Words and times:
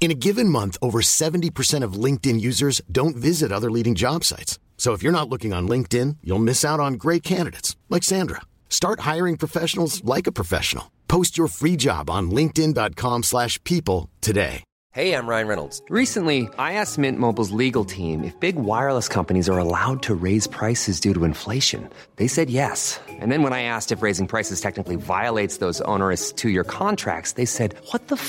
In 0.00 0.12
a 0.12 0.14
given 0.14 0.48
month, 0.48 0.78
over 0.80 1.00
70% 1.00 1.82
of 1.82 1.94
LinkedIn 1.94 2.40
users 2.40 2.80
don't 2.90 3.16
visit 3.16 3.52
other 3.52 3.70
leading 3.70 3.96
job 3.96 4.22
sites. 4.24 4.58
So 4.78 4.92
if 4.92 5.02
you're 5.02 5.12
not 5.12 5.28
looking 5.28 5.52
on 5.52 5.68
LinkedIn, 5.68 6.18
you'll 6.22 6.38
miss 6.38 6.64
out 6.64 6.80
on 6.80 6.94
great 6.94 7.22
candidates 7.22 7.76
like 7.90 8.04
Sandra. 8.04 8.40
Start 8.70 9.00
hiring 9.00 9.36
professionals 9.36 10.02
like 10.04 10.28
a 10.28 10.32
professional. 10.32 10.92
Post 11.08 11.36
your 11.36 11.48
free 11.48 11.74
job 11.74 12.08
on 12.08 12.30
linkedin.com/people 12.30 14.08
today. 14.20 14.62
Hey, 14.92 15.14
I'm 15.14 15.26
Ryan 15.28 15.48
Reynolds. 15.48 15.82
Recently, 15.90 16.48
I 16.58 16.72
asked 16.74 16.96
Mint 16.96 17.18
Mobile's 17.18 17.50
legal 17.50 17.84
team 17.84 18.24
if 18.24 18.38
big 18.40 18.56
wireless 18.56 19.08
companies 19.08 19.48
are 19.48 19.58
allowed 19.58 20.02
to 20.04 20.14
raise 20.14 20.46
prices 20.46 21.00
due 21.00 21.12
to 21.12 21.24
inflation. 21.24 21.88
They 22.16 22.28
said 22.28 22.50
yes. 22.50 22.98
And 23.08 23.30
then 23.30 23.42
when 23.42 23.52
I 23.52 23.62
asked 23.62 23.92
if 23.92 24.00
raising 24.02 24.26
prices 24.26 24.60
technically 24.60 24.96
violates 24.96 25.58
those 25.58 25.80
onerous 25.82 26.32
two-year 26.32 26.64
contracts, 26.64 27.32
they 27.32 27.44
said, 27.44 27.74
"What 27.90 28.08
the 28.08 28.16
f*** 28.16 28.28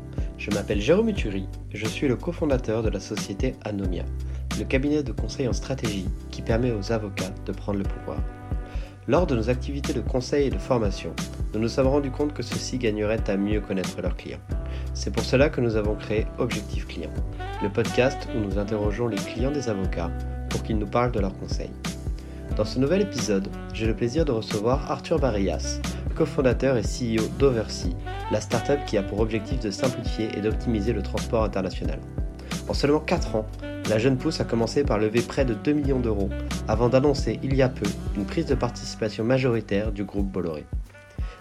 Je 0.41 0.49
m'appelle 0.49 0.81
Jérôme 0.81 1.09
Uturi, 1.09 1.47
je 1.71 1.85
suis 1.85 2.07
le 2.07 2.15
cofondateur 2.15 2.81
de 2.81 2.89
la 2.89 2.99
société 2.99 3.53
Anomia, 3.63 4.05
le 4.57 4.65
cabinet 4.65 5.03
de 5.03 5.11
conseil 5.11 5.47
en 5.47 5.53
stratégie 5.53 6.07
qui 6.31 6.41
permet 6.41 6.71
aux 6.71 6.91
avocats 6.91 7.29
de 7.45 7.51
prendre 7.51 7.77
le 7.77 7.83
pouvoir. 7.83 8.17
Lors 9.07 9.27
de 9.27 9.35
nos 9.35 9.51
activités 9.51 9.93
de 9.93 10.01
conseil 10.01 10.47
et 10.47 10.49
de 10.49 10.57
formation, 10.57 11.13
nous 11.53 11.59
nous 11.59 11.67
sommes 11.67 11.85
rendus 11.85 12.09
compte 12.09 12.33
que 12.33 12.41
ceux-ci 12.41 12.79
gagneraient 12.79 13.29
à 13.29 13.37
mieux 13.37 13.61
connaître 13.61 14.01
leurs 14.01 14.17
clients. 14.17 14.41
C'est 14.95 15.13
pour 15.13 15.23
cela 15.23 15.49
que 15.49 15.61
nous 15.61 15.75
avons 15.75 15.93
créé 15.93 16.25
Objectif 16.39 16.87
Client, 16.87 17.13
le 17.61 17.69
podcast 17.69 18.27
où 18.35 18.39
nous 18.39 18.57
interrogeons 18.57 19.09
les 19.09 19.17
clients 19.17 19.51
des 19.51 19.69
avocats 19.69 20.09
pour 20.49 20.63
qu'ils 20.63 20.79
nous 20.79 20.87
parlent 20.89 21.11
de 21.11 21.19
leurs 21.19 21.37
conseils. 21.37 21.69
Dans 22.55 22.65
ce 22.65 22.79
nouvel 22.79 23.03
épisode, 23.03 23.47
j'ai 23.75 23.85
le 23.85 23.95
plaisir 23.95 24.25
de 24.25 24.31
recevoir 24.31 24.91
Arthur 24.91 25.19
Barillas, 25.19 25.79
cofondateur 26.11 26.77
et 26.77 26.81
CEO 26.81 27.27
d'Oversea, 27.39 27.89
la 28.31 28.41
startup 28.41 28.85
qui 28.85 28.97
a 28.97 29.03
pour 29.03 29.19
objectif 29.19 29.59
de 29.59 29.71
simplifier 29.71 30.29
et 30.37 30.41
d'optimiser 30.41 30.93
le 30.93 31.01
transport 31.01 31.43
international. 31.43 31.99
En 32.67 32.73
seulement 32.73 32.99
4 32.99 33.35
ans, 33.35 33.45
la 33.89 33.97
jeune 33.97 34.17
pousse 34.17 34.39
a 34.39 34.45
commencé 34.45 34.83
par 34.83 34.99
lever 34.99 35.21
près 35.21 35.45
de 35.45 35.53
2 35.53 35.73
millions 35.73 35.99
d'euros 35.99 36.29
avant 36.67 36.89
d'annoncer 36.89 37.39
il 37.43 37.55
y 37.55 37.61
a 37.61 37.69
peu 37.69 37.85
une 38.15 38.25
prise 38.25 38.45
de 38.45 38.55
participation 38.55 39.23
majoritaire 39.23 39.91
du 39.91 40.03
groupe 40.03 40.31
Bolloré. 40.31 40.65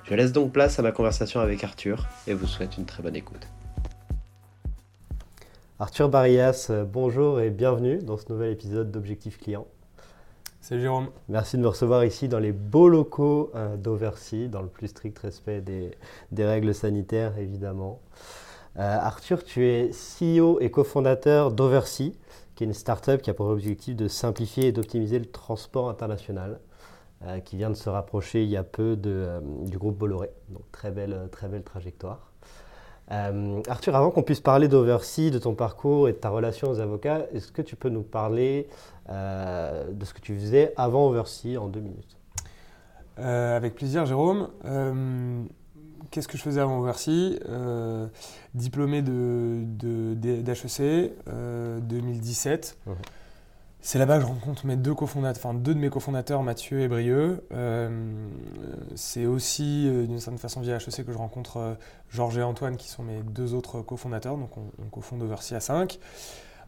Je 0.04 0.14
laisse 0.14 0.32
donc 0.32 0.52
place 0.52 0.78
à 0.78 0.82
ma 0.82 0.92
conversation 0.92 1.40
avec 1.40 1.62
Arthur 1.62 2.08
et 2.26 2.34
vous 2.34 2.46
souhaite 2.46 2.78
une 2.78 2.86
très 2.86 3.02
bonne 3.02 3.16
écoute. 3.16 3.46
Arthur 5.78 6.08
Barillas, 6.08 6.70
bonjour 6.92 7.40
et 7.40 7.50
bienvenue 7.50 7.98
dans 7.98 8.16
ce 8.16 8.30
nouvel 8.30 8.52
épisode 8.52 8.90
d'Objectif 8.90 9.38
Client. 9.38 9.66
Salut 10.62 10.82
Jérôme. 10.82 11.08
Merci 11.30 11.56
de 11.56 11.62
me 11.62 11.68
recevoir 11.68 12.04
ici 12.04 12.28
dans 12.28 12.38
les 12.38 12.52
beaux 12.52 12.90
locaux 12.90 13.50
euh, 13.54 13.78
d'Oversea, 13.78 14.46
dans 14.48 14.60
le 14.60 14.68
plus 14.68 14.88
strict 14.88 15.18
respect 15.18 15.62
des, 15.62 15.96
règles 16.44 16.74
sanitaires 16.74 17.38
évidemment. 17.38 17.98
Euh, 18.76 18.98
Arthur, 19.00 19.42
tu 19.42 19.66
es 19.66 19.90
CEO 19.90 20.60
et 20.60 20.70
cofondateur 20.70 21.50
d'Oversea, 21.50 22.12
qui 22.54 22.64
est 22.64 22.66
une 22.66 22.74
startup 22.74 23.22
qui 23.22 23.30
a 23.30 23.34
pour 23.34 23.46
objectif 23.46 23.96
de 23.96 24.06
simplifier 24.06 24.66
et 24.66 24.72
d'optimiser 24.72 25.18
le 25.18 25.24
transport 25.24 25.88
international, 25.88 26.60
euh, 27.24 27.40
qui 27.40 27.56
vient 27.56 27.70
de 27.70 27.74
se 27.74 27.88
rapprocher 27.88 28.42
il 28.44 28.50
y 28.50 28.58
a 28.58 28.62
peu 28.62 28.96
du 28.96 29.78
groupe 29.78 29.96
Bolloré. 29.96 30.30
Donc 30.50 30.70
très 30.72 30.90
belle, 30.90 31.30
très 31.32 31.48
belle 31.48 31.64
trajectoire. 31.64 32.29
Euh, 33.12 33.60
Arthur, 33.68 33.96
avant 33.96 34.10
qu'on 34.10 34.22
puisse 34.22 34.40
parler 34.40 34.68
d'Oversea, 34.68 35.30
de 35.30 35.38
ton 35.38 35.54
parcours 35.54 36.08
et 36.08 36.12
de 36.12 36.18
ta 36.18 36.28
relation 36.28 36.68
aux 36.70 36.78
avocats, 36.80 37.26
est-ce 37.34 37.50
que 37.50 37.62
tu 37.62 37.74
peux 37.76 37.88
nous 37.88 38.02
parler 38.02 38.68
euh, 39.08 39.90
de 39.92 40.04
ce 40.04 40.14
que 40.14 40.20
tu 40.20 40.36
faisais 40.38 40.72
avant 40.76 41.06
Oversea 41.08 41.56
en 41.60 41.66
deux 41.68 41.80
minutes? 41.80 42.16
Euh, 43.18 43.56
avec 43.56 43.74
plaisir 43.74 44.06
Jérôme. 44.06 44.48
Qu'est-ce 46.10 46.28
que 46.28 46.36
je 46.38 46.42
faisais 46.42 46.60
avant 46.60 46.78
Oversea 46.80 47.38
Diplômé 48.54 49.02
de, 49.02 49.62
de- 49.64 50.14
d'HEC 50.14 51.12
euh, 51.28 51.78
2017. 51.80 52.78
Mhm. 52.86 52.94
C'est 53.82 53.98
là-bas 53.98 54.16
que 54.16 54.22
je 54.22 54.26
rencontre 54.26 54.66
mes 54.66 54.76
deux 54.76 54.94
cofondateurs, 54.94 55.42
enfin 55.42 55.58
deux 55.58 55.74
de 55.74 55.78
mes 55.78 55.88
cofondateurs, 55.88 56.42
Mathieu 56.42 56.80
et 56.80 56.88
Brieux. 56.88 57.42
Euh, 57.52 57.88
c'est 58.94 59.24
aussi 59.24 59.88
euh, 59.88 60.06
d'une 60.06 60.20
certaine 60.20 60.38
façon 60.38 60.60
via 60.60 60.76
HEC 60.76 61.06
que 61.06 61.12
je 61.12 61.16
rencontre 61.16 61.56
euh, 61.56 61.74
Georges 62.10 62.36
et 62.36 62.42
Antoine 62.42 62.76
qui 62.76 62.88
sont 62.88 63.02
mes 63.02 63.22
deux 63.22 63.54
autres 63.54 63.80
cofondateurs. 63.80 64.36
Donc 64.36 64.58
on, 64.58 64.70
on 64.84 64.88
cofonde 64.90 65.22
Oversea 65.22 65.56
à 65.56 65.60
5. 65.60 65.98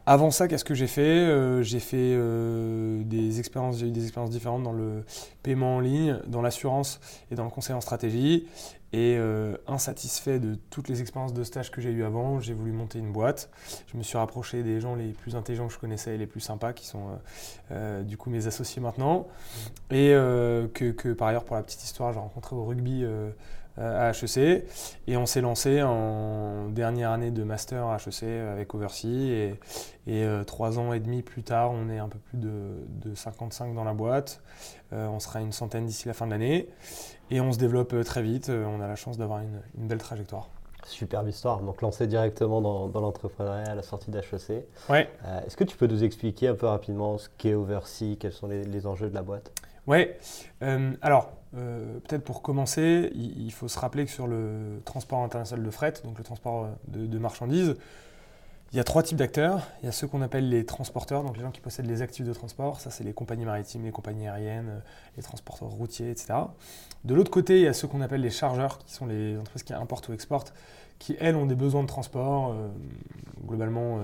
Avant 0.05 0.33
ça, 0.33 0.49
qu'est-ce 0.49 0.65
que 0.65 0.75
j'ai 0.75 0.89
fait 0.89 1.01
Euh, 1.01 1.63
J'ai 1.63 1.79
fait 1.79 1.97
euh, 1.97 3.05
des 3.05 3.39
expériences, 3.39 3.79
j'ai 3.79 3.87
eu 3.87 3.93
des 3.93 4.03
expériences 4.03 4.31
différentes 4.31 4.65
dans 4.65 4.73
le 4.73 5.05
paiement 5.45 5.77
en 5.77 5.81
ligne, 5.81 6.19
dans 6.27 6.43
l'assurance 6.43 7.01
et 7.31 7.37
dans 7.37 7.45
le 7.45 7.51
conseil 7.51 7.77
en 7.77 7.81
stratégie. 7.81 8.49
Et 8.95 9.17
euh, 9.17 9.57
insatisfait 9.67 10.39
de 10.39 10.57
toutes 10.71 10.89
les 10.89 11.01
expériences 11.01 11.33
de 11.33 11.45
stage 11.45 11.71
que 11.71 11.81
j'ai 11.81 11.91
eues 11.91 12.05
avant, 12.05 12.41
j'ai 12.41 12.53
voulu 12.53 12.73
monter 12.73 12.99
une 12.99 13.13
boîte. 13.13 13.49
Je 13.91 13.97
me 13.97 14.03
suis 14.03 14.19
rapproché 14.19 14.65
des 14.65 14.81
gens 14.81 14.97
les 14.97 15.13
plus 15.13 15.37
intelligents 15.37 15.69
que 15.69 15.73
je 15.73 15.79
connaissais 15.79 16.17
et 16.17 16.19
les 16.19 16.27
plus 16.27 16.41
sympas, 16.41 16.73
qui 16.75 16.87
sont 16.87 17.07
du 18.03 18.19
coup 18.19 18.29
mes 18.29 18.49
associés 18.49 18.83
maintenant. 18.83 19.29
Et 19.91 20.11
que, 20.75 21.13
par 21.15 21.29
ailleurs, 21.29 21.45
pour 21.45 21.57
la 21.57 21.63
petite 21.63 21.83
histoire, 21.85 22.13
j'ai 22.13 22.19
rencontré 22.19 22.55
au 22.55 22.67
rugby 22.67 23.07
à 23.79 24.11
HEC. 24.11 24.65
Et 25.07 25.17
on 25.17 25.27
s'est 25.27 25.41
lancé 25.41 25.83
en 25.83 26.69
dernière 26.69 27.11
année 27.11 27.31
de 27.31 27.43
master 27.45 27.87
à 27.87 27.97
HEC 27.97 28.23
avec 28.25 28.75
Oversea. 28.75 29.07
Et, 29.09 29.55
et 30.07 30.25
euh, 30.25 30.45
trois 30.45 30.79
ans 30.79 30.93
et 30.93 31.01
demi 31.01 31.23
plus 31.23 31.43
tard, 31.43 31.71
on 31.73 31.89
est 31.89 31.99
un 31.99 32.09
peu 32.09 32.19
plus 32.19 32.39
de, 32.39 32.85
de 32.89 33.15
55 33.15 33.75
dans 33.75 33.85
la 33.85 33.95
boîte. 33.95 34.43
Euh, 34.93 35.07
on 35.09 35.21
sera 35.21 35.41
une 35.41 35.53
centaine 35.53 35.87
d'ici 35.87 36.09
la 36.09 36.15
fin 36.15 36.27
de 36.27 36.33
l'année. 36.33 36.69
Et 37.31 37.41
on 37.41 37.53
se 37.53 37.59
développe 37.59 37.93
euh, 37.95 38.05
très 38.05 38.23
vite. 38.23 38.51
Euh, 38.51 38.65
On 38.67 38.81
a 38.81 38.89
la 38.89 38.97
chance 38.97 39.17
d'avoir 39.17 39.41
une, 39.41 39.61
une 39.79 39.89
belle 39.89 39.99
trajectoire. 39.99 40.49
Superbe 40.85 41.29
histoire. 41.29 41.61
Donc 41.61 41.81
lancé 41.81 42.09
directement 42.09 42.61
dans, 42.61 42.89
dans 42.89 43.01
l'entrepreneuriat 43.01 43.71
à 43.71 43.75
la 43.77 43.83
sortie 43.83 44.11
d'HEC. 44.11 44.65
Ouais. 44.91 45.09
Euh, 45.25 45.41
Est-ce 45.47 45.57
que 45.57 45.65
tu 45.65 45.77
peux 45.77 45.87
nous 45.87 46.03
expliquer 46.05 46.49
un 46.49 46.55
peu 46.57 46.67
rapidement 46.67 47.17
ce 47.19 47.29
qu'est 47.39 47.55
Oversea, 47.55 48.17
quels 48.19 48.33
sont 48.33 48.49
les, 48.49 48.65
les 48.65 48.87
enjeux 48.87 49.09
de 49.09 49.15
la 49.15 49.23
boîte? 49.23 49.53
Ouais. 49.87 50.19
Euh, 50.63 50.93
alors, 51.01 51.31
euh, 51.55 51.99
peut-être 52.01 52.25
pour 52.25 52.41
commencer, 52.41 53.11
il, 53.15 53.53
faut 53.53 53.69
se 53.69 53.79
rappeler 53.79 54.07
que 54.07 54.11
sur 54.11 54.27
le 54.27 54.81
transport 54.85 55.23
international 55.23 55.65
de 55.65 55.71
fret, 55.71 55.95
donc 56.05 56.17
le 56.17 56.25
transport 56.25 56.65
euh, 56.65 57.07
de, 57.07 57.19
marchandises, 57.19 57.77
il 58.73 58.77
y 58.79 58.81
a 58.81 58.85
trois 58.85 59.03
types 59.03 59.19
d'acteurs. 59.19 59.69
Il 59.83 59.87
y 59.87 59.89
a 59.89 59.93
ceux 59.93 60.07
qu'on 60.07 60.23
appelle 60.23 60.49
les 60.49 60.65
transporteurs, 60.65 61.23
donc 61.23 61.37
les 61.37 61.43
gens 61.43 61.51
qui 61.51 61.61
possèdent 61.61 61.87
les 61.87 62.01
actifs 62.01 62.25
de 62.25 62.33
transport. 62.33 62.81
Ça, 62.81 62.91
c'est 62.91 63.05
les 63.05 63.13
compagnies 63.13 63.45
maritimes, 63.45 63.85
les 63.85 63.91
compagnies 63.91 64.29
aériennes, 64.29 64.69
euh, 64.71 64.81
les 65.19 65.23
transporteurs 65.23 65.69
routiers, 65.69 66.11
etc. 66.11 66.35
De 67.05 67.15
l'autre 67.15 67.31
côté, 67.31 67.59
il 67.59 67.65
y 67.65 67.69
a 67.69 67.75
ceux 67.75 67.87
qu'on 67.87 68.01
appelle 68.01 68.23
les 68.23 68.31
chargeurs, 68.31 68.79
qui 68.79 68.93
sont 68.95 69.07
les 69.07 69.37
entreprises 69.37 69.65
qui 69.65 69.75
importent 69.75 70.09
ou 70.09 70.15
exportent, 70.15 70.55
qui, 70.99 71.17
elles, 71.21 71.37
ont 71.37 71.47
des 71.47 71.57
besoins 71.57 71.83
de 71.83 71.89
transport, 71.89 72.55
globalement 73.45 73.99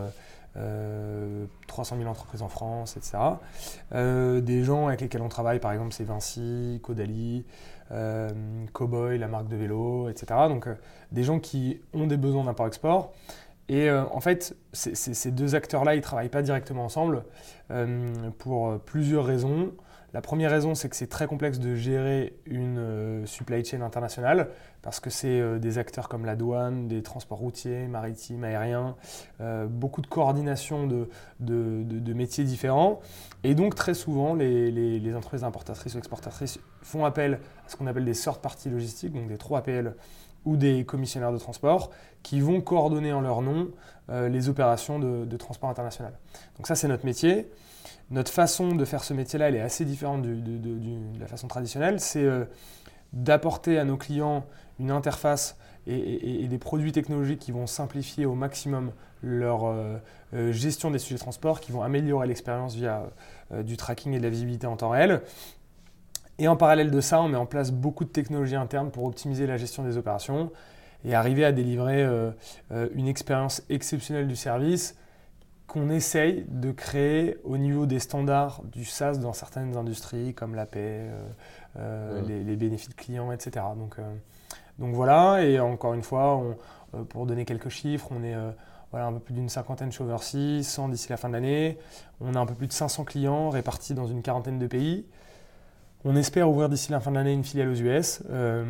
300 1.66 1.96
000 1.98 2.08
entreprises 2.08 2.42
en 2.42 2.48
France, 2.48 2.96
etc. 2.96 3.18
des 3.92 4.64
gens 4.64 4.88
avec 4.88 5.00
lesquels 5.00 5.22
on 5.22 5.28
travaille, 5.28 5.60
par 5.60 5.72
exemple, 5.72 5.92
c'est 5.92 6.04
Vinci, 6.04 6.80
Caudalie, 6.82 7.44
Cowboy, 8.72 9.18
la 9.18 9.28
marque 9.28 9.48
de 9.48 9.56
vélo, 9.56 10.08
etc. 10.08 10.26
Donc 10.48 10.68
des 11.12 11.22
gens 11.22 11.38
qui 11.38 11.80
ont 11.94 12.06
des 12.06 12.16
besoins 12.16 12.44
d'import-export. 12.44 13.12
Et 13.68 13.90
en 13.90 14.20
fait, 14.20 14.56
ces 14.72 15.30
deux 15.30 15.54
acteurs-là, 15.54 15.94
ils 15.94 15.98
ne 15.98 16.02
travaillent 16.02 16.28
pas 16.30 16.42
directement 16.42 16.84
ensemble 16.84 17.24
pour 18.38 18.78
plusieurs 18.80 19.24
raisons. 19.24 19.72
La 20.14 20.22
première 20.22 20.50
raison, 20.50 20.74
c'est 20.74 20.88
que 20.88 20.96
c'est 20.96 21.08
très 21.08 21.26
complexe 21.26 21.58
de 21.58 21.74
gérer 21.74 22.34
une 22.46 22.78
euh, 22.78 23.26
supply 23.26 23.62
chain 23.62 23.82
internationale 23.82 24.48
parce 24.80 25.00
que 25.00 25.10
c'est 25.10 25.38
euh, 25.38 25.58
des 25.58 25.76
acteurs 25.76 26.08
comme 26.08 26.24
la 26.24 26.34
douane, 26.34 26.88
des 26.88 27.02
transports 27.02 27.36
routiers, 27.36 27.86
maritimes, 27.88 28.42
aériens, 28.42 28.96
euh, 29.42 29.66
beaucoup 29.66 30.00
de 30.00 30.06
coordination 30.06 30.86
de, 30.86 31.10
de, 31.40 32.12
métiers 32.14 32.44
différents. 32.44 33.00
Et 33.44 33.54
donc 33.54 33.74
très 33.74 33.92
souvent, 33.92 34.34
les, 34.34 35.14
entreprises 35.14 35.44
importatrices 35.44 35.94
ou 35.94 35.98
exportatrices 35.98 36.58
font 36.82 37.04
appel 37.04 37.40
à 37.66 37.68
ce 37.68 37.76
qu'on 37.76 37.86
appelle 37.86 38.06
des 38.06 38.14
sortes 38.14 38.40
parties 38.40 38.70
logistiques, 38.70 39.12
donc 39.12 39.28
des 39.28 39.36
3PL 39.36 39.92
ou 40.46 40.56
des 40.56 40.86
commissionnaires 40.86 41.32
de 41.32 41.38
transport 41.38 41.90
qui 42.22 42.40
vont 42.40 42.62
coordonner 42.62 43.12
en 43.12 43.20
leur 43.20 43.42
nom 43.42 43.68
les 44.08 44.48
opérations 44.48 44.98
de 44.98 45.36
transport 45.36 45.68
international. 45.68 46.12
Donc 46.56 46.66
ça, 46.66 46.74
c'est 46.74 46.88
notre 46.88 47.04
métier 47.04 47.50
notre 48.10 48.32
façon 48.32 48.74
de 48.74 48.84
faire 48.84 49.04
ce 49.04 49.12
métier-là, 49.12 49.48
elle 49.48 49.56
est 49.56 49.60
assez 49.60 49.84
différente 49.84 50.22
de, 50.22 51.20
la 51.20 51.26
façon 51.26 51.46
traditionnelle. 51.46 52.00
C'est 52.00 52.24
euh, 52.24 52.44
d'apporter 53.12 53.78
à 53.78 53.84
nos 53.84 53.96
clients 53.96 54.44
une 54.78 54.90
interface 54.90 55.56
et, 55.86 56.46
des 56.48 56.58
produits 56.58 56.92
technologiques 56.92 57.40
qui 57.40 57.52
vont 57.52 57.66
simplifier 57.66 58.26
au 58.26 58.34
maximum 58.34 58.92
leur 59.22 59.64
euh, 59.66 59.96
euh, 60.34 60.52
gestion 60.52 60.90
des 60.90 60.98
sujets 60.98 61.16
de 61.16 61.20
transport, 61.20 61.60
qui 61.60 61.72
vont 61.72 61.82
améliorer 61.82 62.26
l'expérience 62.26 62.74
via 62.74 63.04
du 63.62 63.76
tracking 63.78 64.12
et 64.12 64.18
de 64.18 64.22
la 64.22 64.30
visibilité 64.30 64.66
en 64.66 64.76
temps 64.76 64.90
réel. 64.90 65.22
Et 66.38 66.48
en 66.48 66.56
parallèle 66.56 66.90
de 66.90 67.00
ça, 67.00 67.20
on 67.20 67.28
met 67.28 67.36
en 67.36 67.46
place 67.46 67.72
beaucoup 67.72 68.04
de 68.04 68.10
technologies 68.10 68.56
internes 68.56 68.90
pour 68.90 69.04
optimiser 69.04 69.46
la 69.46 69.56
gestion 69.56 69.82
des 69.82 69.96
opérations 69.96 70.52
et 71.04 71.14
arriver 71.14 71.44
à 71.44 71.52
délivrer 71.52 72.06
une 72.94 73.08
expérience 73.08 73.62
exceptionnelle 73.70 74.28
du 74.28 74.36
service 74.36 74.94
qu'on 75.68 75.90
essaye 75.90 76.46
de 76.48 76.72
créer 76.72 77.36
au 77.44 77.58
niveau 77.58 77.84
des 77.84 78.00
standards 78.00 78.62
du 78.64 78.86
SaaS 78.86 79.18
dans 79.18 79.34
certaines 79.34 79.76
industries 79.76 80.32
comme 80.32 80.54
la 80.54 80.64
paix, 80.64 80.80
euh, 80.80 81.28
euh, 81.76 82.22
les, 82.22 82.56
bénéfices 82.56 82.94
clients, 82.94 83.30
etc. 83.30 83.66
Donc, 83.76 83.98
euh, 83.98 84.14
donc 84.78 84.94
voilà, 84.94 85.44
et 85.44 85.60
encore 85.60 85.92
une 85.92 86.02
fois, 86.02 86.42
pour 87.10 87.26
donner 87.26 87.44
quelques 87.44 87.68
chiffres, 87.68 88.08
on 88.10 88.24
est 88.24 88.34
voilà, 88.90 89.06
un 89.06 89.12
peu 89.12 89.18
plus 89.18 89.34
d'une 89.34 89.50
cinquantaine 89.50 89.92
chez 89.92 90.02
Oversea, 90.02 90.62
100 90.62 90.88
d'ici 90.88 91.10
la 91.10 91.18
fin 91.18 91.28
de 91.28 91.34
l'année. 91.34 91.78
On 92.20 92.34
a 92.34 92.40
un 92.40 92.46
peu 92.46 92.54
plus 92.54 92.68
de 92.68 92.72
500 92.72 93.04
clients 93.04 93.50
répartis 93.50 93.92
dans 93.92 94.06
une 94.06 94.22
quarantaine 94.22 94.58
de 94.58 94.66
pays. 94.66 95.04
On 96.10 96.16
espère 96.16 96.48
ouvrir 96.48 96.70
d'ici 96.70 96.90
la 96.90 97.00
fin 97.00 97.10
de 97.10 97.16
l'année 97.16 97.34
une 97.34 97.44
filiale 97.44 97.68
aux 97.68 97.74
US. 97.74 98.22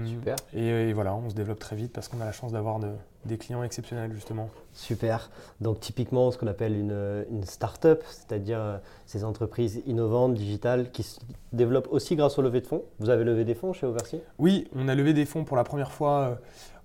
Super. 0.04 0.34
Et, 0.54 0.92
voilà, 0.92 1.14
on 1.14 1.30
se 1.30 1.36
développe 1.36 1.60
très 1.60 1.76
vite 1.76 1.92
parce 1.92 2.08
qu'on 2.08 2.20
a 2.20 2.24
la 2.24 2.32
chance 2.32 2.50
d'avoir 2.50 2.80
des 3.26 3.38
clients 3.38 3.62
exceptionnels 3.62 4.12
justement. 4.12 4.50
Super. 4.72 5.30
Donc 5.60 5.78
typiquement 5.78 6.32
ce 6.32 6.36
qu'on 6.36 6.48
appelle 6.48 6.76
une, 6.76 7.24
une 7.30 7.44
start-up, 7.44 8.02
c'est-à-dire 8.08 8.58
euh, 8.58 8.78
ces 9.06 9.22
entreprises 9.22 9.82
innovantes, 9.86 10.34
digitales, 10.34 10.90
qui 10.90 11.04
se 11.04 11.20
développent 11.52 11.86
aussi 11.92 12.16
grâce 12.16 12.40
au 12.40 12.42
levée 12.42 12.60
de 12.60 12.66
fonds. 12.66 12.82
Vous 12.98 13.08
avez 13.08 13.22
levé 13.22 13.44
des 13.44 13.54
fonds 13.54 13.72
chez 13.72 13.86
Oversea? 13.86 14.18
Oui, 14.40 14.66
on 14.74 14.88
a 14.88 14.96
levé 14.96 15.12
des 15.12 15.24
fonds 15.24 15.44
pour 15.44 15.56
la 15.56 15.62
première 15.62 15.92
fois 15.92 16.18
euh, 16.18 16.34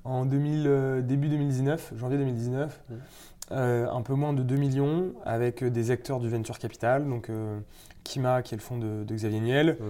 en 0.04 0.24
2000, 0.24 0.66
euh, 0.68 1.02
début 1.02 1.30
2019, 1.30 1.94
janvier 1.96 2.20
2019. 2.20 2.80
Mmh. 2.90 3.56
un 3.56 4.02
peu 4.04 4.14
moins 4.14 4.34
de 4.34 4.44
2 4.44 4.56
millions 4.56 5.14
avec 5.26 5.64
des 5.64 5.90
acteurs 5.90 6.20
du 6.20 6.30
venture 6.30 6.60
capital, 6.60 7.10
donc 7.10 7.30
Kima 8.04 8.44
qui 8.44 8.54
est 8.54 8.58
le 8.58 8.64
fonds 8.64 8.78
de, 8.78 9.04
Xavier 9.14 9.42
Niel, 9.42 9.78
mmh. 9.80 9.84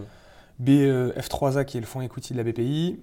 F3A 0.62 1.66
qui 1.66 1.78
est 1.78 1.82
le 1.82 1.86
fonds 1.86 2.02
equity 2.02 2.34
de 2.34 2.38
la 2.38 2.44
BPI, 2.44 3.00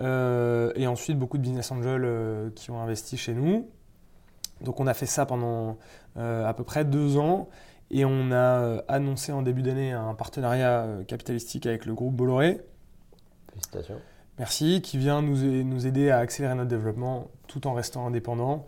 et 0.00 0.86
ensuite 0.86 1.18
beaucoup 1.18 1.38
de 1.38 1.42
business 1.42 1.70
angels 1.70 2.52
qui 2.54 2.70
ont 2.70 2.80
investi 2.80 3.16
chez 3.16 3.34
nous. 3.34 3.68
Donc 4.60 4.80
on 4.80 4.86
a 4.86 4.94
fait 4.94 5.06
ça 5.06 5.26
pendant 5.26 5.78
euh, 6.16 6.46
à 6.46 6.54
peu 6.54 6.64
près 6.64 6.84
deux 6.84 7.16
ans 7.16 7.48
et 7.90 8.04
on 8.04 8.30
a 8.30 8.34
euh, 8.34 8.82
annoncé 8.88 9.32
en 9.32 9.42
début 9.42 9.62
d'année 9.62 9.92
un 9.92 10.14
partenariat 10.14 10.82
euh, 10.82 11.04
capitalistique 11.04 11.66
avec 11.66 11.86
le 11.86 11.94
groupe 11.94 12.14
Bolloré. 12.14 12.60
Félicitations. 13.50 14.00
Merci, 14.38 14.80
qui 14.82 14.98
vient 14.98 15.22
nous, 15.22 15.64
nous 15.64 15.86
aider 15.86 16.10
à 16.10 16.18
accélérer 16.18 16.54
notre 16.54 16.70
développement 16.70 17.28
tout 17.46 17.66
en 17.68 17.72
restant 17.72 18.06
indépendant. 18.06 18.66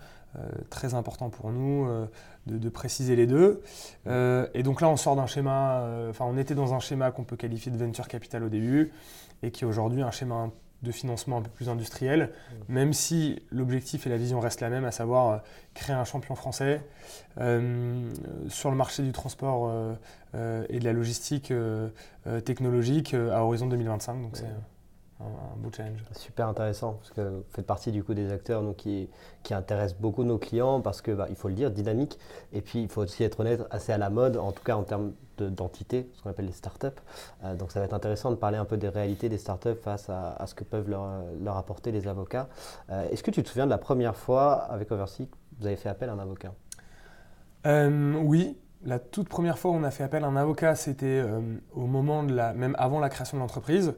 Très 0.70 0.94
important 0.94 1.30
pour 1.30 1.50
nous 1.50 1.88
de, 2.46 2.68
préciser 2.68 3.16
les 3.16 3.26
deux. 3.26 3.62
et 4.06 4.62
donc 4.62 4.80
là, 4.80 4.88
on 4.88 4.96
sort 4.96 5.16
d'un 5.16 5.26
schéma, 5.26 5.86
enfin, 6.10 6.24
on 6.28 6.36
était 6.36 6.54
dans 6.54 6.74
un 6.74 6.80
schéma 6.80 7.10
qu'on 7.10 7.24
peut 7.24 7.36
qualifier 7.36 7.72
de 7.72 7.78
venture 7.78 8.08
capital 8.08 8.44
au 8.44 8.48
début 8.48 8.92
et 9.42 9.50
qui 9.50 9.64
est 9.64 9.66
aujourd'hui 9.66 10.02
un 10.02 10.10
schéma 10.10 10.50
de 10.82 10.92
financement 10.92 11.38
un 11.38 11.42
peu 11.42 11.50
plus 11.50 11.68
industriel, 11.68 12.32
même 12.68 12.92
si 12.92 13.42
l'objectif 13.50 14.06
et 14.06 14.10
la 14.10 14.16
vision 14.16 14.40
restent 14.40 14.60
la 14.60 14.70
même, 14.70 14.84
à 14.84 14.90
savoir 14.90 15.28
euh, 15.28 15.38
créer 15.74 15.96
un 15.96 16.04
champion 16.04 16.34
français 16.34 16.80
euh, 17.38 18.10
sur 18.48 18.70
le 18.70 18.76
marché 18.76 19.02
du 19.02 19.12
transport 19.12 19.70
euh, 20.34 20.64
et 20.68 20.78
de 20.78 20.84
la 20.84 20.92
logistique 20.92 21.52
technologique 22.44 23.14
à 23.14 23.42
horizon 23.42 23.66
2025. 23.66 24.20
Donc 24.20 24.36
c'est 24.36 24.44
un, 25.20 25.56
beau 25.56 25.70
challenge. 25.74 26.02
Super 26.12 26.48
intéressant, 26.48 26.94
parce 26.94 27.10
que 27.10 27.20
vous 27.20 27.44
faites 27.50 27.66
partie 27.66 27.92
du 27.92 28.04
coup 28.04 28.14
des 28.14 28.30
acteurs 28.30 28.62
qui, 28.76 29.08
qui 29.42 29.54
intéressent 29.54 29.98
beaucoup 29.98 30.24
nos 30.24 30.38
clients, 30.38 30.80
parce 30.80 31.00
que 31.00 31.10
bah, 31.10 31.26
il 31.30 31.36
faut 31.36 31.48
le 31.48 31.54
dire, 31.54 31.70
dynamique, 31.70 32.18
et 32.52 32.60
puis 32.60 32.82
il 32.82 32.88
faut 32.88 33.02
aussi 33.02 33.24
être 33.24 33.40
honnête, 33.40 33.62
assez 33.70 33.92
à 33.92 33.98
la 33.98 34.10
mode, 34.10 34.36
en 34.36 34.52
tout 34.52 34.62
cas 34.62 34.76
en 34.76 34.82
termes 34.82 35.12
d'entité, 35.38 36.10
ce 36.14 36.22
qu'on 36.22 36.30
appelle 36.30 36.46
les 36.46 36.52
startups. 36.52 36.88
Euh, 37.44 37.54
donc 37.54 37.72
ça 37.72 37.80
va 37.80 37.86
être 37.86 37.94
intéressant 37.94 38.30
de 38.30 38.36
parler 38.36 38.58
un 38.58 38.64
peu 38.64 38.76
des 38.76 38.88
réalités 38.88 39.28
des 39.28 39.38
startups 39.38 39.74
face 39.74 40.08
à, 40.08 40.44
ce 40.46 40.54
que 40.54 40.64
peuvent 40.64 40.88
leur, 40.88 41.06
leur 41.42 41.56
apporter 41.56 41.92
les 41.92 42.08
avocats. 42.08 42.48
Euh, 42.90 43.08
est-ce 43.10 43.22
que 43.22 43.30
tu 43.30 43.42
te 43.42 43.48
souviens 43.48 43.66
de 43.66 43.70
la 43.70 43.78
première 43.78 44.16
fois 44.16 44.54
avec 44.54 44.90
Oversea 44.90 45.26
que 45.26 45.36
vous 45.60 45.66
avez 45.66 45.76
fait 45.76 45.88
appel 45.88 46.08
à 46.08 46.12
un 46.12 46.18
avocat? 46.18 46.52
Euh, 47.66 48.14
Oui, 48.22 48.58
la 48.84 48.98
toute 48.98 49.28
première 49.28 49.58
fois 49.58 49.70
où 49.72 49.74
on 49.74 49.82
a 49.82 49.90
fait 49.90 50.04
appel 50.04 50.24
à 50.24 50.26
un 50.26 50.36
avocat, 50.36 50.74
c'était 50.74 51.22
au 51.72 51.86
moment 51.86 52.22
de 52.22 52.34
la, 52.34 52.52
même 52.52 52.76
avant 52.78 53.00
la 53.00 53.08
création 53.08 53.36
de 53.38 53.42
l'entreprise. 53.42 53.94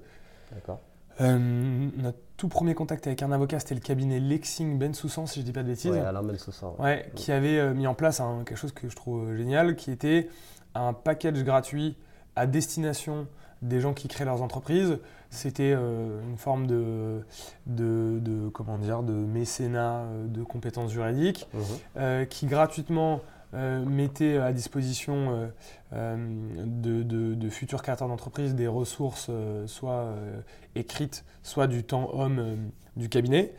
D'accord. 0.53 0.81
Euh, 1.21 1.89
notre 1.97 2.19
tout 2.37 2.49
premier 2.49 2.75
contact 2.75 3.07
avec 3.07 3.23
un 3.23 3.33
avocat, 3.33 3.59
c'était 3.59 3.75
le 3.75 3.81
cabinet 3.81 4.21
Lexing 4.21 4.79
Bensoussan, 4.79 5.27
si 5.27 5.37
je 5.37 5.41
ne 5.41 5.47
dis 5.47 5.53
pas 5.53 5.63
de 5.63 5.69
bêtises. 5.69 5.91
Ouais, 5.91 6.01
Alain 6.01 6.23
Bensoussan. 6.23 6.77
Ouais. 6.79 7.11
qui 7.15 7.33
avait 7.33 7.59
euh, 7.59 7.75
mis 7.75 7.87
en 7.87 7.95
place 7.95 8.23
quelque 8.45 8.57
chose 8.59 8.73
que 8.73 8.89
je 8.89 8.95
trouve 8.95 9.29
euh, 9.29 9.37
génial, 9.37 9.77
qui 9.77 9.91
était 9.91 10.29
un 10.75 10.93
package 10.93 11.43
gratuit 11.43 11.97
à 12.37 12.47
destination 12.47 13.27
des 13.63 13.81
gens 13.81 13.93
qui 13.93 14.07
créent 14.07 14.25
leurs 14.25 14.43
entreprises. 14.43 14.99
C'était 15.31 15.73
une 15.73 16.39
forme 16.39 16.69
de, 16.69 17.25
de, 17.67 18.49
comment 18.51 18.79
dire, 18.79 19.03
de 19.03 19.13
mécénat 19.13 20.05
de 20.27 20.45
compétences 20.45 20.93
juridiques 20.93 21.49
mhm. 21.53 22.27
qui 22.27 22.47
gratuitement 22.47 23.21
euh, 23.55 23.83
mettez 23.85 24.39
à 24.39 24.53
disposition 24.53 25.31
euh, 25.31 25.47
euh, 25.95 27.35
de, 27.35 27.49
futurs 27.49 27.83
créateurs 27.83 28.09
d'entreprise 28.09 28.55
des 28.55 28.67
ressources 28.67 29.31
soit 29.67 30.15
écrites, 30.75 31.25
soit 31.43 31.67
du 31.67 31.83
temps 31.83 32.11
homme 32.13 32.71
du 32.97 33.09
cabinet, 33.09 33.53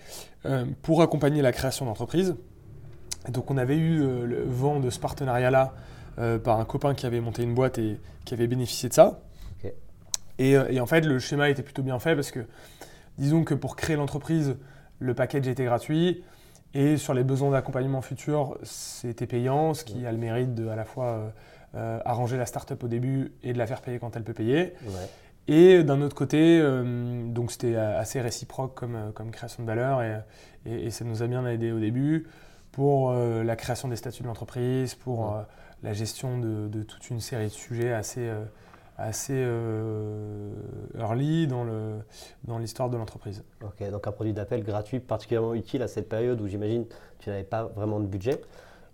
pour 0.82 1.02
accompagner 1.02 1.42
la 1.42 1.52
création 1.52 1.86
d'entreprise. 1.86 2.36
Donc 3.30 3.52
on 3.52 3.58
avait 3.58 3.78
eu 3.78 4.00
le 4.00 4.44
vent 4.46 4.80
de 4.80 4.90
ce 4.90 5.00
partenariat-là 5.00 5.74
par 6.44 6.60
un 6.60 6.66
copain 6.66 6.94
qui 6.94 7.06
avait 7.06 7.20
monté 7.20 7.44
une 7.44 7.56
boîte 7.56 7.78
et 7.78 8.00
qui 8.26 8.34
avait 8.34 8.48
bénéficié 8.48 8.90
de 8.90 8.94
ça. 8.94 9.22
Et, 10.38 10.52
et, 10.52 10.80
en 10.80 10.86
fait, 10.86 11.02
le 11.02 11.20
schéma 11.20 11.50
était 11.50 11.64
plutôt 11.64 11.84
bien 11.84 12.00
fait 12.00 12.16
parce 12.16 12.32
que, 12.32 12.40
disons 13.18 13.44
que 13.44 13.54
pour 13.54 13.76
créer 13.76 13.98
l'entreprise, 13.98 14.56
le 15.00 15.14
package 15.14 15.50
était 15.50 15.66
gratuit. 15.66 16.24
Et 16.74 16.98
sur 16.98 17.14
les 17.14 17.24
besoins 17.24 17.52
d'accompagnement 17.52 18.02
futur, 18.02 18.58
c'était 18.64 19.26
payant, 19.26 19.74
ce 19.74 19.84
qui 19.84 20.06
a 20.06 20.12
le 20.12 20.18
mérite 20.18 20.54
de 20.54 20.68
à 20.68 20.76
la 20.76 20.86
fois 20.86 21.06
euh, 21.06 21.30
euh, 21.76 22.00
arranger 22.06 22.38
la 22.38 22.46
start-up 22.46 22.84
au 22.84 22.88
début 22.88 23.34
et 23.44 23.54
de 23.54 23.58
la 23.58 23.66
faire 23.66 23.82
payer 23.82 23.98
quand 23.98 24.16
elle 24.16 24.24
peut 24.24 24.34
payer. 24.34 24.74
Et 25.48 25.84
d'un 25.84 26.02
autre 26.02 26.16
côté, 26.16 26.60
euh, 26.62 27.24
donc 27.26 27.52
c'était 27.52 27.76
assez 27.76 28.22
réciproque 28.22 28.76
comme, 28.76 29.12
comme 29.16 29.32
création 29.32 29.64
de 29.64 29.68
valeur 29.68 30.04
et, 30.04 30.22
et, 30.66 30.92
ça 30.92 31.06
nous 31.06 31.24
a 31.24 31.28
bien 31.28 31.46
aidé 31.48 31.72
au 31.72 31.80
début 31.80 32.28
pour 32.72 33.12
la 33.14 33.56
création 33.56 33.88
des 33.88 33.96
statuts 33.96 34.22
de 34.22 34.28
l'entreprise, 34.28 34.94
pour 34.94 35.36
la 35.82 35.94
gestion 35.94 36.38
de, 36.38 36.68
de, 36.68 36.84
toute 36.84 37.10
une 37.10 37.20
série 37.20 37.46
de 37.46 37.50
sujets 37.50 37.92
assez 37.92 38.30
assez 39.00 39.36
euh, 39.36 40.52
early 40.98 41.48
dans, 41.48 41.64
le, 41.64 42.00
dans 42.44 42.58
l'histoire 42.58 42.90
de 42.90 42.98
l'entreprise. 42.98 43.44
Ok, 43.64 43.90
donc 43.90 44.06
un 44.08 44.12
produit 44.12 44.34
d'appel 44.34 44.64
gratuit 44.64 45.00
particulièrement 45.00 45.54
utile 45.54 45.82
à 45.82 45.88
cette 45.88 46.10
période 46.10 46.40
où 46.42 46.48
j'imagine 46.48 46.86
tu 47.20 47.30
n'avais 47.30 47.44
pas 47.44 47.64
vraiment 47.64 48.00
de 48.00 48.06
budget. 48.06 48.42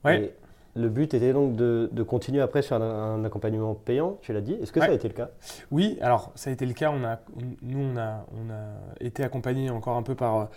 Ouais. 0.03 0.35
le 0.75 0.89
but 0.89 1.15
était 1.15 1.33
donc 1.33 1.55
de, 1.55 1.89
de, 1.91 2.03
continuer 2.03 2.41
après 2.41 2.61
sur 2.61 2.79
un, 2.79 3.23
accompagnement 3.25 3.73
payant, 3.73 4.19
tu 4.21 4.33
l'as 4.33 4.41
dit. 4.41 4.53
Est-ce 4.53 4.71
que 4.71 4.79
ça 4.79 4.85
a 4.85 4.91
été 4.91 5.07
le 5.07 5.15
cas? 5.15 5.29
Oui, 5.71 5.97
alors 6.01 6.31
ça 6.35 6.51
a 6.51 6.53
été 6.53 6.65
le 6.65 6.73
cas. 6.73 6.91
On 6.91 7.03
a, 7.03 7.19
nous, 7.63 7.79
on 7.79 7.97
a, 7.97 8.25
on 8.33 8.51
a 8.51 9.03
été 9.03 9.23
accompagné 9.23 9.71
encore 9.71 9.97
un 9.97 10.03
peu 10.03 10.15
par 10.15 10.49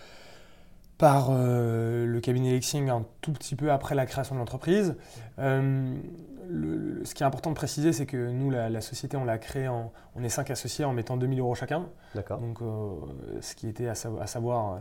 par 0.98 1.30
le 1.32 2.18
cabinet 2.20 2.50
Lexing 2.50 2.88
un 2.90 3.04
tout 3.20 3.32
petit 3.32 3.54
peu 3.54 3.70
après 3.70 3.94
la 3.94 4.04
création 4.04 4.34
de 4.34 4.40
l'entreprise. 4.40 4.96
Ce 7.04 7.14
qui 7.14 7.22
est 7.22 7.26
important 7.26 7.50
de 7.50 7.54
préciser, 7.56 7.92
c'est 7.92 8.06
que 8.06 8.30
nous, 8.30 8.50
la, 8.50 8.80
société, 8.80 9.16
on 9.16 9.24
l'a 9.24 9.38
créée, 9.38 9.68
en, 9.68 9.92
on 10.16 10.22
est 10.24 10.28
cinq 10.28 10.50
associés 10.50 10.84
en 10.84 10.92
mettant 10.92 11.16
2000 11.16 11.40
euros 11.40 11.54
chacun. 11.54 11.86
D'accord. 12.14 12.38
Donc, 12.40 12.58
ce 13.40 13.54
qui 13.54 13.68
était 13.68 13.88
à, 13.88 13.92
à 14.20 14.26
savoir 14.26 14.80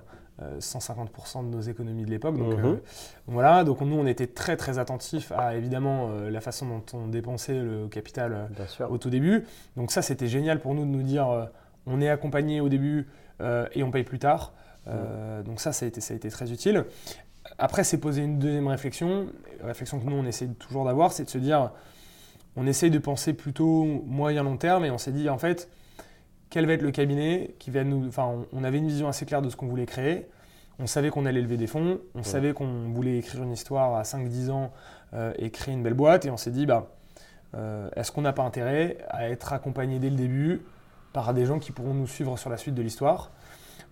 150% 0.59 1.43
de 1.45 1.49
nos 1.49 1.61
économies 1.61 2.05
de 2.05 2.09
l'époque. 2.09 2.37
Donc, 2.37 2.53
Mhm. 2.57 2.79
voilà, 3.27 3.63
donc 3.63 3.81
nous, 3.81 3.95
on 3.97 4.05
était 4.05 4.27
très 4.27 4.55
très 4.55 4.77
attentifs 4.79 5.31
à 5.31 5.55
évidemment 5.55 6.09
la 6.29 6.41
façon 6.41 6.67
dont 6.67 6.83
on 6.93 7.07
dépensait 7.07 7.59
le 7.61 7.87
capital 7.87 8.49
au 8.89 8.97
tout 8.97 9.09
début. 9.09 9.45
Donc 9.75 9.91
ça, 9.91 10.01
c'était 10.01 10.27
génial 10.27 10.59
pour 10.59 10.73
nous 10.75 10.83
de 10.85 10.89
nous 10.91 11.03
dire, 11.03 11.27
euh, 11.29 11.45
on 11.85 12.01
est 12.01 12.09
accompagné 12.09 12.61
au 12.61 12.69
début 12.69 13.07
euh, 13.41 13.67
et 13.73 13.83
on 13.83 13.91
paye 13.91 14.03
plus 14.03 14.19
tard. 14.19 14.53
Euh, 14.87 15.41
Donc 15.43 15.59
ça, 15.59 15.73
ça 15.73 15.85
a, 15.85 15.87
été, 15.87 16.01
ça 16.01 16.13
a 16.13 16.17
été 16.17 16.29
très 16.29 16.51
utile. 16.51 16.85
Après, 17.59 17.83
c'est 17.83 17.97
poser 17.97 18.21
une 18.21 18.39
deuxième 18.39 18.67
réflexion, 18.67 19.27
réflexion 19.63 19.99
que 19.99 20.05
nous, 20.05 20.15
on 20.15 20.25
essaie 20.25 20.47
toujours 20.47 20.85
d'avoir, 20.85 21.11
c'est 21.11 21.23
de 21.23 21.29
se 21.29 21.37
dire, 21.37 21.71
on 22.55 22.67
essaye 22.67 22.91
de 22.91 22.99
penser 22.99 23.33
plutôt 23.33 23.85
moyen-long 24.05 24.57
terme 24.57 24.85
et 24.85 24.91
on 24.91 24.97
s'est 24.97 25.11
dit, 25.11 25.29
en 25.29 25.37
fait, 25.37 25.69
quel 26.49 26.65
va 26.65 26.73
être 26.73 26.81
le 26.81 26.91
cabinet 26.91 27.55
qui 27.59 27.71
va 27.71 27.83
nous... 27.83 28.07
Enfin, 28.07 28.45
on, 28.53 28.63
avait 28.63 28.77
une 28.77 28.87
vision 28.87 29.07
assez 29.07 29.25
claire 29.25 29.41
de 29.41 29.49
ce 29.49 29.55
qu'on 29.55 29.67
voulait 29.67 29.85
créer. 29.85 30.27
On 30.79 30.85
savait 30.85 31.09
qu'on 31.09 31.25
allait 31.25 31.41
lever 31.41 31.57
des 31.57 31.65
fonds, 31.65 31.99
on 32.13 32.21
savait 32.21 32.53
qu'on 32.53 32.89
voulait 32.89 33.17
écrire 33.17 33.41
une 33.41 33.51
histoire 33.51 33.95
à 33.95 34.03
5-10 34.03 34.51
ans 34.51 34.71
euh, 35.15 35.33
et 35.39 35.49
créer 35.49 35.73
une 35.73 35.81
belle 35.81 35.95
boîte. 35.95 36.25
Et 36.25 36.29
on 36.29 36.37
s'est 36.37 36.51
dit, 36.51 36.67
bah, 36.67 36.91
euh, 37.55 37.89
est-ce 37.95 38.11
qu'on 38.11 38.21
n'a 38.21 38.33
pas 38.33 38.43
intérêt 38.43 38.97
à 39.09 39.27
être 39.27 39.53
accompagné 39.53 39.97
dès 39.97 40.11
le 40.11 40.15
début 40.15 40.61
par 41.13 41.33
des 41.33 41.47
gens 41.47 41.57
qui 41.57 41.71
pourront 41.71 41.95
nous 41.95 42.05
suivre 42.05 42.37
sur 42.37 42.51
la 42.51 42.57
suite 42.57 42.75
de 42.75 42.83
l'histoire? 42.83 43.31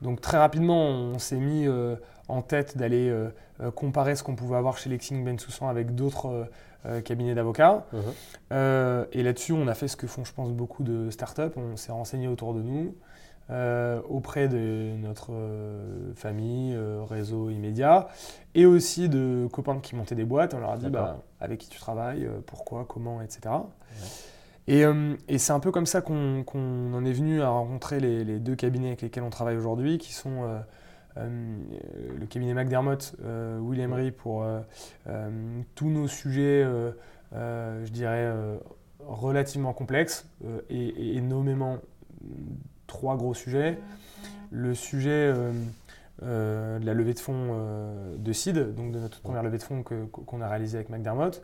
Donc 0.01 0.21
très 0.21 0.37
rapidement, 0.37 0.85
on 0.85 1.17
s'est 1.17 1.39
mis 1.39 1.67
euh, 1.67 1.95
en 2.27 2.41
tête 2.41 2.77
d'aller 2.77 3.09
euh, 3.09 3.29
euh, 3.61 3.71
comparer 3.71 4.15
ce 4.15 4.23
qu'on 4.23 4.35
pouvait 4.35 4.57
avoir 4.57 4.77
chez 4.77 4.89
Lexing 4.89 5.23
Bensoussan 5.23 5.67
avec 5.69 5.95
d'autres 5.95 6.47
euh, 6.85 7.01
cabinets 7.01 7.35
d'avocats. 7.35 7.85
Euh, 8.51 9.05
et 9.11 9.23
là-dessus, 9.23 9.53
on 9.53 9.67
a 9.67 9.73
fait 9.73 9.87
ce 9.87 9.95
que 9.95 10.07
font, 10.07 10.23
je 10.23 10.33
pense, 10.33 10.51
beaucoup 10.51 10.83
de 10.83 11.09
startups. 11.09 11.55
On 11.55 11.77
s'est 11.77 11.91
renseigné 11.91 12.27
autour 12.27 12.53
de 12.53 12.61
nous, 12.61 12.95
euh, 13.49 14.01
auprès 14.09 14.47
de 14.47 14.95
notre 14.97 15.31
euh, 15.31 16.13
famille, 16.15 16.73
euh, 16.75 17.03
réseau 17.03 17.49
immédiat, 17.49 18.07
et 18.55 18.65
aussi 18.65 19.07
de 19.07 19.47
copains 19.51 19.79
qui 19.79 19.95
montaient 19.95 20.15
des 20.15 20.25
boîtes. 20.25 20.53
On 20.53 20.59
leur 20.59 20.71
a 20.71 20.77
dit 20.77 20.89
bah, 20.89 21.17
avec 21.39 21.59
qui 21.59 21.69
tu 21.69 21.79
travailles, 21.79 22.27
pourquoi, 22.45 22.85
comment, 22.87 23.21
etc. 23.21 23.55
Et, 24.67 24.83
et 25.27 25.37
c'est 25.37 25.53
un 25.53 25.59
peu 25.59 25.71
comme 25.71 25.85
ça 25.85 26.01
qu'on 26.01 26.43
en 26.47 27.05
est 27.05 27.13
venu 27.13 27.43
à 27.43 27.49
rencontrer 27.49 27.99
les, 27.99 28.23
les 28.23 28.39
deux 28.39 28.55
cabinets 28.55 28.87
avec 28.87 29.03
lesquels 29.03 29.21
on 29.21 29.29
travaille 29.29 29.57
aujourd'hui, 29.57 29.99
qui 29.99 30.11
sont 30.11 30.43
le 31.17 32.25
cabinet 32.25 32.53
McDermott, 32.53 33.15
euh, 33.23 33.59
Will 33.59 33.79
Emery 33.79 34.11
pour 34.11 34.43
euh, 34.43 34.59
euh, 35.07 35.61
tous 35.75 35.89
nos 35.89 36.07
sujets, 36.07 36.63
euh, 36.63 36.91
euh, 37.33 37.85
je 37.85 37.91
dirais, 37.91 38.25
euh, 38.25 38.57
relativement 38.99 39.73
complexes, 39.73 40.27
euh, 40.45 40.61
et, 40.69 41.15
et 41.15 41.21
nommément 41.21 41.75
mm, 42.21 42.27
trois 42.87 43.15
gros 43.17 43.33
sujets. 43.33 43.77
Le 44.51 44.73
sujet 44.73 45.09
euh, 45.09 45.51
euh, 46.23 46.79
de 46.79 46.85
la 46.85 46.93
levée 46.93 47.13
de 47.13 47.19
fonds 47.19 47.49
euh, 47.51 48.15
de 48.17 48.33
CID, 48.33 48.73
donc 48.75 48.91
de 48.91 48.99
notre 48.99 49.21
première 49.21 49.43
levée 49.43 49.57
de 49.57 49.63
fonds 49.63 49.83
qu'on 49.83 50.41
a 50.41 50.47
réalisée 50.47 50.77
avec 50.77 50.89
McDermott. 50.89 51.43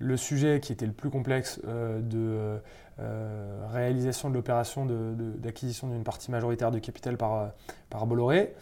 Le 0.00 0.16
sujet 0.16 0.58
qui 0.60 0.72
était 0.72 0.86
le 0.86 0.92
plus 0.92 1.10
complexe 1.10 1.60
euh, 1.66 2.00
de 2.00 2.60
euh, 3.00 3.66
réalisation 3.72 4.30
de 4.30 4.34
l'opération 4.34 4.86
de- 4.86 5.14
de- 5.14 5.32
d'acquisition 5.38 5.88
d'une 5.88 6.04
partie 6.04 6.30
majoritaire 6.30 6.70
de 6.70 6.78
capital 6.78 7.16
par, 7.16 7.34
euh, 7.34 7.46
par 7.90 8.06
Bolloré, 8.06 8.54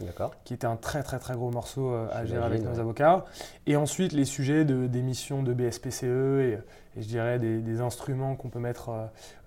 qui 0.44 0.54
était 0.54 0.66
un 0.66 0.76
très 0.76 1.02
très 1.02 1.18
très 1.18 1.34
gros 1.34 1.50
morceau 1.50 1.90
euh, 1.90 2.08
à 2.12 2.24
gérer 2.24 2.44
avec 2.46 2.62
nos 2.62 2.80
avocats. 2.80 3.24
Et 3.66 3.76
ensuite 3.76 4.12
les 4.12 4.24
sujets 4.24 4.64
de- 4.64 4.86
d'émission 4.86 5.42
de, 5.42 5.52
BSPCE 5.52 6.04
et, 6.04 6.58
et 6.96 7.02
je 7.02 7.06
dirais 7.08 7.38
des, 7.38 7.60
des 7.60 7.80
instruments 7.80 8.34
qu'on 8.36 8.48
peut 8.48 8.58
mettre 8.58 8.90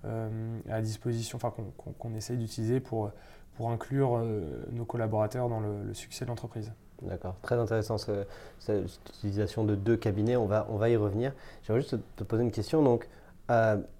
euh, 0.04 0.58
à 0.70 0.80
disposition, 0.80 1.36
enfin 1.36 1.52
qu'on 1.98 2.14
essaye 2.14 2.36
d'utiliser 2.36 2.78
pour, 2.80 3.10
pour 3.56 3.70
inclure 3.70 4.16
euh, 4.18 4.40
nos 4.72 4.84
collaborateurs 4.84 5.48
dans 5.48 5.60
le, 5.60 5.82
le 5.84 5.94
succès 5.94 6.24
de 6.24 6.30
l'entreprise. 6.30 6.72
D'accord, 7.02 7.34
très 7.42 7.56
intéressant 7.56 7.98
ce- 7.98 8.24
ce- 8.58 8.86
cette 8.86 9.08
utilisation 9.16 9.64
de 9.64 9.74
deux 9.74 9.96
cabinets, 9.96 10.36
on 10.36 10.46
va, 10.46 10.66
on 10.70 10.76
va 10.76 10.88
y 10.88 10.96
revenir. 10.96 11.32
J'aimerais 11.64 11.80
juste 11.82 11.90
te, 11.96 12.00
te 12.18 12.24
poser 12.24 12.42
une 12.44 12.52
question. 12.52 12.82
Donc, 12.82 13.06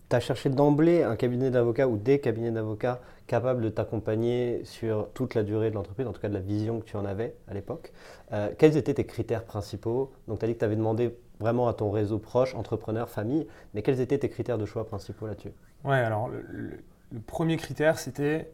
tu 0.08 0.16
as 0.16 0.20
cherché 0.20 0.50
d'emblée 0.50 1.02
un 1.02 1.16
cabinet 1.16 1.50
d'avocats 1.50 1.88
ou 1.88 1.96
des 1.96 2.20
cabinets 2.20 2.50
d'avocats 2.50 3.00
capables 3.26 3.62
de 3.62 3.68
t'accompagner 3.68 4.64
sur 4.64 5.08
toute 5.12 5.34
la 5.34 5.42
durée 5.42 5.70
de 5.70 5.74
l'entreprise, 5.74 6.06
en 6.06 6.12
tout 6.12 6.20
cas 6.20 6.28
de 6.28 6.34
la 6.34 6.40
vision 6.40 6.80
que 6.80 6.84
tu 6.84 6.96
en 6.96 7.04
avais 7.04 7.34
à 7.48 7.54
l'époque. 7.54 7.92
Euh, 8.32 8.50
quels 8.56 8.76
étaient 8.76 8.94
tes 8.94 9.06
critères 9.06 9.44
principaux? 9.44 10.12
Donc, 10.28 10.38
tu 10.38 10.44
as 10.44 10.48
dit 10.48 10.54
que 10.54 10.60
tu 10.60 10.64
avais 10.64 10.76
demandé 10.76 11.16
vraiment 11.40 11.68
à 11.68 11.74
ton 11.74 11.90
réseau 11.90 12.18
proche, 12.18 12.54
entrepreneur, 12.54 13.10
famille, 13.10 13.46
mais 13.74 13.82
quels 13.82 14.00
étaient 14.00 14.18
tes 14.18 14.28
critères 14.28 14.58
de 14.58 14.66
choix 14.66 14.86
principaux 14.86 15.26
là-dessus? 15.26 15.52
Ouais, 15.84 15.98
alors 15.98 16.28
le, 16.28 16.78
premier 17.26 17.56
critère 17.56 17.98
c'était 17.98 18.50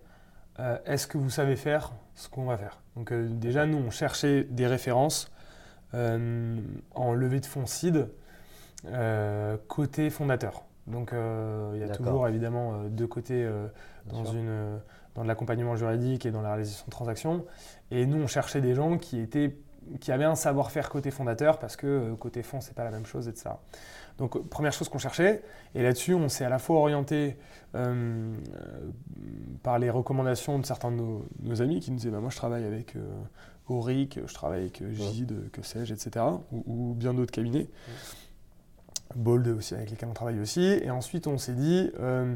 euh, 0.58 0.76
est-ce 0.84 1.06
que 1.06 1.16
vous 1.16 1.30
savez 1.30 1.56
faire 1.56 1.92
ce 2.14 2.28
qu'on 2.28 2.44
va 2.44 2.56
faire? 2.56 2.80
Donc 2.96 3.12
euh, 3.12 3.28
déjà 3.28 3.66
nous 3.66 3.78
on 3.78 3.90
cherchait 3.90 4.44
des 4.44 4.66
références 4.66 5.30
en 5.94 7.12
levée 7.12 7.40
de 7.40 7.46
fonds 7.46 7.66
CID 7.66 8.08
côté 9.68 10.08
fondateur. 10.08 10.64
Donc 10.86 11.12
euh, 11.12 11.72
il 11.74 11.80
y 11.80 11.84
a 11.84 11.88
toujours 11.88 12.26
évidemment 12.28 12.74
euh, 12.74 12.88
deux 12.88 13.06
côtés 13.06 13.44
euh, 13.44 13.68
dans, 14.06 14.24
sûr. 14.24 14.34
une, 14.34 14.80
dans 15.14 15.22
de 15.22 15.28
l'accompagnement 15.28 15.76
juridique 15.76 16.26
et 16.26 16.30
dans 16.30 16.42
la 16.42 16.48
réalisation 16.50 16.84
de 16.86 16.90
transactions. 16.90 17.44
Et 17.90 18.06
nous 18.06 18.18
on 18.18 18.26
cherchait 18.26 18.60
des 18.60 18.74
gens 18.74 18.98
qui 18.98 19.20
étaient 19.20 19.56
qui 20.00 20.12
avaient 20.12 20.24
un 20.24 20.36
savoir-faire 20.36 20.88
côté 20.90 21.10
fondateur 21.10 21.58
parce 21.58 21.76
que 21.76 22.14
côté 22.14 22.42
fonds 22.42 22.60
c'est 22.60 22.74
pas 22.74 22.84
la 22.84 22.90
même 22.90 23.06
chose 23.06 23.28
etc. 23.28 23.50
Donc 24.18 24.48
première 24.48 24.72
chose 24.72 24.88
qu'on 24.88 24.98
cherchait 24.98 25.42
et 25.74 25.82
là-dessus 25.82 26.14
on 26.14 26.28
s'est 26.28 26.44
à 26.44 26.48
la 26.48 26.58
fois 26.58 26.78
orienté 26.78 27.36
euh, 27.74 28.34
par 29.62 29.78
les 29.78 29.90
recommandations 29.90 30.58
de 30.58 30.66
certains 30.66 30.90
de 30.90 30.96
nos, 30.96 31.26
nos 31.42 31.62
amis 31.62 31.80
qui 31.80 31.90
nous 31.90 31.96
disaient 31.96 32.10
bah, 32.10 32.20
moi 32.20 32.30
je 32.30 32.36
travaille 32.36 32.64
avec 32.64 32.96
euh, 32.96 33.00
Auric, 33.68 34.20
je 34.26 34.34
travaille 34.34 34.60
avec 34.60 34.82
Gide, 34.92 35.50
que 35.52 35.62
sais-je, 35.62 35.94
etc. 35.94 36.24
Ou, 36.52 36.64
ou 36.66 36.94
bien 36.94 37.14
d'autres 37.14 37.30
cabinets. 37.30 37.68
Bold 39.16 39.46
aussi 39.48 39.74
avec 39.74 39.90
lesquels 39.90 40.08
on 40.08 40.14
travaille 40.14 40.40
aussi. 40.40 40.62
Et 40.64 40.90
ensuite 40.90 41.26
on 41.26 41.38
s'est 41.38 41.54
dit 41.54 41.90
euh, 42.00 42.34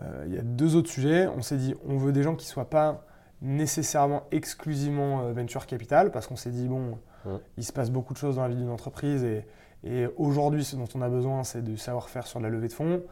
euh, 0.00 0.24
il 0.26 0.34
y 0.34 0.38
a 0.38 0.42
deux 0.42 0.76
autres 0.76 0.90
sujets. 0.90 1.26
On 1.28 1.42
s'est 1.42 1.56
dit 1.56 1.74
on 1.86 1.96
veut 1.98 2.12
des 2.12 2.22
gens 2.22 2.34
qui 2.34 2.46
soient 2.46 2.70
pas 2.70 3.04
nécessairement 3.42 4.22
exclusivement 4.30 5.22
euh, 5.22 5.32
venture 5.32 5.66
capital 5.66 6.10
parce 6.10 6.26
qu'on 6.26 6.36
s'est 6.36 6.50
dit 6.50 6.68
bon 6.68 6.98
Ouais. 7.24 7.40
il 7.56 7.64
se 7.64 7.72
passe 7.72 7.90
beaucoup 7.90 8.12
de 8.12 8.18
choses 8.18 8.36
dans 8.36 8.42
la 8.42 8.48
vie 8.48 8.54
d'une 8.54 8.70
entreprise 8.70 9.24
et, 9.24 9.44
et 9.82 10.06
aujourd'hui 10.16 10.62
ce 10.62 10.76
dont 10.76 10.86
on 10.94 11.02
a 11.02 11.08
besoin 11.08 11.42
c'est 11.42 11.60
de 11.60 11.74
savoir-faire 11.74 12.24
sur 12.24 12.38
la 12.38 12.48
levée 12.50 12.68
de 12.68 12.72
fonds. 12.72 13.02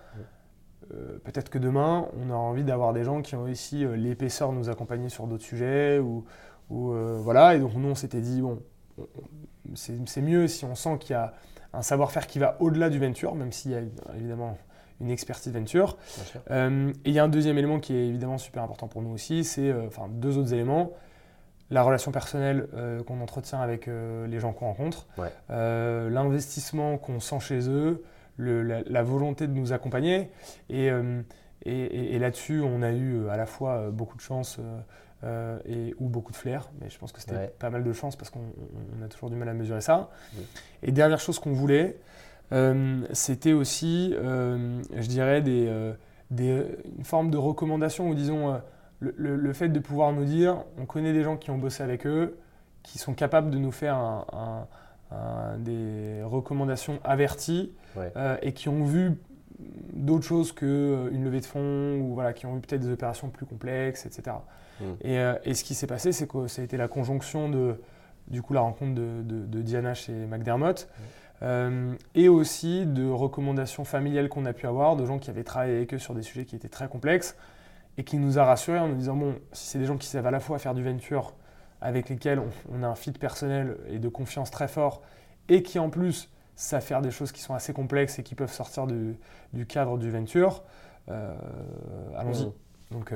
Euh, 0.93 1.19
Peut-être 1.25 1.51
que 1.51 1.59
demain 1.59 2.07
on 2.17 2.31
aura 2.31 2.39
envie 2.39 2.63
d'avoir 2.63 2.93
des 2.93 3.03
gens 3.03 3.23
qui 3.23 3.35
ont 3.35 3.43
aussi 3.43 3.85
l'épaisseur 3.97 4.53
de 4.53 4.57
nous 4.57 4.69
accompagner 4.69 5.09
sur 5.09 5.27
d'autres 5.27 5.43
sujets 5.43 5.99
ou, 5.99 6.25
ou, 6.71 6.93
voilà 7.23 7.57
et 7.57 7.59
donc 7.59 7.75
nous 7.75 7.89
on 7.89 7.95
s'était 7.97 8.21
dit 8.21 8.41
bon 8.41 8.61
on- 8.99 9.03
on- 9.03 9.75
c'est 9.75 9.95
c'est 10.07 10.23
mieux 10.23 10.47
si 10.47 10.65
on 10.65 10.75
sent 10.77 10.99
qu'il 11.01 11.13
y 11.13 11.15
a 11.15 11.35
un 11.77 11.83
savoir-faire 11.83 12.27
qui 12.27 12.39
va 12.39 12.57
au-delà 12.61 12.89
du 12.91 12.99
venture 12.99 13.35
même 13.35 13.53
s'il 13.53 13.71
y 13.73 13.75
a 13.75 13.81
évidemment 14.17 14.57
une 15.01 15.11
expertise 15.11 15.53
venture 15.53 15.97
euh, 16.51 16.91
et 17.05 17.09
il 17.11 17.13
y 17.15 17.19
a 17.19 17.25
un 17.25 17.29
deuxième 17.29 17.59
élément 17.59 17.81
qui 17.81 17.95
est 17.95 18.07
évidemment 18.07 18.39
super 18.39 18.63
important 18.63 18.87
pour 18.89 19.03
nous 19.03 19.11
aussi, 19.11 19.43
c'est 19.45 19.69
euh, 19.71 19.87
enfin 19.89 20.07
deux 20.09 20.39
autres 20.39 20.53
éléments. 20.55 20.93
La 21.71 21.83
relation 21.83 22.13
personnelle 22.13 22.69
euh, 22.75 23.03
qu'on 23.03 23.21
entretient 23.21 23.59
avec 23.61 23.87
les 23.89 24.39
gens 24.39 24.53
qu'on 24.53 24.67
rencontre, 24.67 25.07
Ouais. 25.19 25.31
l'investissement 26.11 26.99
qu'on 26.99 27.21
sent 27.21 27.41
chez 27.41 27.69
eux, 27.69 28.03
le- 28.37 28.63
la, 28.63 28.83
la 28.87 29.03
volonté 29.03 29.47
de 29.47 29.53
nous 29.53 29.73
accompagner. 29.73 30.31
Et, 30.69 30.87
et, 30.87 30.93
et- 31.73 32.15
et 32.15 32.19
là-dessus, 32.19 32.61
on 32.63 32.83
a 32.83 32.93
eu 32.93 33.29
à 33.29 33.37
la 33.37 33.47
fois 33.47 33.91
beaucoup 33.91 34.17
de 34.17 34.23
chance 34.23 34.59
euh, 35.25 35.59
et, 35.67 35.95
ou 35.99 36.09
beaucoup 36.09 36.33
de 36.33 36.37
flair, 36.37 36.71
mais 36.81 36.91
je 36.91 36.99
pense 36.99 37.11
que 37.13 37.21
c'était 37.21 37.35
Ouais. 37.37 37.55
pas 37.59 37.71
mal 37.71 37.83
de 37.83 37.93
chance 37.93 38.15
parce 38.17 38.31
qu'on 38.31 38.41
on- 38.41 39.01
on 39.01 39.05
a 39.05 39.09
toujours 39.09 39.31
du 39.31 39.37
mal 39.37 39.49
à 39.49 39.55
mesurer 39.55 39.81
ça. 39.81 40.11
Et 40.83 40.93
dernière 40.93 41.19
chose 41.19 41.39
qu'on 41.39 41.53
voulait, 41.53 41.97
euh, 42.53 43.01
c'était 43.13 43.53
aussi, 43.55 44.15
euh, 44.17 44.83
je 44.95 45.07
dirais, 45.09 45.41
des, 45.41 45.67
euh, 45.69 45.93
des- 46.31 46.67
une 46.99 47.05
forme 47.05 47.31
de 47.31 47.39
recommandation 47.39 48.09
ou 48.09 48.15
disons 48.15 48.61
le, 49.01 49.15
le- 49.17 49.37
le 49.37 49.53
fait 49.53 49.69
de 49.69 49.79
pouvoir 49.81 50.13
nous 50.13 50.25
dire 50.25 50.65
on 50.79 50.87
connaît 50.87 51.13
des 51.13 51.23
gens 51.23 51.37
qui 51.37 51.51
ont 51.51 51.59
bossé 51.59 51.83
avec 51.83 52.07
eux, 52.07 52.37
qui 52.83 52.99
sont 52.99 53.15
capables 53.15 53.51
de 53.51 53.59
nous 53.59 53.73
faire 53.73 53.97
un- 53.97 54.27
un- 54.33 55.17
un- 55.17 55.59
des 55.59 56.21
recommandations 56.25 56.99
averties 57.05 57.73
Ouais. 57.97 58.13
et 58.43 58.53
qui 58.53 58.69
ont 58.69 58.85
vu 58.85 59.13
d'autres 59.93 60.25
choses 60.25 60.53
qu'une 60.53 61.25
levée 61.25 61.41
de 61.41 61.47
fonds 61.47 61.99
ou 62.01 62.15
voilà, 62.15 62.33
qui 62.33 62.45
ont 62.47 62.57
eu 62.57 62.61
peut-être 62.61 62.83
des 62.83 62.91
opérations 62.91 63.29
plus 63.31 63.47
complexes, 63.47 64.05
etc. 64.07 64.37
Mm. 64.81 64.85
Et, 65.03 65.19
euh, 65.19 65.35
et 65.45 65.55
ce 65.55 65.65
qui 65.65 65.75
s'est 65.75 65.87
passé, 65.87 66.13
c'est 66.13 66.27
que 66.27 66.47
ça 66.47 66.63
a 66.63 66.65
été 66.65 66.77
la 66.77 66.89
conjonction 66.89 67.49
de 67.49 67.81
du 68.29 68.41
coup 68.41 68.55
la 68.55 68.61
rencontre 68.61 68.95
de, 68.95 69.23
de- 69.23 69.45
de 69.45 69.63
Diana 69.63 69.93
chez 69.93 70.13
McDermott 70.13 70.89
euh, 71.43 71.93
et 72.15 72.29
aussi 72.31 72.87
de 72.87 73.07
recommandations 73.11 73.85
familiales 73.85 74.31
qu'on 74.31 74.47
a 74.47 74.55
pu 74.55 74.67
avoir 74.67 74.97
de 74.97 75.05
gens 75.05 75.19
qui 75.19 75.29
avaient 75.29 75.45
travaillé 75.45 75.77
avec 75.77 75.93
eux 75.93 75.99
sur 75.99 76.15
des 76.15 76.23
sujets 76.23 76.47
qui 76.47 76.57
étaient 76.57 76.71
très 76.71 76.89
complexes 76.89 77.37
et 77.99 78.05
qui 78.05 78.17
nous 78.17 78.39
a 78.39 78.45
rassurés 78.45 78.79
en 78.79 78.89
nous 78.89 78.95
disant 78.95 79.15
bon 79.15 79.35
si 79.53 79.67
c'est 79.67 79.79
des 79.79 79.85
gens 79.85 79.99
qui 79.99 80.07
savent 80.07 80.27
à 80.27 80.31
la 80.31 80.41
fois 80.41 80.59
faire 80.59 80.75
du 80.75 80.83
venture 80.83 81.35
avec 81.85 82.09
lesquels 82.09 82.41
on, 82.73 82.83
a 82.83 82.87
un 82.87 82.95
fit 82.95 83.13
personnel 83.13 83.77
et 83.89 83.99
de 83.99 84.09
confiance 84.09 84.51
très 84.51 84.69
fort, 84.69 85.03
et 85.51 85.63
qui 85.63 85.79
en 85.79 85.91
plus 85.91 86.31
savent 86.57 86.83
faire 86.83 87.03
des 87.03 87.11
choses 87.11 87.31
qui 87.31 87.43
sont 87.43 87.53
assez 87.53 87.75
complexes 87.75 88.19
et 88.19 88.23
qui 88.23 88.35
peuvent 88.35 88.53
sortir 88.53 88.87
du, 88.87 89.67
cadre 89.67 89.99
du 89.99 90.11
venture, 90.11 90.63
euh, 91.11 91.35
allons-y. 92.17 92.47
Mmh. 92.47 92.53
Donc, 92.91 93.13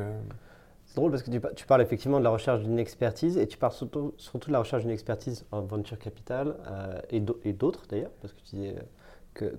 c'est 0.88 0.96
drôle 0.96 1.10
parce 1.10 1.22
que 1.22 1.30
tu, 1.30 1.66
parles 1.66 1.82
effectivement 1.82 2.18
de 2.18 2.24
la 2.24 2.30
recherche 2.30 2.62
d'une 2.62 2.78
expertise 2.78 3.36
et 3.36 3.46
tu 3.46 3.58
parles 3.58 3.74
surtout, 3.74 4.14
de 4.16 4.52
la 4.52 4.58
recherche 4.58 4.82
d'une 4.82 4.90
expertise 4.90 5.44
en 5.52 5.60
venture 5.60 5.98
capital 5.98 6.56
et 7.10 7.20
d'autres 7.52 7.86
d'ailleurs, 7.88 8.10
parce 8.20 8.32
que 8.32 8.40
tu 8.40 8.56
disais 8.56 8.74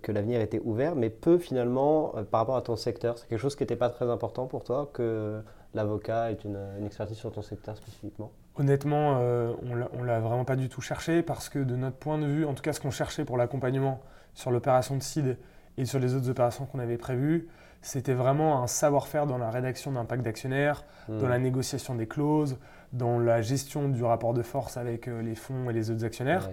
que, 0.02 0.12
l'avenir 0.12 0.42
était 0.42 0.62
ouvert, 0.64 0.96
mais 0.96 1.10
peu 1.10 1.38
finalement 1.38 2.14
euh, 2.16 2.24
par 2.24 2.42
rapport 2.42 2.58
à 2.58 2.62
ton 2.62 2.76
secteur. 2.76 3.18
C'est 3.18 3.28
quelque 3.28 3.40
chose 3.40 3.56
qui 3.56 3.64
n'était 3.64 3.76
pas 3.76 3.90
très 3.90 4.10
important 4.10 4.48
pour 4.48 4.64
toi 4.64 4.90
que 4.94 5.42
l'avocat 5.74 6.32
ait 6.32 6.38
une, 6.44 6.58
expertise 6.86 7.18
sur 7.18 7.32
ton 7.32 7.42
secteur 7.42 7.78
spécifiquement? 7.78 8.32
Honnêtement, 8.58 9.20
euh, 9.20 9.54
on 9.64 10.02
ne 10.02 10.06
l'a 10.06 10.20
vraiment 10.20 10.46
pas 10.46 10.56
du 10.56 10.68
tout 10.68 10.82
cherché 10.82 11.22
parce 11.22 11.48
que 11.50 11.60
de 11.60 11.76
notre 11.76 11.96
point 11.96 12.18
de 12.18 12.26
vue, 12.26 12.46
en 12.46 12.54
tout 12.54 12.62
cas 12.62 12.74
ce 12.74 12.82
qu'on 12.82 12.92
cherchait 12.92 13.24
pour 13.24 13.38
l'accompagnement 13.38 14.02
sur 14.34 14.52
l'opération 14.52 14.98
de 14.98 15.04
seed 15.04 15.38
et 15.80 15.86
sur 15.86 16.00
les 16.00 16.14
autres 16.14 16.30
opérations 16.30 16.66
qu'on 16.66 16.80
avait 16.80 16.98
prévues, 16.98 17.48
c'était 17.82 18.14
vraiment 18.14 18.62
un 18.62 18.68
savoir-faire 18.68 19.26
dans 19.26 19.38
la 19.38 19.50
rédaction 19.50 19.92
d'un 19.92 20.06
pacte 20.06 20.22
d'actionnaires, 20.22 20.84
dans 21.08 21.26
hmm. 21.26 21.30
la 21.30 21.40
négociation 21.40 21.96
des 21.96 22.08
clauses, 22.08 22.58
dans 22.94 23.18
la 23.18 23.42
gestion 23.42 23.90
du 23.90 24.04
rapport 24.04 24.34
de 24.34 24.44
force 24.44 24.78
avec 24.78 25.08
euh, 25.08 25.22
les 25.22 25.36
fonds 25.36 25.70
et 25.70 25.74
les 25.74 25.90
autres 25.90 26.06
actionnaires. 26.06 26.50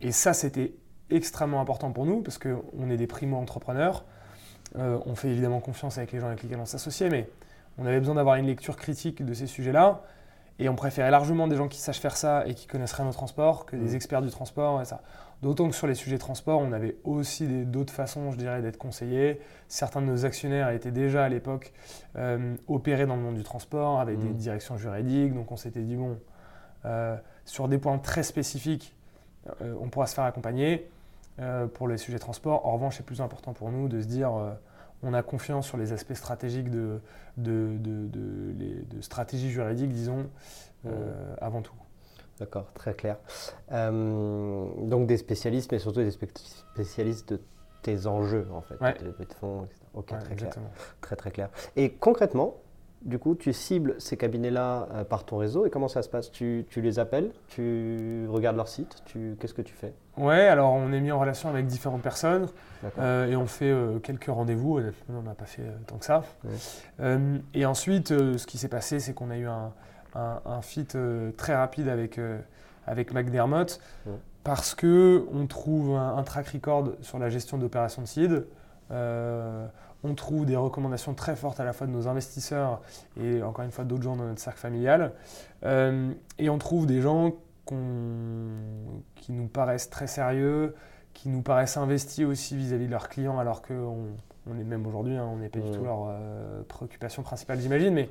et 0.00 0.12
ça, 0.12 0.32
c'était 0.32 0.72
extrêmement 1.10 1.60
important 1.60 1.92
pour 1.92 2.06
nous 2.06 2.22
parce 2.22 2.38
qu'on 2.38 2.90
est 2.90 2.96
des 2.96 3.06
primo-entrepreneurs. 3.06 4.04
Euh, 4.78 4.98
on 5.06 5.14
fait 5.14 5.28
évidemment 5.28 5.60
confiance 5.60 5.98
avec 5.98 6.12
les 6.12 6.20
gens 6.20 6.28
avec 6.28 6.42
lesquels 6.42 6.58
on 6.58 6.66
s'associe, 6.66 7.10
mais 7.10 7.28
on 7.78 7.86
avait 7.86 7.98
besoin 7.98 8.14
d'avoir 8.14 8.36
une 8.36 8.46
lecture 8.46 8.76
critique 8.76 9.24
de 9.24 9.34
ces 9.34 9.46
sujets-là. 9.46 10.02
Et 10.58 10.68
on 10.68 10.74
préférait 10.74 11.10
largement 11.10 11.48
des 11.48 11.56
gens 11.56 11.68
qui 11.68 11.80
sachent 11.80 12.00
faire 12.00 12.16
ça 12.16 12.46
et 12.46 12.54
qui 12.54 12.66
connaissent 12.66 12.92
rien 12.92 13.08
au 13.08 13.12
transport 13.12 13.66
que 13.66 13.76
des 13.76 13.92
mmh. 13.92 13.96
experts 13.96 14.22
du 14.22 14.30
transport 14.30 14.80
et 14.80 14.84
ça. 14.84 15.02
D'autant 15.42 15.68
que 15.68 15.74
sur 15.74 15.88
les 15.88 15.94
sujets 15.94 16.16
de 16.16 16.20
transport, 16.20 16.60
on 16.60 16.70
avait 16.70 16.96
aussi 17.02 17.46
d'autres 17.64 17.92
façons, 17.92 18.30
je 18.30 18.36
dirais, 18.36 18.62
d'être 18.62 18.76
conseillés. 18.76 19.40
Certains 19.66 20.00
de 20.00 20.06
nos 20.06 20.24
actionnaires 20.24 20.68
étaient 20.70 20.92
déjà 20.92 21.24
à 21.24 21.28
l'époque 21.28 21.72
euh, 22.16 22.54
opérés 22.68 23.06
dans 23.06 23.16
le 23.16 23.22
monde 23.22 23.34
du 23.34 23.42
transport 23.42 23.98
avec 23.98 24.18
des 24.18 24.28
mmh. 24.28 24.34
directions 24.34 24.76
juridiques. 24.76 25.34
Donc 25.34 25.50
on 25.50 25.56
s'était 25.56 25.82
dit, 25.82 25.96
bon, 25.96 26.18
euh, 26.84 27.16
sur 27.44 27.66
des 27.66 27.78
points 27.78 27.98
très 27.98 28.22
spécifiques, 28.22 28.94
on 29.60 29.88
pourra 29.88 30.06
se 30.06 30.14
faire 30.14 30.24
accompagner. 30.24 30.88
Euh, 31.40 31.66
pour 31.66 31.88
les 31.88 31.96
sujets 31.96 32.18
transport. 32.18 32.66
En 32.66 32.74
revanche, 32.74 32.98
c'est 32.98 33.06
plus 33.06 33.22
important 33.22 33.54
pour 33.54 33.70
nous 33.70 33.88
de 33.88 34.02
se 34.02 34.06
dire 34.06 34.34
euh, 34.34 34.52
on 35.02 35.14
a 35.14 35.22
confiance 35.22 35.66
sur 35.66 35.76
les 35.76 35.92
aspects 35.92 36.14
stratégiques 36.14 36.70
de, 36.70 37.00
de, 37.36 37.76
de, 37.78 39.00
stratégie 39.00 39.50
juridique, 39.50 39.92
disons, 39.92 40.28
euh, 40.86 41.34
avant 41.40 41.62
tout. 41.62 41.74
D'accord, 42.38 42.66
très 42.74 42.94
clair. 42.94 43.18
donc 43.70 45.06
des 45.06 45.16
spécialistes, 45.16 45.70
mais 45.72 45.78
surtout 45.78 46.00
des 46.00 46.10
spécialistes 46.10 47.32
de 47.34 47.40
tes 47.82 48.06
enjeux, 48.06 48.46
en 48.52 48.62
fait, 48.62 48.80
ouais. 48.80 48.94
de 48.94 49.34
fonds, 49.34 49.64
etc. 49.64 49.80
Ok, 49.94 50.06
très 50.06 50.36
clair. 50.36 50.52
Très 51.00 51.16
très 51.16 51.30
clair. 51.30 51.50
Et 51.76 51.92
concrètement, 51.92 52.61
du 53.04 53.18
coup, 53.18 53.34
tu 53.34 53.52
cibles 53.52 53.96
ces 53.98 54.16
cabinets-là 54.16 54.88
euh, 54.92 55.04
par 55.04 55.24
ton 55.24 55.36
réseau 55.36 55.66
et 55.66 55.70
comment 55.70 55.88
ça 55.88 56.02
se 56.02 56.08
passe? 56.08 56.30
Tu, 56.30 56.64
les 56.76 56.98
appelles, 56.98 57.30
tu 57.48 58.26
regardes 58.28 58.56
leur 58.56 58.68
site, 58.68 59.02
qu'est-ce 59.38 59.54
que 59.54 59.62
tu 59.62 59.74
fais? 59.74 59.92
Ouais, 60.16 60.46
alors 60.46 60.72
on 60.72 60.92
est 60.92 61.00
mis 61.00 61.10
en 61.10 61.18
relation 61.18 61.48
avec 61.48 61.66
différentes 61.66 62.02
personnes 62.02 62.48
euh, 62.98 63.26
et 63.26 63.36
on 63.36 63.46
fait 63.46 63.70
euh, 63.70 63.98
quelques 63.98 64.26
rendez-vous. 64.26 64.80
On 65.08 65.22
n'a 65.22 65.34
pas 65.34 65.46
fait 65.46 65.64
tant 65.86 65.98
que 65.98 66.04
ça. 66.04 66.22
et 67.54 67.66
ensuite, 67.66 68.08
ce 68.08 68.46
qui 68.46 68.58
s'est 68.58 68.68
passé, 68.68 69.00
c'est 69.00 69.14
qu'on 69.14 69.30
a 69.30 69.36
eu 69.36 69.46
un, 69.46 69.72
un, 70.14 70.62
fit 70.62 70.86
très 71.36 71.54
rapide 71.54 71.88
avec, 71.88 72.20
avec 72.86 73.12
McDermott 73.12 73.80
parce 74.44 74.74
qu'on 74.74 75.46
trouve 75.48 75.96
un, 75.96 76.22
track 76.22 76.48
record 76.48 76.92
sur 77.00 77.18
la 77.18 77.30
gestion 77.30 77.58
d'opérations 77.58 78.02
de 78.02 78.06
seed 78.06 78.46
on 80.04 80.14
trouve 80.14 80.46
des 80.46 80.56
recommandations 80.56 81.14
très 81.14 81.36
fortes 81.36 81.60
à 81.60 81.64
la 81.64 81.72
fois 81.72 81.86
de 81.86 81.92
nos 81.92 82.08
investisseurs 82.08 82.80
et 83.20 83.42
encore 83.42 83.64
une 83.64 83.70
fois 83.70 83.84
d'autres 83.84 84.02
gens 84.02 84.16
dans 84.16 84.24
notre 84.24 84.40
cercle 84.40 84.58
familial. 84.58 85.12
Euh, 85.64 86.12
et 86.38 86.50
on 86.50 86.58
trouve 86.58 86.86
des 86.86 87.00
gens 87.00 87.32
qui 89.14 89.32
nous 89.32 89.46
paraissent 89.46 89.88
très 89.88 90.08
sérieux, 90.08 90.74
qui 91.14 91.28
nous 91.28 91.42
paraissent 91.42 91.76
investis 91.76 92.24
aussi 92.24 92.56
vis-à-vis 92.56 92.86
de 92.86 92.90
leurs 92.90 93.08
clients, 93.08 93.38
alors 93.38 93.62
qu'on 93.62 94.08
on 94.50 94.58
est 94.58 94.64
même 94.64 94.86
aujourd'hui, 94.86 95.16
hein, 95.16 95.28
on 95.32 95.36
n'est 95.36 95.48
pas 95.48 95.60
du 95.60 95.68
mmh. 95.68 95.76
tout 95.76 95.84
leur 95.84 96.08
euh, 96.08 96.62
préoccupation 96.66 97.22
principale, 97.22 97.60
j'imagine, 97.60 97.94
mais 97.94 98.10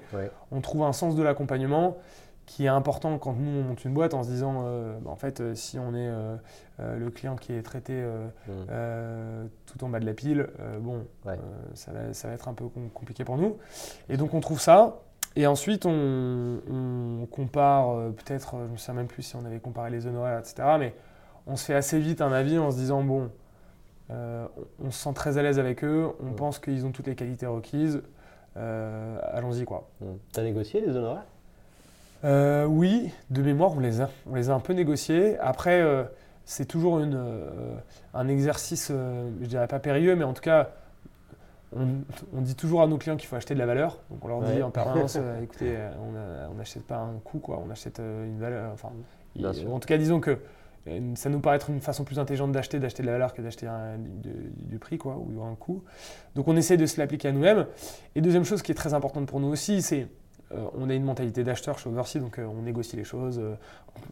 on 0.52 0.62
trouve 0.62 0.84
un 0.84 0.94
sens 0.94 1.16
de 1.16 1.24
l'accompagnement 1.24 1.98
qui 2.46 2.66
est 2.66 2.70
important 2.70 3.18
quand 3.18 3.34
nous 3.34 3.60
on 3.60 3.64
monte 3.64 3.86
une 3.86 3.94
boîte 3.94 4.14
en 4.14 4.24
se 4.24 4.30
disant 4.30 4.64
euh, 4.66 4.98
bah, 5.00 5.12
en 5.12 5.16
fait 5.16 5.40
euh, 5.40 5.56
si 5.56 5.78
on 5.80 5.94
est 5.94 6.10
euh, 6.10 6.38
le 6.80 7.10
client 7.10 7.36
qui 7.36 7.54
est 7.54 7.62
traité 7.62 8.04
mmh. 8.48 9.48
tout 9.66 9.84
en 9.84 9.90
bas 9.90 10.00
de 10.00 10.06
la 10.06 10.14
pile 10.14 10.50
bon 10.80 11.06
ça 11.74 11.92
va, 11.92 12.14
ça, 12.14 12.28
va, 12.28 12.34
être 12.34 12.48
un 12.48 12.54
peu 12.54 12.66
compliqué 12.94 13.24
pour 13.24 13.38
nous 13.38 13.58
et 14.10 14.18
donc 14.18 14.34
on 14.34 14.40
trouve 14.40 14.60
ça 14.60 15.02
et 15.36 15.46
ensuite 15.46 15.86
on, 15.86 17.28
compare 17.30 18.12
peut-être 18.14 18.56
je 18.68 18.72
ne 18.72 18.78
sais 18.78 18.94
même 18.94 19.08
plus 19.08 19.22
si 19.22 19.36
on 19.36 19.46
avait 19.46 19.60
comparé 19.60 19.92
les 19.92 20.08
honoraires 20.08 20.40
etc 20.40 20.56
mais 20.80 20.96
on 21.46 21.56
se 21.56 21.66
fait 21.66 21.76
assez 21.76 22.00
vite 22.00 22.22
un 22.22 22.32
avis 22.32 22.58
en 22.58 22.72
se 22.72 22.78
disant 22.78 23.04
bon 23.04 23.30
on 24.10 24.90
se 24.90 25.04
sent 25.04 25.14
très 25.14 25.38
à 25.38 25.44
l'aise 25.44 25.60
avec 25.60 25.84
eux 25.84 26.10
on 26.20 26.32
mmh. 26.32 26.36
pense 26.36 26.58
qu'ils 26.58 26.86
ont 26.86 26.92
toutes 26.92 27.08
les 27.08 27.16
qualités 27.16 27.46
requises 27.46 28.02
allons-y 28.56 29.64
quoi. 29.66 29.88
Mmh. 30.02 30.06
Tu 30.34 30.40
as 30.40 30.44
négocié 30.44 30.82
les 30.82 30.98
honoraires? 30.98 31.31
Euh, 32.24 32.66
oui, 32.66 33.12
de 33.30 33.42
mémoire, 33.42 33.74
on 33.76 33.80
les 33.80 34.02
a, 34.02 34.10
on 34.30 34.36
les 34.36 34.50
a 34.50 34.54
un 34.54 34.60
peu 34.60 34.74
négociés. 34.74 35.38
Après, 35.40 35.82
euh, 35.82 36.04
c'est 36.46 36.66
toujours 36.66 37.00
une, 37.00 37.16
euh, 37.16 37.76
un 38.14 38.28
exercice, 38.28 38.92
je 38.92 39.46
dirais 39.46 39.68
pas 39.68 39.80
périlleux, 39.80 40.16
mais 40.16 40.24
en 40.24 40.34
tout 40.34 40.42
cas, 40.42 40.70
on, 41.74 42.42
dit 42.42 42.56
toujours 42.56 42.82
à 42.82 42.88
nos 42.88 42.98
clients 42.98 43.16
qu'il 43.16 43.28
faut 43.28 43.38
acheter 43.38 43.54
de 43.54 43.60
la 43.60 43.66
valeur. 43.66 44.00
Donc 44.10 44.24
on 44.26 44.28
leur 44.28 44.42
dit 44.42 44.62
en 44.62 44.72
permanence, 44.72 45.18
écoutez, 45.44 45.78
on 46.52 46.56
n'achète 46.56 46.84
pas 46.84 46.98
un 46.98 47.18
coût, 47.24 47.40
quoi, 47.40 47.62
on 47.66 47.70
achète 47.72 48.00
une 48.00 48.40
valeur. 48.40 48.72
Enfin, 48.74 48.90
en 49.44 49.80
tout 49.80 49.88
cas, 49.88 49.98
disons 49.98 50.20
que 50.20 50.38
ça 51.16 51.30
nous 51.30 51.40
paraît 51.40 51.56
être 51.56 51.70
une 51.70 51.80
façon 51.80 52.04
plus 52.04 52.20
intelligente 52.20 52.52
d'acheter, 52.52 52.80
d'acheter 52.80 53.04
de 53.04 53.08
la 53.08 53.14
valeur 53.14 53.34
que 53.34 53.42
d'acheter 53.42 53.70
du, 53.98 54.80
prix, 54.80 54.98
quoi, 54.98 55.18
ou 55.18 55.42
un 55.44 55.56
coût. 55.56 55.84
Donc 56.36 56.48
on 56.48 56.56
essaie 56.58 56.78
de 56.78 56.86
se 56.86 57.00
l'appliquer 57.00 57.30
à 57.30 57.32
nous-mêmes. 57.32 57.68
Et 58.16 58.22
deuxième 58.22 58.44
chose 58.44 58.62
qui 58.62 58.72
est 58.72 58.76
très 58.76 58.94
importante 58.94 59.28
pour 59.28 59.40
nous 59.40 59.48
aussi, 59.48 59.82
c'est 59.82 60.08
on 60.76 60.90
a 60.90 60.94
une 60.94 61.04
mentalité 61.04 61.44
d'acheteur 61.44 61.80
chez 61.80 61.90
Oversea, 61.90 62.20
donc 62.20 62.40
euh, 62.40 62.46
on 62.46 62.62
négocie 62.62 62.96
les 62.96 63.04
choses, 63.04 63.40
euh, 63.40 63.56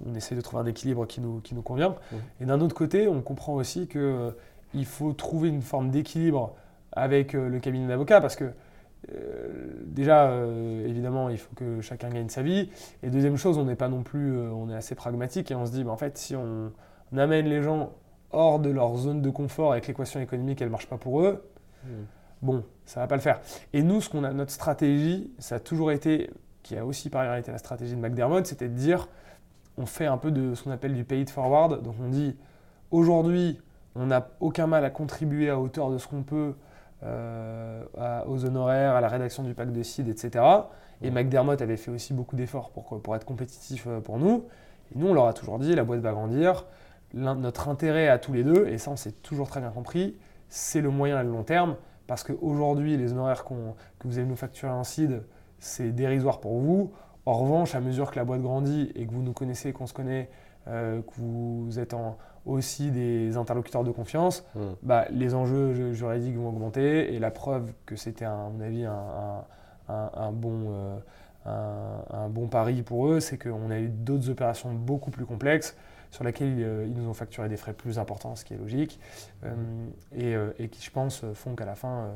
on 0.06 0.16
essaie 0.16 0.36
de 0.36 0.42
trouver 0.42 0.64
un 0.64 0.66
équilibre 0.66 1.06
qui 1.06 1.22
nous, 1.22 1.40
qui 1.42 1.56
nous 1.56 1.62
convient. 1.62 1.90
Mmh. 1.90 2.16
Et 2.42 2.46
d'un 2.46 2.62
autre 2.62 2.76
côté, 2.76 3.08
on 3.08 3.22
comprend 3.22 3.54
aussi 3.54 3.88
qu'il 3.88 4.86
faut 4.86 5.14
trouver 5.14 5.50
une 5.50 5.62
forme 5.62 5.90
d'équilibre 5.90 6.56
avec 6.92 7.34
le 7.34 7.60
cabinet 7.60 7.88
d'avocat 7.88 8.20
parce 8.20 8.36
que 8.36 8.52
déjà, 9.86 10.34
évidemment, 10.86 11.30
il 11.30 11.38
faut 11.38 11.54
que 11.56 11.82
chacun 11.82 12.10
gagne 12.10 12.30
sa 12.30 12.42
vie. 12.42 12.70
Et 13.04 13.10
deuxième 13.10 13.38
chose, 13.38 13.58
on 13.58 13.66
n'est 13.66 13.76
pas 13.76 13.90
non 13.90 14.02
plus, 14.02 14.38
on 14.38 14.70
est 14.70 14.76
assez 14.76 14.96
pragmatique 14.96 15.52
et 15.52 15.56
on 15.56 15.68
se 15.68 15.72
dit, 15.72 15.84
bah, 15.84 15.92
en 15.92 15.98
fait, 15.98 16.18
si 16.18 16.36
on, 16.36 16.72
amène 17.16 17.46
les 17.46 17.62
gens 17.62 17.94
hors 18.32 18.60
de 18.60 18.70
leur 18.70 18.98
zone 18.98 19.22
de 19.22 19.30
confort 19.30 19.80
que 19.80 19.88
l'équation 19.88 20.20
économique, 20.20 20.62
elle 20.62 20.68
ne 20.68 20.72
marche 20.72 20.88
pas 20.88 20.98
pour 20.98 21.22
eux, 21.22 21.44
mmh 21.86 21.90
bon, 22.42 22.64
ça 22.86 23.00
va 23.02 23.08
pas 23.08 23.16
le 23.16 23.22
faire. 23.22 23.40
Et 23.74 23.84
nous, 23.84 24.02
ce 24.02 24.10
qu'on 24.10 24.24
a, 24.24 24.32
notre 24.32 24.52
stratégie, 24.52 25.32
ça 25.40 25.56
a 25.56 25.60
toujours 25.60 25.92
été, 25.92 26.30
qui 26.64 26.78
a 26.78 26.86
aussi 26.86 27.10
par 27.10 27.22
ailleurs 27.22 27.36
été 27.36 27.52
la 27.52 27.58
stratégie 27.58 27.96
de 27.96 28.02
McDermott, 28.02 28.46
c'était 28.46 28.68
de 28.68 28.74
dire, 28.74 29.08
on 29.78 29.86
fait 29.86 30.06
un 30.06 30.18
peu 30.18 30.32
de 30.32 30.56
ce 30.56 30.64
qu'on 30.64 30.72
appelle 30.72 30.94
du 30.94 31.04
pay 31.04 31.22
it 31.22 31.30
forward. 31.30 31.82
Donc 31.84 31.96
on 32.04 32.10
dit, 32.10 32.36
aujourd'hui, 32.92 33.60
on 33.96 34.08
n'a 34.08 34.30
aucun 34.40 34.68
mal 34.68 34.84
à 34.86 34.90
contribuer 34.90 35.50
à 35.50 35.60
hauteur 35.60 35.90
de 35.90 35.98
ce 35.98 36.08
qu'on 36.08 36.24
peut 36.24 36.56
euh, 37.04 37.84
aux 38.28 38.46
honoraires, 38.46 38.96
à 38.96 39.02
la 39.02 39.08
rédaction 39.08 39.44
du 39.44 39.54
pack 39.54 39.72
de 39.72 39.84
seed, 39.84 40.08
etc. 40.08 40.44
Et 41.02 41.12
McDermott 41.12 41.62
avait 41.62 41.78
fait 41.78 41.92
aussi 41.92 42.14
beaucoup 42.14 42.36
d'efforts 42.36 42.72
pour, 42.72 43.02
pour 43.02 43.16
être 43.16 43.26
compétitif 43.26 43.86
euh, 43.88 44.02
pour 44.02 44.20
nous. 44.20 44.46
Et 44.94 44.98
nous, 44.98 45.08
on 45.08 45.14
leur 45.14 45.28
a 45.28 45.34
toujours 45.34 45.60
dit, 45.60 45.76
la 45.76 45.84
boîte 45.84 46.02
va 46.02 46.12
grandir. 46.12 46.66
Notre 47.14 47.70
intérêt 47.70 48.08
à 48.08 48.20
tous 48.20 48.34
les 48.34 48.44
deux, 48.44 48.68
et 48.68 48.78
ça 48.78 48.92
on 48.92 48.96
s'est 48.96 49.12
toujours 49.12 49.50
très 49.50 49.62
bien 49.62 49.72
compris, 49.72 50.16
c'est 50.48 50.80
le 50.80 50.92
moyen 50.92 51.20
et 51.20 51.24
le 51.24 51.32
long 51.32 51.42
terme 51.42 51.76
parce 52.10 52.24
qu'aujourd'hui, 52.24 52.98
les 52.98 53.14
honoraires 53.14 53.46
que 53.46 53.54
vous 54.08 54.18
allez 54.18 54.26
nous 54.26 54.36
facturer 54.36 54.72
en 54.72 54.84
seed, 54.84 55.22
c'est 55.60 55.92
dérisoire 55.92 56.40
pour 56.40 56.58
vous. 56.58 56.92
En 57.28 57.34
revanche, 57.34 57.76
à 57.76 57.82
mesure 57.82 58.10
que 58.10 58.16
la 58.16 58.26
boîte 58.26 58.42
grandit 58.42 58.92
et 58.96 59.06
que 59.06 59.14
vous 59.14 59.22
nous 59.22 59.32
connaissez, 59.32 59.74
qu'on 59.74 59.86
se 59.86 59.94
connaît, 59.94 60.28
euh, 60.68 61.04
que 61.04 61.22
vous 61.22 61.78
êtes 61.78 61.96
aussi 62.48 62.90
des 62.90 63.38
interlocuteurs 63.38 63.84
de 63.84 63.92
confiance, 63.92 64.44
hmm. 64.56 64.62
bah, 64.82 65.06
les 65.12 65.36
enjeux 65.36 65.94
juridiques 65.94 66.36
vont 66.36 66.50
augmenter 66.50 67.14
et 67.14 67.20
la 67.20 67.30
preuve 67.30 67.74
que 67.86 67.96
c'était, 67.96 68.26
à 68.26 68.50
mon 68.52 68.60
avis, 68.60 68.86
un, 68.86 70.32
bon, 70.32 70.74
euh, 71.46 72.00
un, 72.10 72.28
bon 72.28 72.48
pari 72.48 72.82
pour 72.82 73.06
eux, 73.10 73.20
c'est 73.20 73.38
qu'on 73.38 73.70
a 73.70 73.78
eu 73.78 73.90
d'autres 73.90 74.32
opérations 74.32 74.74
beaucoup 74.74 75.12
plus 75.12 75.28
complexes 75.28 75.78
sur 76.12 76.24
laquelle 76.24 76.56
euh, 76.60 76.86
ils 76.88 76.94
nous 76.94 77.08
ont 77.10 77.14
facturé 77.14 77.50
des 77.50 77.58
frais 77.58 77.74
plus 77.74 78.00
importants, 78.00 78.36
ce 78.36 78.46
qui 78.46 78.54
est 78.54 78.58
logique, 78.58 79.00
euh, 79.44 79.54
euh, 80.18 80.52
et, 80.58 80.70
qui, 80.70 80.84
je 80.84 80.92
pense, 80.92 81.24
font 81.34 81.56
qu'à 81.56 81.66
la 81.66 81.76
fin, 81.76 82.12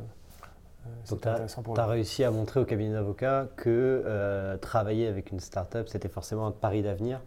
Donc 1.10 1.21
tu 1.21 1.27
as, 1.27 1.86
réussi 1.86 2.23
à 2.23 2.32
montrer 2.32 2.60
au 2.60 2.65
cabinet 2.65 2.93
d'avocats 2.93 3.47
que 3.56 4.58
travailler 4.62 5.08
avec 5.08 5.32
une 5.32 5.39
start-up, 5.39 5.88
c'était 5.89 6.10
forcément 6.10 6.47
un 6.47 6.51
pari 6.51 6.82
d'avenir. 6.82 7.21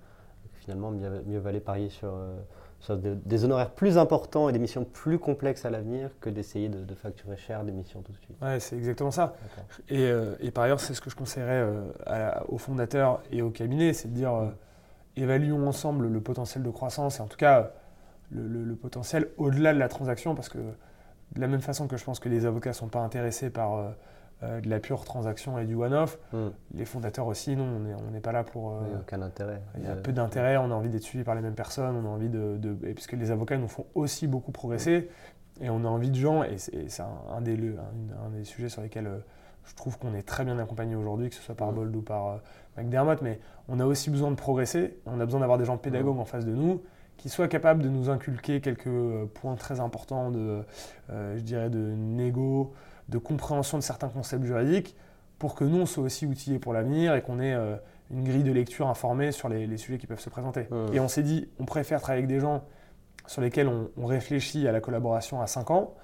Finalement, 0.55 0.90
mieux, 0.90 1.22
mieux, 1.26 1.38
valait 1.38 1.61
parier 1.61 1.90
sur, 1.90 2.12
sur 2.81 2.96
des 2.96 3.44
honoraires 3.44 3.70
plus 3.70 3.98
importants 3.98 4.48
et 4.48 4.52
des 4.52 4.59
missions 4.59 4.85
plus 4.85 5.20
complexes 5.20 5.64
à 5.64 5.70
l'avenir 5.70 6.11
que 6.20 6.29
d'essayer 6.29 6.68
de, 6.68 6.94
facturer 6.96 7.37
cher 7.37 7.62
des 7.62 7.70
missions 7.70 8.02
tout 8.02 8.11
de 8.11 8.16
suite. 8.16 8.37
Ouais, 8.42 8.59
c'est 8.59 8.76
exactement 8.76 9.12
ça. 9.12 9.37
Et, 9.88 10.11
et, 10.40 10.50
par 10.50 10.64
ailleurs, 10.64 10.81
c'est 10.81 10.94
ce 10.94 11.00
que 11.00 11.11
je 11.11 11.14
conseillerais 11.14 11.64
aux 12.48 12.59
fondateurs 12.59 13.22
et 13.31 13.42
au 13.42 13.50
cabinet, 13.50 13.92
c'est 13.92 14.09
de 14.09 14.14
dire 14.14 14.52
évaluons 15.16 15.66
ensemble 15.66 16.09
le 16.09 16.20
potentiel 16.20 16.62
de 16.62 16.70
croissance 16.70 17.18
et 17.18 17.22
en 17.22 17.26
tout 17.26 17.37
cas 17.37 17.72
le, 18.31 18.74
potentiel 18.74 19.29
au-delà 19.37 19.72
de 19.72 19.79
la 19.79 19.88
transaction 19.88 20.35
parce 20.35 20.48
que 20.48 20.59
de 20.59 21.40
la 21.40 21.46
même 21.46 21.61
façon 21.61 21.87
que 21.87 21.96
je 21.96 22.05
pense 22.05 22.20
que 22.20 22.29
les 22.29 22.46
avocats 22.46 22.70
ne 22.70 22.74
sont 22.74 22.88
pas 22.88 23.00
intéressés 23.00 23.50
par 23.50 23.74
euh, 23.74 23.90
euh, 24.42 24.61
de 24.61 24.68
la 24.68 24.81
pure 24.81 25.05
transaction 25.05 25.59
et 25.59 25.64
du 25.64 25.74
one-off, 25.74 26.18
hmm. 26.33 26.48
les 26.74 26.85
fondateurs 26.85 27.26
aussi, 27.26 27.57
non, 27.57 27.81
on 28.07 28.11
n'est 28.11 28.20
pas 28.20 28.33
là 28.33 28.44
pour... 28.44 28.79
il 28.83 28.88
n'y 28.90 28.94
a 28.94 28.98
aucun 28.98 29.22
intérêt. 29.22 29.62
Il 29.79 29.85
y 29.85 29.88
a 29.88 29.96
peu 29.96 30.12
d'intérêt, 30.12 30.57
on 30.57 30.70
a 30.70 30.74
envie 30.74 30.90
d'être 30.90 31.02
suivi 31.02 31.24
par 31.24 31.35
les 31.35 31.40
mêmes 31.40 31.55
personnes, 31.55 31.96
on 31.96 32.07
a 32.07 32.11
envie 32.11 32.29
de... 32.29 32.59
et 32.85 32.94
puisque 32.94 33.14
les 33.14 33.31
avocats 33.31 33.57
nous 33.57 33.68
font 33.68 33.87
aussi 33.94 34.26
beaucoup 34.26 34.52
progresser, 34.52 35.09
et 35.61 35.70
on 35.70 35.85
a 35.85 35.88
envie 35.88 36.11
de 36.11 36.16
gens, 36.16 36.42
et 36.44 36.59
c'est 36.59 37.00
un, 37.00 37.40
des, 37.40 37.55
un, 37.55 38.31
des 38.31 38.44
sujets 38.44 38.68
sur 38.68 38.83
lesquels 38.83 39.07
euh, 39.07 39.18
je 39.66 39.74
trouve 39.74 39.98
qu'on 39.98 40.14
est 40.14 40.22
très 40.22 40.44
bien 40.44 40.59
accompagné 40.59 40.96
aujourd'hui, 40.96 41.29
que 41.29 41.35
ce 41.35 41.42
soit 41.42 41.55
par. 41.55 41.72
Bold 41.72 41.94
ou 41.94 42.02
par 42.02 42.40
McDermott, 42.76 43.20
mais 43.22 43.40
on 43.68 43.81
a 43.81 43.87
aussi 43.87 44.11
besoin 44.11 44.31
de 44.31 44.37
progresser, 44.37 44.98
on 45.07 45.20
a 45.20 45.24
besoin 45.24 45.40
d'avoir 45.40 45.59
des 45.59 45.64
gens 45.64 45.76
pédagogues 45.76 46.18
en 46.18 46.24
face 46.24 46.44
de 46.44 46.52
nous, 46.52 46.83
qui 47.16 47.29
soient 47.29 47.48
capables 47.48 47.83
de 47.83 47.88
nous 47.88 48.11
inculquer 48.11 48.61
quelques 48.61 48.87
euh, 48.87 49.26
points 49.26 49.57
très 49.57 49.81
importants 49.81 50.31
de, 50.31 50.62
euh, 51.11 51.37
je 51.37 51.42
dirais, 51.42 51.70
de 51.70 51.79
négo, 51.79 52.74
de 53.09 53.18
compréhension 53.18 53.79
de 53.79 53.83
certains 53.83 54.09
concepts 54.09 54.44
juridiques, 54.44 54.96
pour 55.38 55.55
que 55.55 55.64
nous, 55.64 55.81
on 55.81 55.87
soit 55.87 56.05
aussi 56.05 56.26
outillés 56.26 56.59
pour 56.59 56.72
l'avenir 56.72 57.14
et 57.14 57.22
qu'on 57.22 57.40
ait 57.40 57.55
euh, 57.55 57.76
une 58.11 58.24
grille 58.24 58.42
de 58.42 58.52
lecture 58.52 58.88
informée 58.88 59.33
sur 59.33 59.48
les, 59.48 59.76
sujets 59.76 59.98
qui 59.98 60.07
peuvent 60.07 60.20
se 60.20 60.31
présenter. 60.31 60.66
Mmh. 60.70 60.94
Et 60.94 61.00
on 61.00 61.09
s'est 61.09 61.22
dit, 61.22 61.48
on 61.59 61.64
préfère 61.64 62.00
travailler 62.00 62.24
avec 62.24 62.35
des 62.35 62.40
gens 62.40 62.64
sur 63.26 63.42
lesquels 63.42 63.68
on, 63.68 64.07
réfléchit 64.07 64.68
à 64.68 64.72
la 64.72 64.81
collaboration 64.81 65.40
à 65.40 65.46
5 65.46 65.70
ans, 65.72 65.94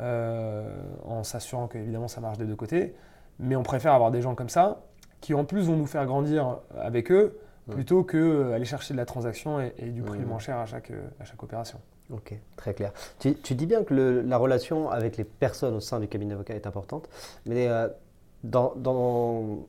en 0.00 1.22
s'assurant 1.22 1.68
qu'évidemment 1.68 2.08
ça 2.08 2.20
marche 2.20 2.38
des 2.38 2.44
deux 2.44 2.56
côtés, 2.56 2.96
mais 3.38 3.56
on 3.56 3.62
préfère 3.62 3.92
avoir 3.92 4.10
des 4.10 4.22
gens 4.22 4.34
comme 4.34 4.48
ça, 4.48 4.82
qui 5.20 5.34
en 5.34 5.44
plus 5.44 5.62
vont 5.62 5.76
nous 5.76 5.86
faire 5.86 6.06
grandir 6.06 6.58
avec 6.76 7.10
eux, 7.10 7.38
plutôt 7.70 8.02
que 8.02 8.16
euh, 8.16 8.54
aller 8.54 8.64
chercher 8.64 8.94
de 8.94 8.98
la 8.98 9.06
transaction 9.06 9.60
et, 9.60 9.90
du 9.90 10.02
prix 10.02 10.18
le 10.18 10.26
moins 10.26 10.38
cher 10.38 10.58
à 10.58 10.66
chaque, 10.66 10.90
euh, 10.90 11.02
à 11.20 11.24
chaque 11.24 11.42
opération. 11.42 11.78
Ok, 12.10 12.34
très 12.56 12.74
clair. 12.74 12.92
Tu, 13.18 13.34
tu 13.36 13.54
dis 13.54 13.66
bien 13.66 13.84
que 13.84 13.94
la 13.94 14.36
relation 14.36 14.90
avec 14.90 15.16
les 15.16 15.24
personnes 15.24 15.74
au 15.74 15.80
sein 15.80 16.00
du 16.00 16.08
cabinet 16.08 16.32
d'avocat 16.32 16.54
est 16.54 16.66
importante, 16.66 17.08
mais 17.46 17.68
euh, 17.68 17.88
dans, 18.44 18.74
dans, 18.76 19.66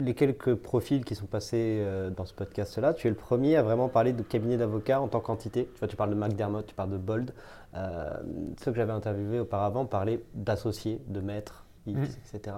les 0.00 0.14
quelques 0.14 0.54
profils 0.54 1.04
qui 1.04 1.16
sont 1.16 1.26
passés 1.26 1.84
dans 2.16 2.24
ce 2.24 2.32
podcast-là, 2.32 2.94
tu 2.94 3.08
es 3.08 3.10
le 3.10 3.16
premier 3.16 3.56
à 3.56 3.64
vraiment 3.64 3.88
parler 3.88 4.12
de 4.12 4.22
cabinet 4.22 4.56
d'avocat 4.56 5.00
en 5.00 5.08
tant 5.08 5.18
qu'entité. 5.18 5.68
Tu 5.74 5.80
vois, 5.80 5.88
tu 5.88 5.96
parles 5.96 6.10
de 6.10 6.14
McDermott, 6.14 6.64
tu 6.64 6.72
parles 6.76 6.90
de 6.90 6.98
Bold. 6.98 7.34
ceux 7.74 8.70
que 8.70 8.76
j'avais 8.76 8.92
interviewés 8.92 9.40
auparavant 9.40 9.86
parlaient 9.86 10.22
d'associés, 10.34 11.02
de 11.08 11.20
maîtres, 11.20 11.64
mm. 11.94 12.04
etc. 12.34 12.56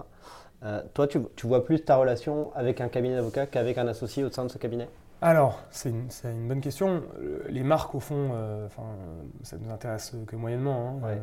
Euh, 0.63 0.83
toi, 0.93 1.07
tu, 1.07 1.47
vois 1.47 1.65
plus 1.65 1.83
ta 1.83 1.97
relation 1.97 2.53
avec 2.55 2.81
un 2.81 2.89
cabinet 2.89 3.17
d'avocat 3.17 3.47
qu'avec 3.47 3.79
un 3.79 3.89
associé 3.89 4.25
au 4.25 4.31
sein 4.31 4.45
de 4.45 4.51
ce 4.51 4.59
cabinet? 4.59 4.89
Alors, 5.23 5.63
c'est 5.71 5.91
une, 5.91 6.49
bonne 6.49 6.61
question. 6.61 7.03
Euh, 7.21 7.43
les 7.49 7.63
marques, 7.63 7.95
au 7.95 8.01
fond, 8.01 8.31
euh, 8.33 8.69
ça 9.43 9.57
ne 9.57 9.65
nous 9.65 9.71
intéresse 9.71 10.15
que 10.27 10.37
moyennement. 10.37 11.01
Hein. 11.03 11.17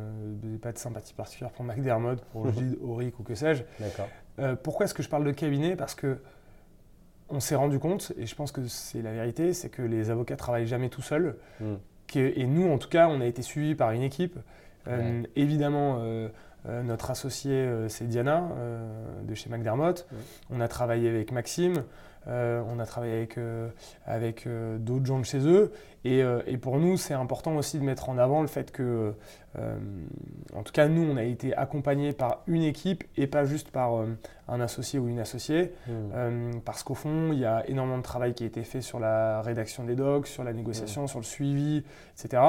pas 0.60 0.72
de 0.72 0.78
sympathie 0.78 1.14
particulière 1.14 1.52
pour 1.52 1.64
McDermott, 1.64 2.20
pour 2.32 2.52
Gilles, 2.52 2.78
Auric 2.82 3.18
ou 3.18 3.22
que 3.22 3.34
sais-je. 3.34 3.64
pourquoi 4.62 4.84
est-ce 4.84 4.94
que 4.94 5.02
je 5.02 5.08
parle 5.08 5.24
de 5.24 5.32
cabinet? 5.32 5.76
Parce 5.76 5.94
que 5.94 6.18
on 7.30 7.40
s'est 7.40 7.56
rendu 7.56 7.78
compte, 7.78 8.12
et 8.16 8.24
je 8.24 8.34
pense 8.34 8.52
que 8.52 8.66
c'est 8.68 9.02
la 9.02 9.12
vérité, 9.12 9.52
c'est 9.52 9.68
que 9.68 9.82
les 9.82 10.10
avocats 10.10 10.36
travaillent 10.36 10.66
jamais 10.66 10.88
tout 10.88 11.02
seuls. 11.02 11.36
Hmm. 11.60 11.74
et 12.14 12.46
nous, 12.46 12.72
en 12.72 12.78
tout 12.78 12.88
cas, 12.88 13.08
on 13.08 13.20
a 13.20 13.26
été 13.26 13.42
suivis 13.42 13.74
par 13.74 13.90
une 13.90 14.02
équipe. 14.02 14.38
évidemment, 15.36 15.98
euh, 16.00 16.28
notre 16.82 17.10
associé, 17.10 17.52
euh, 17.52 17.88
c'est 17.88 18.06
Diana 18.06 18.48
euh, 18.56 19.22
de 19.22 19.34
chez 19.34 19.50
McDermott. 19.50 20.06
On 20.50 20.60
a 20.60 20.68
travaillé 20.68 21.08
avec 21.08 21.32
Maxime. 21.32 21.84
on 22.26 22.78
a 22.78 22.84
travaillé 22.84 23.14
avec, 23.14 23.38
avec 24.04 24.46
d'autres 24.80 25.06
gens 25.06 25.18
de 25.18 25.24
chez 25.24 25.46
eux. 25.46 25.72
Et, 26.04 26.22
et 26.46 26.58
pour 26.58 26.78
nous, 26.78 26.98
c'est 26.98 27.14
important 27.14 27.56
aussi 27.56 27.78
de 27.78 27.84
mettre 27.84 28.10
en 28.10 28.18
avant 28.18 28.42
le 28.42 28.48
fait 28.48 28.70
que, 28.70 29.14
en 30.54 30.62
tout 30.62 30.72
cas, 30.72 30.88
nous, 30.88 31.02
on 31.02 31.16
a 31.16 31.24
été 31.24 31.54
accompagnés 31.56 32.12
par 32.12 32.42
une 32.46 32.62
équipe 32.62 33.02
et 33.16 33.26
pas 33.26 33.46
juste 33.46 33.70
par 33.70 34.04
un 34.46 34.60
associé 34.60 34.98
ou 34.98 35.08
une 35.08 35.20
associée. 35.20 35.72
Mmh. 35.86 36.60
parce 36.66 36.82
qu'au 36.82 36.94
fond, 36.94 37.32
il 37.32 37.38
y 37.38 37.46
a 37.46 37.66
énormément 37.66 37.98
de 37.98 38.02
travail 38.02 38.34
qui 38.34 38.44
a 38.44 38.46
été 38.46 38.62
fait 38.62 38.82
sur 38.82 39.00
la 39.00 39.40
rédaction 39.40 39.84
des 39.84 39.96
docs, 39.96 40.26
sur 40.26 40.44
la 40.44 40.52
négociation, 40.52 41.04
mmh. 41.04 41.08
sur 41.08 41.20
le 41.20 41.24
suivi, 41.24 41.82
etc. 42.12 42.42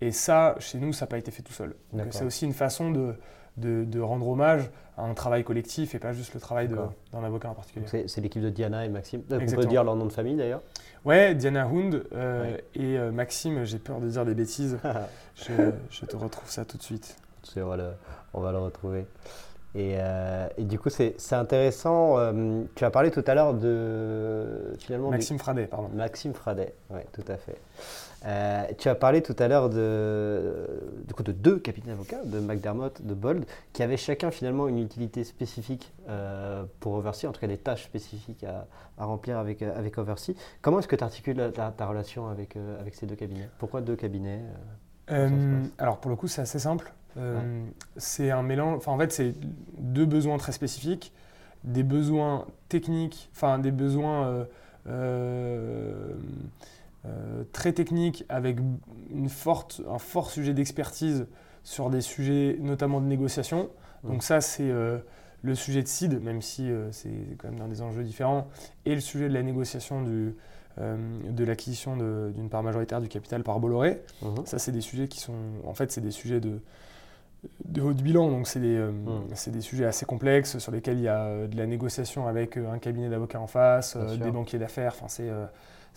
Et 0.00 0.12
ça, 0.12 0.54
chez 0.60 0.78
nous, 0.78 0.92
ça 0.92 1.06
n'a 1.06 1.08
pas 1.08 1.18
été 1.18 1.30
fait 1.30 1.42
tout 1.42 1.52
seul. 1.52 1.74
Donc 1.92 2.08
c'est 2.10 2.24
aussi 2.24 2.44
une 2.44 2.52
façon 2.52 2.92
de, 2.92 3.16
de, 3.58 4.00
rendre 4.00 4.28
hommage 4.28 4.70
à 4.96 5.02
un 5.02 5.14
travail 5.14 5.44
collectif 5.44 5.94
et 5.94 5.98
pas 5.98 6.12
juste 6.12 6.34
le 6.34 6.40
travail 6.40 6.68
d'un 6.68 7.24
avocat 7.24 7.50
en 7.50 7.54
particulier. 7.54 7.86
C'est 8.06 8.20
l'équipe 8.20 8.42
de 8.42 8.50
Diana 8.50 8.84
et 8.84 8.88
Maxime. 8.88 9.22
On 9.30 9.38
peut 9.38 9.66
dire 9.66 9.84
leur 9.84 9.96
nom 9.96 10.06
de 10.06 10.12
famille 10.12 10.36
d'ailleurs 10.36 10.60
Ouais, 11.04 11.34
Diana 11.34 11.66
Hund 11.66 12.04
euh, 12.12 12.56
et 12.74 12.98
euh, 12.98 13.10
Maxime, 13.12 13.64
j'ai 13.64 13.78
peur 13.78 14.00
de 14.00 14.08
dire 14.08 14.24
des 14.24 14.34
bêtises. 14.34 14.78
je, 15.36 16.04
te 16.04 16.16
retrouve 16.16 16.50
ça 16.50 16.64
tout 16.64 16.76
de 16.76 16.82
suite. 16.82 17.16
On 17.56 17.64
va 17.64 17.76
le, 17.76 17.90
on 18.34 18.40
va 18.40 18.52
le 18.52 18.58
retrouver. 18.58 19.06
Et, 19.74 19.96
euh, 19.98 20.48
et, 20.56 20.64
du 20.64 20.78
coup, 20.78 20.90
c'est 20.90 21.14
intéressant. 21.32 22.16
tu 22.74 22.84
as 22.84 22.90
parlé 22.90 23.10
tout 23.10 23.24
à 23.26 23.34
l'heure 23.34 23.54
de 23.54 24.74
finalement 24.78 25.10
Maxime 25.10 25.38
Fradet, 25.38 25.66
pardon. 25.66 25.88
Maxime 25.94 26.34
Fradet, 26.34 26.74
oui, 26.90 27.00
tout 27.12 27.24
à 27.28 27.36
fait. 27.36 27.56
Euh, 28.24 28.64
tu 28.78 28.88
as 28.88 28.94
parlé 28.94 29.22
tout 29.22 29.36
à 29.38 29.46
l'heure 29.46 29.70
de, 29.70 30.66
de, 31.06 31.32
deux 31.32 31.58
capitaines 31.58 31.92
d'avocats, 31.92 32.24
de 32.24 32.40
McDermott, 32.40 33.02
de 33.02 33.14
Bold, 33.14 33.44
qui 33.72 33.82
avaient 33.82 33.96
chacun 33.96 34.30
finalement 34.30 34.66
une 34.66 34.78
utilité 34.78 35.22
spécifique 35.24 35.92
euh, 36.08 36.64
pour 36.80 36.94
Oversea, 36.94 37.28
en 37.28 37.32
tout 37.32 37.40
cas 37.40 37.46
des 37.46 37.58
tâches 37.58 37.84
spécifiques 37.84 38.44
à, 38.44 38.66
remplir 39.04 39.38
avec, 39.38 39.62
euh, 39.62 39.78
avec 39.78 39.98
Oversea. 39.98 40.32
Comment 40.62 40.80
est-ce 40.80 40.88
que 40.88 40.96
tu 40.96 41.04
articules 41.04 41.52
ta, 41.52 41.86
relation 41.86 42.28
avec, 42.28 42.56
avec 42.80 42.94
ces 42.94 43.06
deux 43.06 43.14
cabinets? 43.14 43.48
Pourquoi 43.58 43.80
deux 43.80 43.96
cabinets 43.96 44.42
Alors 45.78 45.98
pour 45.98 46.10
le 46.10 46.16
coup, 46.16 46.28
c'est 46.28 46.42
assez 46.42 46.58
simple. 46.58 46.92
C'est 47.96 48.30
un 48.30 48.42
mélange, 48.42 48.76
enfin 48.76 48.92
en 48.92 48.98
fait, 48.98 49.12
c'est 49.12 49.34
deux 49.78 50.06
besoins 50.06 50.38
très 50.38 50.52
spécifiques, 50.52 51.12
des 51.64 51.82
besoins 51.82 52.46
techniques, 52.68 53.28
enfin 53.32 53.58
des 53.58 53.72
besoins. 53.72 54.46
Euh, 54.88 56.14
très 57.52 57.72
technique 57.72 58.24
avec 58.28 58.58
une 59.10 59.28
forte, 59.28 59.80
un 59.88 59.98
fort 59.98 60.30
sujet 60.30 60.52
d'expertise 60.52 61.26
sur 61.62 61.90
des 61.90 62.00
sujets 62.00 62.56
notamment 62.60 63.00
de 63.00 63.06
négociation. 63.06 63.68
Donc 64.04 64.22
ça, 64.22 64.40
c'est 64.40 64.70
euh, 64.70 64.98
le 65.42 65.54
sujet 65.54 65.82
de 65.82 65.88
CID, 65.88 66.22
même 66.22 66.40
si 66.40 66.70
euh, 66.70 66.90
c'est 66.92 67.10
quand 67.36 67.48
même 67.48 67.58
dans 67.58 67.68
des 67.68 67.82
enjeux 67.82 68.04
différents, 68.04 68.48
et 68.86 68.94
le 68.94 69.00
sujet 69.00 69.28
de 69.28 69.34
la 69.34 69.42
négociation 69.42 70.02
du, 70.02 70.34
de 70.78 71.44
l'acquisition 71.44 71.96
d'une 71.96 72.48
part 72.48 72.62
majoritaire 72.62 73.00
du 73.00 73.08
capital 73.08 73.42
par 73.42 73.58
Bolloré. 73.58 74.00
Mhm. 74.22 74.46
Ça, 74.46 74.58
c'est 74.58 74.72
des 74.72 74.80
sujets 74.80 75.08
qui 75.08 75.18
sont, 75.20 75.34
en 75.66 75.74
fait, 75.74 75.90
c'est 75.90 76.00
des 76.00 76.12
sujets 76.12 76.40
de, 76.40 76.60
de 77.64 77.82
haut 77.82 77.92
bilan, 77.92 78.30
donc 78.30 78.46
c'est 78.46 78.60
des, 78.60 78.78
mhm. 78.78 79.24
des, 79.48 79.60
sujets 79.60 79.84
assez 79.84 80.06
complexes 80.06 80.58
sur 80.58 80.72
lesquels 80.72 80.98
il 80.98 81.04
y 81.04 81.08
a 81.08 81.46
de 81.46 81.56
la 81.56 81.66
négociation 81.66 82.28
avec 82.28 82.56
un 82.56 82.78
cabinet 82.78 83.08
d'avocats 83.08 83.40
en 83.40 83.46
face, 83.46 83.96
des 83.96 84.30
banquiers 84.30 84.58
d'affaires, 84.58 84.94
enfin 84.96 85.08
c'est 85.08 85.30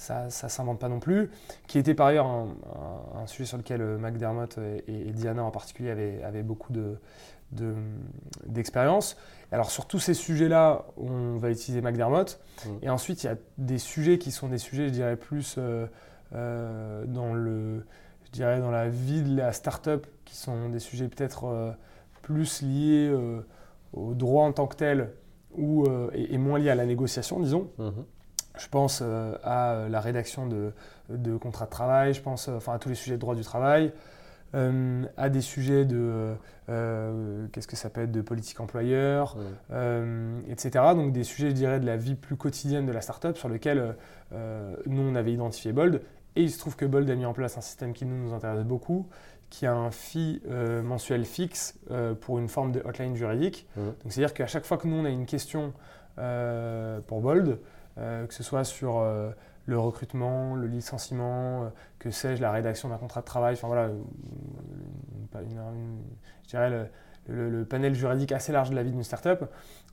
ça 0.01 0.25
ne 0.25 0.49
s'invente 0.49 0.79
pas 0.79 0.89
non 0.89 0.99
plus, 0.99 1.29
qui 1.67 1.77
était 1.77 1.93
par 1.93 2.07
ailleurs 2.07 2.25
un, 2.25 3.27
sujet 3.27 3.45
sur 3.45 3.57
lequel 3.57 3.81
euh, 3.81 3.97
McDermott 3.99 4.57
et, 4.87 5.11
Diana 5.11 5.43
en 5.43 5.51
particulier 5.51 5.91
avaient, 6.23 6.41
beaucoup 6.41 6.73
d'expérience. 8.47 9.15
De, 9.15 9.55
Alors 9.55 9.69
sur 9.69 9.85
tous 9.85 9.99
ces 9.99 10.15
sujets-là, 10.15 10.85
on 10.97 11.37
va 11.37 11.51
utiliser 11.51 11.81
McDermott. 11.81 12.39
Mmh. 12.65 12.69
Et 12.81 12.89
ensuite, 12.89 13.23
il 13.23 13.27
y 13.27 13.29
a 13.29 13.35
des 13.59 13.77
sujets 13.77 14.17
qui 14.17 14.31
sont 14.31 14.47
des 14.47 14.57
sujets, 14.57 14.87
je 14.87 14.93
dirais, 14.93 15.17
plus 15.17 15.55
euh, 15.59 15.85
euh, 16.33 17.05
dans, 17.05 17.35
le, 17.35 17.85
je 18.25 18.31
dirais, 18.31 18.59
dans 18.59 18.71
la 18.71 18.89
vie 18.89 19.21
de 19.21 19.37
la 19.37 19.53
start-up, 19.53 20.07
qui 20.25 20.35
sont 20.35 20.69
des 20.69 20.79
sujets 20.79 21.09
peut-être 21.09 21.75
plus 22.23 22.63
liés 22.63 23.15
au 23.93 24.13
droit 24.15 24.45
en 24.45 24.51
tant 24.51 24.65
que 24.65 24.77
tel 24.77 25.11
ou, 25.53 25.85
et, 26.13 26.37
moins 26.39 26.57
liés 26.57 26.69
à 26.71 26.75
la 26.75 26.85
négociation, 26.85 27.39
disons. 27.39 27.69
Mmh. 27.77 27.89
Je 28.57 28.67
pense 28.67 29.01
euh, 29.01 29.35
à 29.43 29.71
euh, 29.71 29.89
la 29.89 30.01
rédaction 30.01 30.47
de, 30.47 31.37
contrats 31.37 31.65
de 31.65 31.69
travail, 31.69 32.13
je 32.13 32.21
pense 32.21 32.47
euh, 32.47 32.57
enfin, 32.57 32.73
à 32.73 32.79
tous 32.79 32.89
les 32.89 32.95
sujets 32.95 33.15
de 33.15 33.21
droit 33.21 33.35
du 33.35 33.43
travail, 33.43 33.91
à 34.53 35.29
des 35.29 35.39
sujets 35.39 35.85
de 35.85 36.33
qu'est-ce 37.53 37.67
que 37.67 37.77
ça 37.77 37.89
peut 37.89 38.01
être 38.01 38.11
de 38.11 38.19
politique 38.19 38.59
employeur, 38.59 39.37
etc. 40.49 40.71
Donc 40.93 41.13
des 41.13 41.23
sujets, 41.23 41.51
je 41.51 41.55
dirais, 41.55 41.79
de 41.79 41.85
la 41.85 41.95
vie 41.95 42.15
plus 42.15 42.35
quotidienne 42.35 42.85
de 42.85 42.91
la 42.91 42.99
startup 42.99 43.37
sur 43.37 43.47
lesquels 43.47 43.95
nous 44.33 45.01
on 45.01 45.15
avait 45.15 45.31
identifié 45.31 45.71
Bold. 45.71 46.01
Et 46.35 46.43
il 46.43 46.51
se 46.51 46.59
trouve 46.59 46.75
que 46.75 46.83
Bold 46.83 47.09
a 47.09 47.15
mis 47.15 47.25
en 47.25 47.31
place 47.31 47.57
un 47.57 47.61
système 47.61 47.93
qui 47.93 48.03
nous, 48.03 48.17
nous 48.17 48.33
intéresse 48.33 48.65
beaucoup, 48.65 49.07
qui 49.49 49.65
a 49.65 49.73
un 49.73 49.89
fee 49.89 50.41
mensuel 50.83 51.23
fixe 51.23 51.79
pour 52.19 52.37
une 52.37 52.49
forme 52.49 52.73
de 52.73 52.81
hotline 52.83 53.15
juridique. 53.15 53.69
Donc 53.77 53.95
c'est-à-dire 54.09 54.33
qu'à 54.33 54.47
chaque 54.47 54.65
fois 54.65 54.77
que 54.77 54.85
nous 54.85 54.97
on 54.97 55.05
a 55.05 55.09
une 55.09 55.25
question 55.25 55.71
pour 56.17 57.21
Bold, 57.21 57.57
euh, 57.97 58.25
que 58.27 58.33
ce 58.33 58.43
soit 58.43 58.63
sur 58.63 58.97
euh, 58.99 59.31
le 59.65 59.77
recrutement, 59.79 60.55
le 60.55 60.67
licenciement, 60.67 61.63
euh, 61.63 61.69
que 61.99 62.09
sais-je, 62.11 62.41
la 62.41 62.51
rédaction 62.51 62.89
d'un 62.89 62.97
contrat 62.97 63.21
de 63.21 63.25
travail, 63.25 63.53
enfin 63.53 63.67
voilà, 63.67 63.87
une- 63.87 64.03
une- 65.41 65.57
une- 65.59 66.01
je 66.43 66.49
dirais 66.49 66.69
le, 66.69 66.87
le- 67.27 67.49
le 67.49 67.65
panel 67.65 67.93
juridique 67.93 68.31
assez 68.31 68.51
large 68.51 68.69
de 68.69 68.75
la 68.75 68.83
vie 68.83 68.91
d'une 68.91 69.03
startup, 69.03 69.45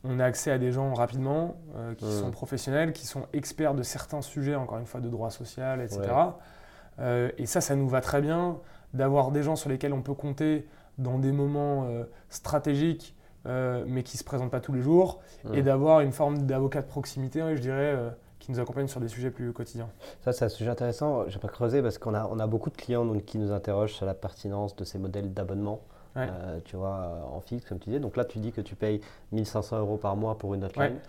on 0.04 0.18
a 0.20 0.24
accès 0.24 0.50
à 0.50 0.58
des 0.58 0.72
gens 0.72 0.94
rapidement 0.94 1.56
qui 1.96 2.04
sont 2.20 2.30
professionnels, 2.30 2.92
qui 2.92 3.06
sont 3.06 3.26
experts 3.32 3.74
de 3.74 3.82
certains 3.82 4.22
sujets, 4.22 4.54
encore 4.54 4.78
une 4.78 4.86
fois 4.86 5.00
de 5.00 5.08
droit 5.08 5.30
social, 5.30 5.80
etc. 5.80 6.00
Ouais. 6.98 7.34
Et 7.38 7.46
ça, 7.46 7.60
ça 7.60 7.76
nous 7.76 7.88
va 7.88 8.00
très 8.00 8.20
bien 8.20 8.58
d'avoir 8.94 9.30
des 9.30 9.42
gens 9.42 9.54
sur 9.56 9.68
lesquels 9.68 9.92
on 9.92 10.02
peut 10.02 10.14
compter 10.14 10.66
dans 10.98 11.18
des 11.18 11.30
moments 11.32 11.86
stratégiques, 12.28 13.14
euh, 13.48 13.84
mais 13.86 14.02
qui 14.02 14.16
ne 14.16 14.18
se 14.18 14.24
présentent 14.24 14.50
pas 14.50 14.60
tous 14.60 14.72
les 14.72 14.82
jours, 14.82 15.20
et 15.52 15.62
d'avoir 15.62 16.00
une 16.00 16.12
forme 16.12 16.42
d'avocat 16.46 16.82
de 16.82 16.86
proximité, 16.86 17.40
je 17.54 17.60
dirais, 17.60 17.94
euh, 17.96 18.10
qui 18.38 18.52
nous 18.52 18.60
accompagne 18.60 18.88
sur 18.88 19.00
des 19.00 19.08
sujets 19.08 19.30
plus 19.30 19.52
quotidiens. 19.52 19.88
Ça, 20.20 20.32
c'est 20.32 20.44
un 20.44 20.48
sujet 20.48 20.70
intéressant. 20.70 21.28
Je 21.28 21.34
vais 21.34 21.40
pas 21.40 21.48
creuser 21.48 21.82
parce 21.82 21.98
qu'on 21.98 22.14
a, 22.14 22.28
on 22.30 22.38
a 22.38 22.46
beaucoup 22.46 22.70
de 22.70 22.76
clients 22.76 23.04
donc, 23.04 23.24
qui 23.24 23.38
nous 23.38 23.52
interrogent 23.52 23.94
sur 23.94 24.06
la 24.06 24.14
pertinence 24.14 24.76
de 24.76 24.84
ces 24.84 24.98
modèles 24.98 25.32
d'abonnement. 25.32 25.80
Ouais. 26.16 26.26
euh, 26.30 26.58
tu 26.64 26.76
vois, 26.76 27.28
en 27.32 27.40
fixe, 27.40 27.64
comme 27.66 27.78
tu 27.78 27.90
disais. 27.90 28.00
Donc 28.00 28.16
là, 28.16 28.24
tu 28.24 28.38
dis 28.38 28.50
que 28.50 28.60
tu 28.60 28.74
payes 28.74 29.00
1500 29.32 29.78
euros 29.78 29.98
par 29.98 30.16
mois 30.16 30.36
pour 30.36 30.54
une 30.54 30.64
hotline. 30.64 30.94
Ouais. 30.94 31.00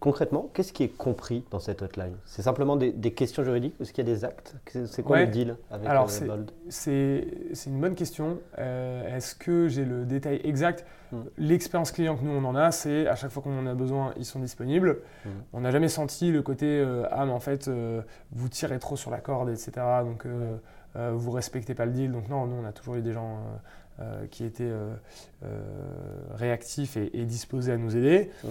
Concrètement, 0.00 0.50
qu'est-ce 0.52 0.72
qui 0.72 0.84
est 0.84 0.88
compris 0.96 1.44
dans 1.50 1.58
cette 1.58 1.82
hotline? 1.82 2.14
C'est 2.26 2.42
simplement 2.42 2.76
des, 2.76 2.92
des 2.92 3.12
questions 3.14 3.42
juridiques? 3.42 3.74
Est-ce 3.80 3.92
qu'il 3.92 4.06
y 4.06 4.10
a 4.10 4.14
des 4.14 4.24
actes? 4.24 4.54
C'est 4.86 5.02
quoi 5.02 5.16
Ouais. 5.16 5.24
le 5.26 5.32
deal 5.32 5.56
avec 5.70 5.88
Alors, 5.88 6.04
euh, 6.04 6.08
c'est- 6.08 6.26
Bold? 6.26 6.50
C'est 6.68 7.26
une 7.66 7.80
bonne 7.80 7.94
question. 7.94 8.38
Euh, 8.58 9.16
Est-ce 9.16 9.34
que 9.34 9.66
j'ai 9.66 9.84
le 9.84 10.04
détail 10.04 10.40
exact? 10.44 10.84
Mm. 11.10 11.16
L'expérience 11.38 11.90
client 11.90 12.16
que 12.16 12.22
nous 12.24 12.30
on 12.30 12.44
en 12.44 12.54
a, 12.54 12.70
c'est 12.70 13.08
à 13.08 13.16
chaque 13.16 13.30
fois 13.30 13.42
qu'on 13.42 13.58
en 13.58 13.66
a 13.66 13.74
besoin, 13.74 14.12
ils 14.18 14.26
sont 14.26 14.38
disponibles. 14.40 14.98
Mm. 15.24 15.28
On 15.54 15.60
n'a 15.62 15.70
jamais 15.70 15.88
senti 15.88 16.30
le 16.30 16.42
côté 16.42 16.66
euh, 16.66 17.04
ah 17.10 17.24
mais 17.24 17.32
en 17.32 17.40
fait 17.40 17.66
euh, 17.66 18.02
vous 18.30 18.48
tirez 18.50 18.78
trop 18.78 18.94
sur 18.96 19.10
la 19.10 19.18
corde, 19.18 19.48
etc. 19.48 19.72
Donc 20.04 20.26
euh, 20.26 20.58
vous 21.14 21.30
respectez 21.30 21.74
pas 21.74 21.86
le 21.86 21.92
deal. 21.92 22.12
Donc 22.12 22.28
non, 22.28 22.46
nous 22.46 22.56
on 22.62 22.66
a 22.66 22.72
toujours 22.72 22.96
eu 22.96 23.02
des 23.02 23.12
gens 23.14 23.38
qui 24.30 24.44
étaient 24.44 24.70
réactifs 26.34 26.96
et, 26.96 27.10
et 27.18 27.24
disposés 27.24 27.72
à 27.72 27.76
nous 27.76 27.96
aider. 27.96 28.30
Mhm. 28.44 28.50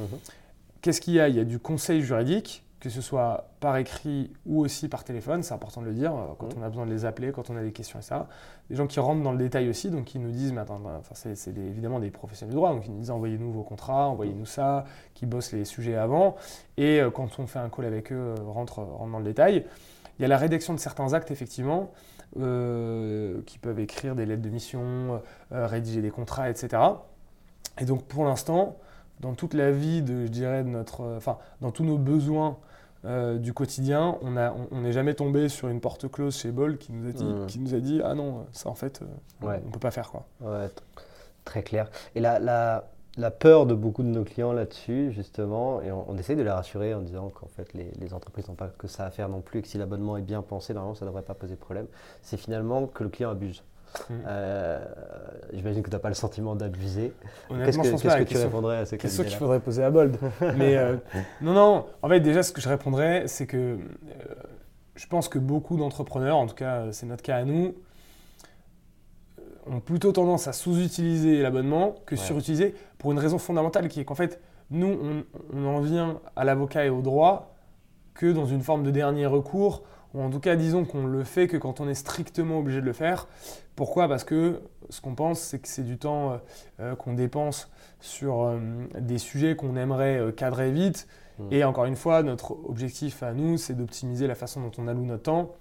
Qu'est-ce 0.82 1.02
qu'il 1.02 1.14
y 1.14 1.20
a? 1.20 1.28
Il 1.28 1.36
y 1.36 1.40
a 1.40 1.44
du 1.44 1.60
conseil 1.60 2.02
juridique, 2.02 2.64
que 2.80 2.90
ce 2.90 3.02
soit 3.02 3.50
par 3.60 3.78
écrit 3.78 4.32
ou 4.46 4.62
aussi 4.62 4.88
par 4.88 5.04
téléphone, 5.04 5.42
c'est 5.42 5.54
important 5.54 5.82
de 5.82 5.88
le 5.88 5.94
dire, 5.94 6.14
euh, 6.14 6.28
quand 6.38 6.50
on 6.58 6.62
a 6.62 6.70
besoin 6.70 6.86
de 6.86 6.92
les 6.92 7.06
appeler, 7.06 7.32
quand 7.32 7.50
on 7.50 7.58
a 7.58 7.64
des 7.64 7.72
questions 7.72 8.00
et 8.00 8.04
ça. 8.04 8.28
Des 8.70 8.76
gens 8.76 8.86
qui 8.86 9.00
rentrent 9.00 9.24
dans 9.24 9.32
le 9.32 9.38
détail 9.38 9.70
aussi, 9.70 9.90
donc 9.90 10.06
qui 10.06 10.20
nous 10.20 10.32
disent, 10.32 10.54
mais 10.54 10.62
attends, 10.62 10.82
enfin, 10.86 11.16
c'est 11.16 11.58
évidemment 11.58 12.00
des 12.00 12.12
professionnels 12.12 12.52
du 12.52 12.56
droit, 12.56 12.74
donc 12.74 12.86
ils 12.86 12.92
nous 12.92 13.00
disent 13.00 13.12
envoyez-nous 13.12 13.52
vos 13.52 13.64
contrats, 13.64 14.08
envoyez-nous 14.08 14.46
ça, 14.46 14.86
qui 15.16 15.26
bossent 15.26 15.54
les 15.54 15.66
sujets 15.66 15.96
avant. 15.96 16.36
Et 16.78 17.02
euh, 17.02 17.10
quand 17.10 17.40
on 17.40 17.48
fait 17.48 17.60
un 17.60 17.70
call 17.70 17.86
avec 17.86 18.12
eux, 18.12 18.16
euh, 18.16 18.36
rentre, 18.44 18.80
rentre 18.80 19.12
dans 19.12 19.20
le 19.20 19.26
détail. 19.26 19.66
Il 20.20 20.24
y 20.24 20.26
a 20.26 20.28
la 20.28 20.38
rédaction 20.38 20.74
de 20.74 20.80
certains 20.80 21.14
actes, 21.14 21.30
effectivement, 21.30 21.92
euh, 22.40 23.42
qui 23.46 23.58
peuvent 23.58 23.80
écrire 23.80 24.14
des 24.14 24.26
lettres 24.26 24.42
de 24.42 24.50
mission, 24.50 25.22
euh, 25.54 25.66
rédiger 25.66 26.02
des 26.02 26.12
contrats, 26.12 26.50
etc. 26.50 26.82
Et 27.80 27.86
donc 27.86 28.04
pour 28.04 28.26
l'instant, 28.26 28.78
dans 29.20 29.34
toute 29.34 29.54
la 29.54 29.72
vie 29.72 30.02
de, 30.02 30.26
je 30.26 30.32
dirais, 30.32 30.64
de 30.64 30.70
notre, 30.70 31.02
euh, 31.02 31.18
enfin, 31.18 31.38
dans 31.62 31.72
tous 31.72 31.84
nos 31.84 31.98
besoins 31.98 32.58
euh, 33.06 33.38
du 33.38 33.54
quotidien, 33.54 34.18
on 34.22 34.36
a- 34.38 34.52
on 34.52 34.68
on 34.72 34.82
n'est 34.82 34.92
jamais 34.92 35.14
tombé 35.14 35.50
sur 35.50 35.68
une 35.68 35.80
porte 35.80 36.10
close 36.12 36.36
chez 36.36 36.52
Bol 36.52 36.78
qui 36.78 36.92
nous 36.92 37.08
a 37.08 37.12
dit, 37.12 37.24
Mhm. 37.24 37.46
qui 37.46 37.60
nous 37.60 37.76
a 37.76 37.80
dit 37.80 38.02
ah 38.04 38.16
non, 38.16 38.46
ça 38.52 38.70
en 38.70 38.74
fait, 38.76 39.02
euh, 39.02 39.46
Ouais. 39.48 39.62
on 39.66 39.70
peut 39.72 39.80
pas 39.80 39.92
faire 39.92 40.10
quoi. 40.10 40.26
Ouais, 40.42 40.68
très 41.46 41.62
clair. 41.62 41.90
Et 42.16 42.20
la, 42.20 42.40
la, 42.40 42.86
la 43.18 43.32
peur 43.32 43.66
de 43.68 43.76
beaucoup 43.76 44.02
de 44.04 44.08
nos 44.10 44.24
clients 44.24 44.52
là-dessus, 44.52 45.12
justement, 45.12 45.82
et 45.82 45.92
on, 45.92 46.10
on 46.10 46.18
essaie 46.18 46.36
de 46.36 46.42
les 46.42 46.50
rassurer 46.50 46.94
en 46.96 47.02
disant 47.02 47.30
qu'en 47.30 47.48
fait, 47.48 47.72
les, 47.74 47.92
les 48.00 48.14
entreprises 48.16 48.48
n'ont 48.50 48.56
pas 48.56 48.68
que 48.68 48.88
ça 48.88 49.06
à 49.06 49.12
faire 49.12 49.30
non 49.30 49.42
plus, 49.42 49.60
et 49.60 49.62
que 49.62 49.68
si 49.68 49.78
l'abonnement 49.78 50.18
est 50.18 50.22
bien 50.24 50.42
pensé, 50.42 50.74
normalement, 50.74 50.96
ça 50.96 51.06
ne 51.06 51.10
devrait 51.12 51.24
pas 51.24 51.34
poser 51.36 51.56
problème. 51.56 51.86
C'est 52.24 52.38
finalement 52.38 52.88
que 52.88 53.04
le 53.04 53.10
client 53.10 53.30
abuse. 53.30 53.64
Mm. 54.10 54.14
Euh, 54.28 54.80
J'imagine 55.54 55.82
que 55.82 55.90
tu 55.90 55.96
n'as 55.96 56.00
pas 56.00 56.10
le 56.10 56.16
sentiment 56.16 56.56
d'abuser. 56.56 57.14
Qu'est-ce 57.50 57.78
que, 57.78 58.08
pas. 58.08 58.20
que 58.20 58.24
tu 58.30 58.38
répondrais 58.38 58.78
à 58.78 58.86
ces 58.86 58.98
Question 58.98 59.24
qu'il 59.24 59.36
faudrait 59.38 59.60
poser 59.60 59.84
à 59.84 59.90
Bold. 59.92 60.18
Mais 60.58 60.76
euh, 60.78 60.98
non, 61.42 61.54
non. 61.54 61.86
En 62.02 62.10
fait, 62.10 62.20
déjà, 62.20 62.44
ce 62.44 62.52
que 62.52 62.62
je 62.62 62.70
répondrais, 62.70 63.28
c'est 63.28 63.48
que 63.48 63.58
euh, 63.58 63.78
je 64.96 65.08
pense 65.08 65.30
que 65.30 65.40
beaucoup 65.40 65.78
d'entrepreneurs, 65.78 66.38
en 66.38 66.48
tout 66.48 66.56
cas, 66.56 66.92
c'est 66.92 67.06
notre 67.06 67.24
cas 67.24 67.38
à 67.38 67.44
nous, 67.46 67.76
ont 69.70 69.80
plutôt 69.80 70.12
tendance 70.12 70.48
à 70.48 70.54
sous-utiliser 70.54 71.42
l'abonnement 71.42 71.96
que 72.06 72.16
Ouais. 72.16 72.22
surutiliser 72.22 72.76
pour 72.98 73.12
une 73.12 73.20
raison 73.20 73.38
fondamentale 73.38 73.88
qui 73.90 74.00
est 74.00 74.06
qu'en 74.06 74.16
fait, 74.16 74.40
nous, 74.72 74.88
on, 74.88 75.24
on 75.54 75.66
en 75.66 75.80
vient 75.82 76.20
à 76.36 76.44
l'avocat 76.46 76.86
et 76.86 76.90
au 76.90 77.02
droit 77.02 77.54
que 78.14 78.32
dans 78.32 78.46
une 78.46 78.62
forme 78.62 78.84
de 78.84 78.92
dernier 78.92 79.26
recours, 79.26 79.84
ou 80.14 80.22
en 80.22 80.30
tout 80.30 80.40
cas, 80.40 80.56
disons 80.56 80.86
qu'on 80.86 81.06
le 81.06 81.24
fait 81.24 81.48
que 81.48 81.58
quand 81.58 81.80
on 81.80 81.88
est 81.88 81.94
strictement 81.94 82.60
obligé 82.60 82.82
de 82.82 82.86
le 82.86 82.94
faire. 82.94 83.28
Pourquoi? 83.76 84.08
Parce 84.08 84.24
que 84.24 84.62
ce 84.90 85.02
qu'on 85.02 85.14
pense, 85.16 85.40
c'est 85.40 85.60
que 85.60 85.68
c'est 85.68 85.84
du 85.84 85.98
temps 85.98 86.32
euh, 86.32 86.38
euh, 86.80 86.96
qu'on 86.96 87.14
dépense 87.14 87.70
sur 88.00 88.42
euh, 88.44 88.60
des 89.00 89.18
sujets 89.20 89.56
qu'on 89.56 89.76
aimerait 89.76 90.18
euh, 90.18 90.32
cadrer 90.32 90.72
vite. 90.72 91.08
Mm. 91.40 91.44
Et 91.52 91.64
encore 91.64 91.86
une 91.86 91.96
fois, 91.96 92.24
notre 92.24 92.52
objectif 92.68 93.22
à 93.22 93.34
nous, 93.34 93.58
c'est 93.58 93.76
d'optimiser 93.76 94.26
la 94.28 94.36
façon 94.36 94.62
dont 94.62 94.72
on 94.80 94.88
alloue 94.88 95.06
notre 95.06 95.24
temps 95.24 95.52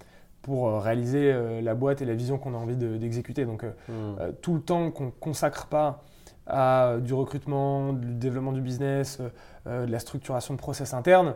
pour 0.41 0.81
réaliser 0.81 1.61
la 1.61 1.75
boîte 1.75 2.01
et 2.01 2.05
la 2.05 2.13
vision 2.13 2.37
qu'on 2.37 2.53
a 2.53 2.57
envie 2.57 2.77
de- 2.77 2.95
d'exécuter. 2.95 3.43
Donc, 3.45 3.63
euh, 3.65 3.71
Mm. 3.89 3.91
euh, 4.21 4.31
tout 4.41 4.53
le 4.53 4.61
temps 4.61 4.91
qu'on 4.91 5.07
ne 5.07 5.11
consacre 5.11 5.67
pas 5.67 6.03
à 6.47 6.87
euh, 6.87 6.99
du 6.99 7.13
recrutement, 7.13 7.93
du 7.93 8.13
développement 8.13 8.51
du 8.51 8.61
business, 8.61 9.19
euh, 9.19 9.29
euh, 9.67 9.85
de 9.85 9.91
la 9.91 9.99
structuration 9.99 10.53
de 10.53 10.59
process 10.59 10.93
interne, 10.93 11.35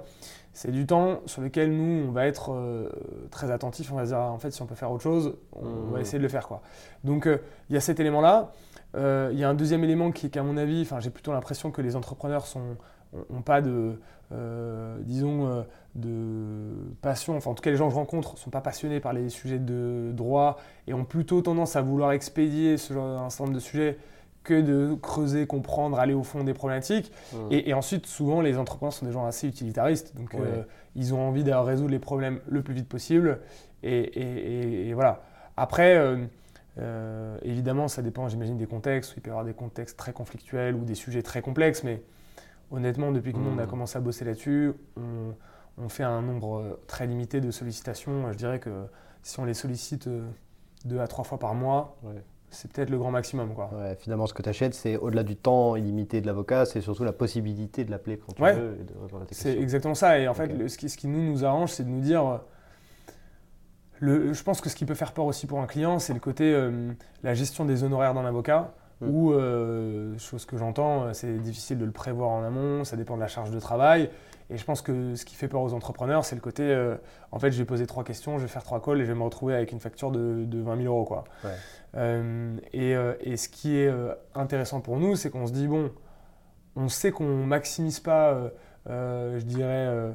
c'est 0.53 0.71
du 0.71 0.85
temps 0.85 1.21
sur 1.25 1.41
lequel 1.41 1.75
nous, 1.75 2.07
on 2.07 2.11
va 2.11 2.27
être 2.27 2.53
euh, 2.53 2.89
très 3.29 3.51
attentif. 3.51 3.91
On 3.91 3.95
va 3.95 4.03
se 4.03 4.09
dire, 4.09 4.19
ah, 4.19 4.31
en 4.31 4.37
fait, 4.37 4.51
si 4.51 4.61
on 4.61 4.65
peut 4.65 4.75
faire 4.75 4.91
autre 4.91 5.03
chose, 5.03 5.35
on 5.53 5.91
va 5.91 6.01
essayer 6.01 6.17
de 6.17 6.23
le 6.23 6.29
faire. 6.29 6.47
Quoi. 6.47 6.61
Donc, 7.03 7.27
euh, 7.27 7.37
il 7.69 7.73
y 7.73 7.77
a 7.77 7.81
cet 7.81 7.99
élément-là. 7.99 8.51
Il 8.93 9.39
y 9.39 9.43
a 9.45 9.49
un 9.49 9.53
deuxième 9.53 9.85
élément 9.85 10.11
qui 10.11 10.25
est 10.25 10.29
qu'à 10.29 10.43
mon 10.43 10.57
avis, 10.57 10.85
j'ai 10.99 11.09
plutôt 11.09 11.31
l'impression 11.31 11.71
que 11.71 11.81
les 11.81 11.95
entrepreneurs 11.95 12.45
sont 12.45 12.75
n'ont 13.29 13.41
pas 13.41 13.61
de, 13.61 13.99
euh, 14.31 14.97
disons, 15.01 15.47
euh, 15.47 15.61
de 15.95 16.93
passion. 17.01 17.35
Enfin, 17.35 17.51
en 17.51 17.53
tout 17.53 17.61
cas, 17.61 17.71
les 17.71 17.77
gens 17.77 17.87
que 17.87 17.93
je 17.93 17.99
rencontre 17.99 18.33
ne 18.33 18.37
sont 18.37 18.49
pas 18.49 18.61
passionnés 18.61 18.99
par 18.99 19.13
les 19.13 19.29
sujets 19.29 19.59
de 19.59 20.11
droit 20.13 20.57
et 20.87 20.93
ont 20.93 21.05
plutôt 21.05 21.41
tendance 21.41 21.75
à 21.75 21.81
vouloir 21.81 22.11
expédier 22.11 22.77
ce 22.77 22.93
genre, 22.93 23.21
un 23.21 23.29
certain 23.29 23.45
nombre 23.45 23.55
de 23.55 23.61
sujets 23.61 23.97
que 24.43 24.59
de 24.61 24.95
creuser, 24.95 25.45
comprendre, 25.47 25.99
aller 25.99 26.13
au 26.13 26.23
fond 26.23 26.43
des 26.43 26.53
problématiques. 26.53 27.11
Mm. 27.33 27.37
Et, 27.51 27.69
et 27.69 27.73
ensuite, 27.73 28.05
souvent, 28.07 28.41
les 28.41 28.57
entrepreneurs 28.57 28.93
sont 28.93 29.05
des 29.05 29.11
gens 29.11 29.25
assez 29.25 29.47
utilitaristes. 29.47 30.15
Donc, 30.15 30.33
Ouais. 30.33 30.39
euh, 30.41 30.63
ils 30.95 31.13
ont 31.13 31.19
envie 31.27 31.43
de 31.43 31.51
résoudre 31.51 31.91
les 31.91 31.99
problèmes 31.99 32.39
le 32.47 32.61
plus 32.63 32.73
vite 32.73 32.89
possible. 32.89 33.39
Et, 33.83 33.97
et- 33.99 34.21
et- 34.21 34.89
et 34.89 34.93
voilà. 34.93 35.21
Après, 35.57 35.95
euh, 35.95 36.25
euh, 36.79 37.37
évidemment, 37.43 37.87
ça 37.87 38.01
dépend, 38.01 38.27
j'imagine, 38.27 38.57
des 38.57 38.65
contextes. 38.67 39.13
Il 39.17 39.21
peut 39.21 39.29
y 39.29 39.31
avoir 39.31 39.45
des 39.45 39.53
contextes 39.53 39.97
très 39.97 40.13
conflictuels 40.13 40.75
ou 40.75 40.85
des 40.85 40.95
sujets 40.95 41.21
très 41.21 41.41
complexes. 41.41 41.83
Mais 41.83 42.01
honnêtement, 42.71 43.11
depuis 43.11 43.33
que 43.33 43.37
nous, 43.37 43.51
on 43.55 43.57
a 43.59 43.65
Mm. 43.65 43.69
commencé 43.69 43.97
à 43.97 44.01
bosser 44.01 44.25
là-dessus, 44.25 44.71
on, 44.97 45.33
on 45.77 45.89
fait 45.89 46.03
un 46.03 46.21
nombre 46.21 46.79
très 46.87 47.05
limité 47.07 47.41
de 47.41 47.51
sollicitations. 47.51 48.31
Je 48.31 48.37
dirais 48.37 48.59
que 48.59 48.85
si 49.23 49.39
on 49.39 49.45
les 49.45 49.53
sollicite 49.53 50.09
deux 50.85 50.99
à 50.99 51.07
trois 51.07 51.23
fois 51.23 51.37
par 51.37 51.53
mois, 51.53 51.97
Ouais. 52.03 52.23
C'est 52.51 52.71
peut-être 52.71 52.89
le 52.89 52.97
grand 52.97 53.11
maximum. 53.11 53.53
Quoi. 53.53 53.69
Ouais, 53.73 53.95
finalement, 53.99 54.27
ce 54.27 54.33
que 54.33 54.41
tu 54.41 54.49
achètes, 54.49 54.73
c'est 54.73 54.97
au-delà 54.97 55.23
du 55.23 55.35
temps 55.35 55.75
illimité 55.75 56.21
de 56.21 56.27
l'avocat, 56.27 56.65
c'est 56.65 56.81
surtout 56.81 57.03
la 57.03 57.13
possibilité 57.13 57.83
de 57.85 57.91
l'appeler 57.91 58.17
quand 58.17 58.33
tu 58.33 58.41
Ouais. 58.43 58.53
veux 58.53 58.77
et 58.79 58.83
de 58.83 58.93
répondre 59.01 59.23
à 59.23 59.25
tes 59.25 59.33
C'est 59.35 59.57
exactement 59.57 59.95
ça. 59.95 60.19
Et 60.19 60.27
en 60.27 60.33
fait, 60.33 60.47
le- 60.47 60.67
ce, 60.67 60.77
qui, 60.77 60.89
ce 60.89 60.97
qui 60.97 61.07
nous, 61.07 61.23
nous 61.23 61.43
arrange, 61.45 61.71
c'est 61.71 61.83
de 61.83 61.89
nous 61.89 62.01
dire. 62.01 62.25
euh, 62.27 62.37
Le, 63.99 64.33
je 64.33 64.43
pense 64.43 64.61
que 64.61 64.69
ce 64.69 64.75
qui 64.75 64.85
peut 64.85 64.95
faire 64.95 65.13
peur 65.13 65.25
aussi 65.25 65.45
pour 65.45 65.59
un 65.59 65.67
client, 65.67 65.99
c'est 65.99 66.13
le 66.13 66.19
côté 66.19 66.53
euh, 66.53 66.91
la 67.23 67.33
gestion 67.35 67.65
des 67.65 67.83
honoraires 67.83 68.13
d'un 68.15 68.25
avocat. 68.25 68.73
Mm. 68.99 69.07
Ou, 69.09 69.31
euh, 69.33 70.17
chose 70.17 70.45
que 70.45 70.57
j'entends, 70.57 71.03
euh, 71.03 71.13
c'est 71.13 71.37
difficile 71.37 71.77
de 71.77 71.85
le 71.85 71.91
prévoir 71.91 72.29
en 72.29 72.43
amont, 72.43 72.83
ça 72.83 72.97
dépend 72.97 73.15
de 73.15 73.21
la 73.21 73.27
charge 73.27 73.51
de 73.51 73.59
travail. 73.59 74.09
Et 74.51 74.57
je 74.57 74.65
pense 74.65 74.81
que 74.81 75.15
ce 75.15 75.23
qui 75.25 75.35
fait 75.35 75.47
peur 75.47 75.61
aux 75.61 75.73
entrepreneurs, 75.73 76.25
c'est 76.25 76.35
le 76.35 76.41
côté 76.41 76.63
euh, 76.63 76.95
en 77.31 77.39
fait, 77.39 77.51
je 77.51 77.57
vais 77.57 77.65
poser 77.65 77.87
trois 77.87 78.03
questions, 78.03 78.37
je 78.37 78.43
vais 78.43 78.49
faire 78.49 78.63
trois 78.63 78.81
calls 78.81 78.99
et 78.99 79.05
je 79.05 79.11
vais 79.11 79.17
me 79.17 79.23
retrouver 79.23 79.55
avec 79.55 79.71
une 79.71 79.79
facture 79.79 80.11
de, 80.11 80.43
de 80.45 80.61
20 80.61 80.77
000 80.83 80.93
euros. 80.93 81.05
Quoi. 81.05 81.23
Ouais. 81.43 81.51
Euh, 81.95 82.55
et, 82.73 82.95
euh, 82.95 83.13
et 83.21 83.37
ce 83.37 83.47
qui 83.49 83.77
est 83.77 83.87
euh, 83.87 84.13
intéressant 84.35 84.81
pour 84.81 84.97
nous, 84.97 85.15
c'est 85.15 85.29
qu'on 85.29 85.47
se 85.47 85.53
dit 85.53 85.67
bon, 85.67 85.91
on 86.75 86.89
sait 86.89 87.11
qu'on 87.11 87.45
maximise 87.45 87.99
pas, 88.01 88.31
euh, 88.31 88.49
euh, 88.89 89.39
je 89.39 89.45
dirais, 89.45 89.87
euh, 89.87 90.11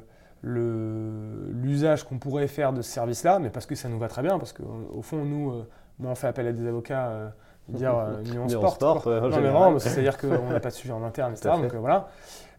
l'usage 1.53 2.05
qu'on 2.05 2.19
pourrait 2.19 2.47
faire 2.47 2.73
de 2.73 2.83
ce 2.83 2.91
service-là, 2.91 3.39
mais 3.39 3.51
parce 3.51 3.67
que 3.67 3.75
ça 3.75 3.89
nous 3.89 3.99
va 3.99 4.09
très 4.09 4.23
bien, 4.23 4.39
parce 4.39 4.53
qu'au 4.53 5.03
fond, 5.03 5.25
nous, 5.25 5.51
euh, 5.51 5.69
moi, 5.99 6.13
on 6.13 6.15
fait 6.15 6.27
appel 6.29 6.47
à 6.47 6.53
des 6.53 6.67
avocats, 6.67 7.09
euh, 7.09 7.29
dire, 7.69 7.97
euh, 7.97 8.23
nuance 8.23 8.53
sport. 8.53 8.75
sport, 8.75 9.07
en 9.07 9.11
non, 9.11 9.21
mais 9.29 9.35
général. 9.35 9.43
vraiment, 9.43 9.73
parce 9.73 9.85
que 9.85 9.91
c'est-à-dire 9.91 10.19
qu'on 10.19 10.51
n'a 10.51 10.61
pas 10.61 10.69
de 10.69 10.75
sujet 10.75 10.93
en 10.93 11.03
interne, 11.03 11.33
etc. 11.33 11.55
Donc 11.61 11.75
euh, 11.75 11.79
voilà. 11.79 12.09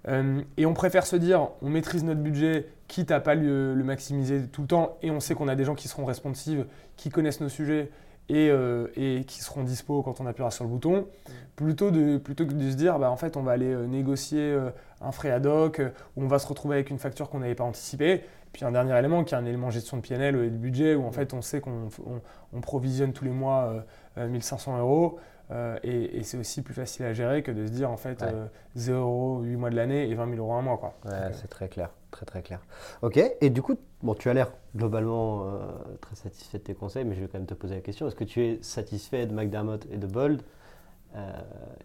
Euh, 0.08 0.42
et 0.58 0.66
on 0.66 0.74
préfère 0.74 1.06
se 1.06 1.16
dire, 1.16 1.50
on 1.62 1.70
maîtrise 1.70 2.04
notre 2.04 2.22
budget, 2.22 2.68
quitte 2.88 3.12
à 3.12 3.20
pas 3.20 3.36
le, 3.36 3.74
le 3.76 3.84
maximiser 3.84 4.48
tout 4.48 4.62
le 4.62 4.68
temps, 4.68 4.98
et 5.02 5.12
on 5.12 5.20
sait 5.20 5.36
qu'on 5.36 5.48
a 5.48 5.56
des 5.56 5.64
gens 5.66 5.76
qui 5.76 5.88
seront 5.88 6.06
responsives, 6.06 6.66
qui 6.96 7.10
connaissent 7.10 7.42
nos 7.42 7.50
sujets 7.50 7.92
et, 8.30 8.50
euh, 8.50 8.88
et 8.96 9.24
qui 9.26 9.42
seront 9.42 9.64
dispo 9.64 10.02
quand 10.04 10.20
on 10.22 10.26
appuiera 10.26 10.52
sur 10.52 10.64
le 10.64 10.70
bouton, 10.70 11.08
plutôt, 11.56 11.92
de, 11.92 12.18
plutôt 12.18 12.46
que 12.46 12.54
de 12.54 12.70
se 12.72 12.76
dire 12.76 13.00
bah, 13.00 13.10
en 13.12 13.18
fait 13.18 13.38
on 13.38 13.42
va 13.44 13.54
aller 13.54 13.74
euh, 13.74 13.86
négocier 13.88 14.58
un 15.02 15.12
frais 15.12 15.32
ad 15.32 15.46
hoc, 15.46 15.82
où 16.16 16.24
on 16.24 16.28
va 16.28 16.40
se 16.40 16.48
retrouver 16.48 16.76
avec 16.76 16.90
une 16.90 17.00
facture 17.00 17.30
qu'on 17.30 17.40
n'avait 17.40 17.56
pas 17.56 17.64
anticipée. 17.66 18.24
Puis 18.54 18.64
un 18.66 18.72
dernier 18.72 18.98
élément 18.98 19.24
qui 19.24 19.34
est 19.34 19.38
un 19.38 19.46
élément 19.46 19.70
gestion 19.70 19.98
de 19.98 20.02
PNL 20.02 20.36
et 20.38 20.50
de 20.50 20.56
budget, 20.58 20.96
où 20.96 21.06
en 21.06 21.12
fait 21.12 21.34
on 21.34 21.42
sait 21.42 21.60
qu'on 21.60 21.90
on- 22.06 22.22
on 22.54 22.62
provisionne 22.62 23.12
tous 23.14 23.26
les 23.26 23.32
mois 23.32 23.74
euh, 24.18 24.28
1500 24.28 24.80
euros. 24.80 25.20
Euh, 25.52 25.78
et 25.84 26.18
et 26.18 26.24
c'est 26.24 26.38
aussi 26.38 26.62
plus 26.62 26.74
facile 26.74 27.06
à 27.06 27.14
gérer 27.14 27.42
que 27.44 27.52
de 27.52 27.66
se 27.66 27.72
dire 27.72 27.90
en 27.90 27.98
fait 27.98 28.22
Ouais. 28.22 28.30
euh, 28.34 28.46
0 28.76 29.00
euros 29.00 29.40
8 29.42 29.56
mois 29.56 29.70
de 29.70 29.76
l'année 29.76 30.10
et 30.10 30.14
20 30.16 30.26
000 30.30 30.38
euros 30.38 30.54
un 30.54 30.62
mois. 30.62 30.78
Quoi. 30.78 30.94
Ouais, 31.06 31.12
euh, 31.14 31.30
c'est 31.34 31.48
très 31.48 31.70
clair, 31.70 31.90
très 32.12 32.26
très 32.26 32.42
clair. 32.42 32.60
Ok, 33.02 33.18
et 33.42 33.50
du 33.50 33.62
coup, 33.62 33.76
bon, 34.04 34.14
tu 34.14 34.30
as 34.30 34.34
l'air 34.34 34.52
globalement 34.76 35.44
euh, 35.48 35.60
très 36.02 36.16
satisfait 36.16 36.58
de 36.58 36.64
tes 36.64 36.74
conseils, 36.76 37.06
mais 37.06 37.16
je 37.16 37.22
vais 37.22 37.28
quand 37.28 37.38
même 37.38 37.48
te 37.48 37.54
poser 37.54 37.76
la 37.76 37.82
question. 37.82 38.08
Est-ce 38.08 38.16
que 38.16 38.24
tu 38.26 38.44
es 38.44 38.60
satisfait 38.62 39.26
de 39.26 39.34
McDermott 39.34 39.86
et 39.92 39.98
de 39.98 40.08
Bold 40.08 40.42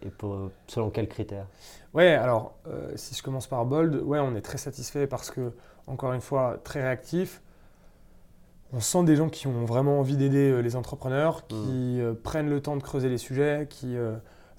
Et 0.01 0.09
pour, 0.09 0.51
selon 0.67 0.89
quels 0.89 1.07
critères? 1.07 1.47
Ouais, 1.93 2.13
alors 2.13 2.55
si 2.95 3.15
je 3.15 3.23
commence 3.23 3.47
par 3.47 3.65
Bold, 3.65 3.95
ouais, 3.95 4.19
on 4.19 4.35
est 4.35 4.41
très 4.41 4.57
satisfait 4.57 5.07
parce 5.07 5.31
que, 5.31 5.53
encore 5.87 6.13
une 6.13 6.21
fois, 6.21 6.59
très 6.63 6.81
réactif. 6.81 7.41
On 8.73 8.79
sent 8.79 9.03
des 9.03 9.15
gens 9.15 9.29
qui 9.29 9.45
ont 9.47 9.65
vraiment 9.65 9.99
envie 9.99 10.17
d'aider 10.17 10.51
euh, 10.51 10.61
les 10.61 10.75
entrepreneurs, 10.75 11.45
qui 11.47 12.01
euh, 12.01 12.13
prennent 12.13 12.49
le 12.49 12.59
temps 12.61 12.75
de 12.75 12.81
creuser 12.81 13.07
les 13.09 13.19
sujets, 13.19 13.67
qui 13.69 13.95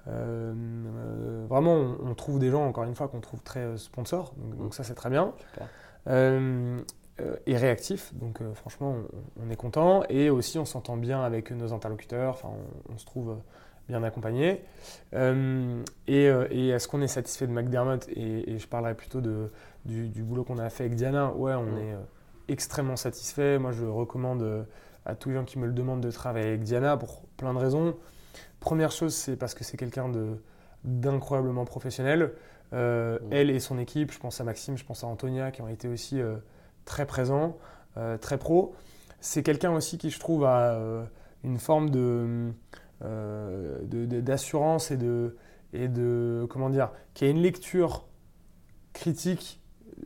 euh, 0.07 1.43
vraiment, 1.49 1.73
on, 1.73 1.97
on 2.11 2.15
trouve 2.15 2.39
des 2.39 2.49
gens, 2.49 2.65
encore 2.65 2.83
une 2.85 2.95
fois, 2.95 3.07
qu'on 3.07 3.19
trouve 3.21 3.41
très 3.43 3.59
euh, 3.61 3.77
sponsors, 3.77 4.33
donc, 4.37 4.57
donc 4.57 4.73
ça 4.73 4.83
c'est 4.83 4.95
très 4.95 5.09
bien. 5.09 5.33
Et 7.47 7.55
réactif, 7.55 8.13
donc 8.15 8.41
franchement, 8.55 8.97
on, 9.39 9.45
on 9.47 9.49
est 9.49 9.55
content. 9.55 10.03
Et 10.09 10.29
aussi, 10.29 10.59
on 10.59 10.65
s'entend 10.65 10.97
bien 10.97 11.21
avec 11.23 11.51
nos 11.51 11.71
interlocuteurs, 11.73 12.31
enfin, 12.33 12.49
on, 12.89 12.93
on 12.93 12.97
se 12.97 13.05
trouve 13.05 13.37
bien 13.87 14.03
accompagné. 14.03 14.63
Et 15.13 16.25
et 16.25 16.67
est-ce 16.69 16.87
qu'on 16.89 17.01
est 17.01 17.07
satisfait 17.07 17.47
de 17.47 17.53
McDermott? 17.53 18.07
Et, 18.09 18.51
et 18.51 18.59
je 18.59 18.67
parlerai 18.67 18.95
plutôt 18.95 19.21
de, 19.21 19.49
du, 19.85 20.09
du 20.09 20.23
boulot 20.23 20.43
qu'on 20.43 20.57
a 20.57 20.69
fait 20.69 20.83
avec 20.85 20.95
Diana. 20.95 21.31
Ouais, 21.33 21.53
on 21.53 21.63
Mm. 21.65 21.77
est 21.77 21.95
extrêmement 22.47 22.95
satisfait. 22.95 23.57
Moi, 23.59 23.71
je 23.71 23.85
recommande 23.85 24.41
euh, 24.43 24.63
à 25.05 25.15
tous 25.15 25.29
les 25.29 25.35
gens 25.35 25.43
qui 25.45 25.59
me 25.59 25.67
le 25.67 25.73
demandent 25.73 26.01
de 26.01 26.11
travailler 26.11 26.47
avec 26.47 26.63
Diana 26.63 26.97
pour 26.97 27.21
plein 27.37 27.53
de 27.53 27.59
raisons. 27.59 27.95
Première 28.59 28.91
chose, 28.91 29.13
c'est 29.13 29.35
parce 29.35 29.53
que 29.53 29.63
c'est 29.63 29.77
quelqu'un 29.77 30.11
d'incroyablement 30.83 31.65
professionnel. 31.65 32.31
Euh, 32.73 33.19
Mm. 33.19 33.27
Elle 33.31 33.49
et 33.51 33.59
son 33.59 33.77
équipe, 33.77 34.11
je 34.11 34.19
pense 34.19 34.41
à 34.41 34.43
Maxime, 34.43 34.77
je 34.77 34.83
pense 34.85 35.03
à 35.03 35.07
Antonia, 35.07 35.51
qui 35.51 35.61
ont 35.61 35.67
été 35.67 35.87
aussi 35.87 36.19
euh, 36.19 36.35
très 36.85 37.05
présents, 37.05 37.57
euh, 37.97 38.17
très 38.17 38.37
pro. 38.37 38.75
C'est 39.19 39.43
quelqu'un 39.43 39.71
aussi 39.71 39.97
qui, 39.97 40.09
je 40.09 40.19
trouve, 40.19 40.43
a 40.45 40.77
une 41.43 41.57
forme 41.59 41.89
de- 41.89 42.51
d'assurance 44.21 44.91
et 44.91 44.97
de, 44.97 45.35
et 45.73 45.87
de, 45.87 46.45
comment 46.49 46.69
dire, 46.69 46.91
qui 47.13 47.25
a 47.25 47.29
une 47.29 47.41
lecture 47.41 48.05
critique 48.93 49.61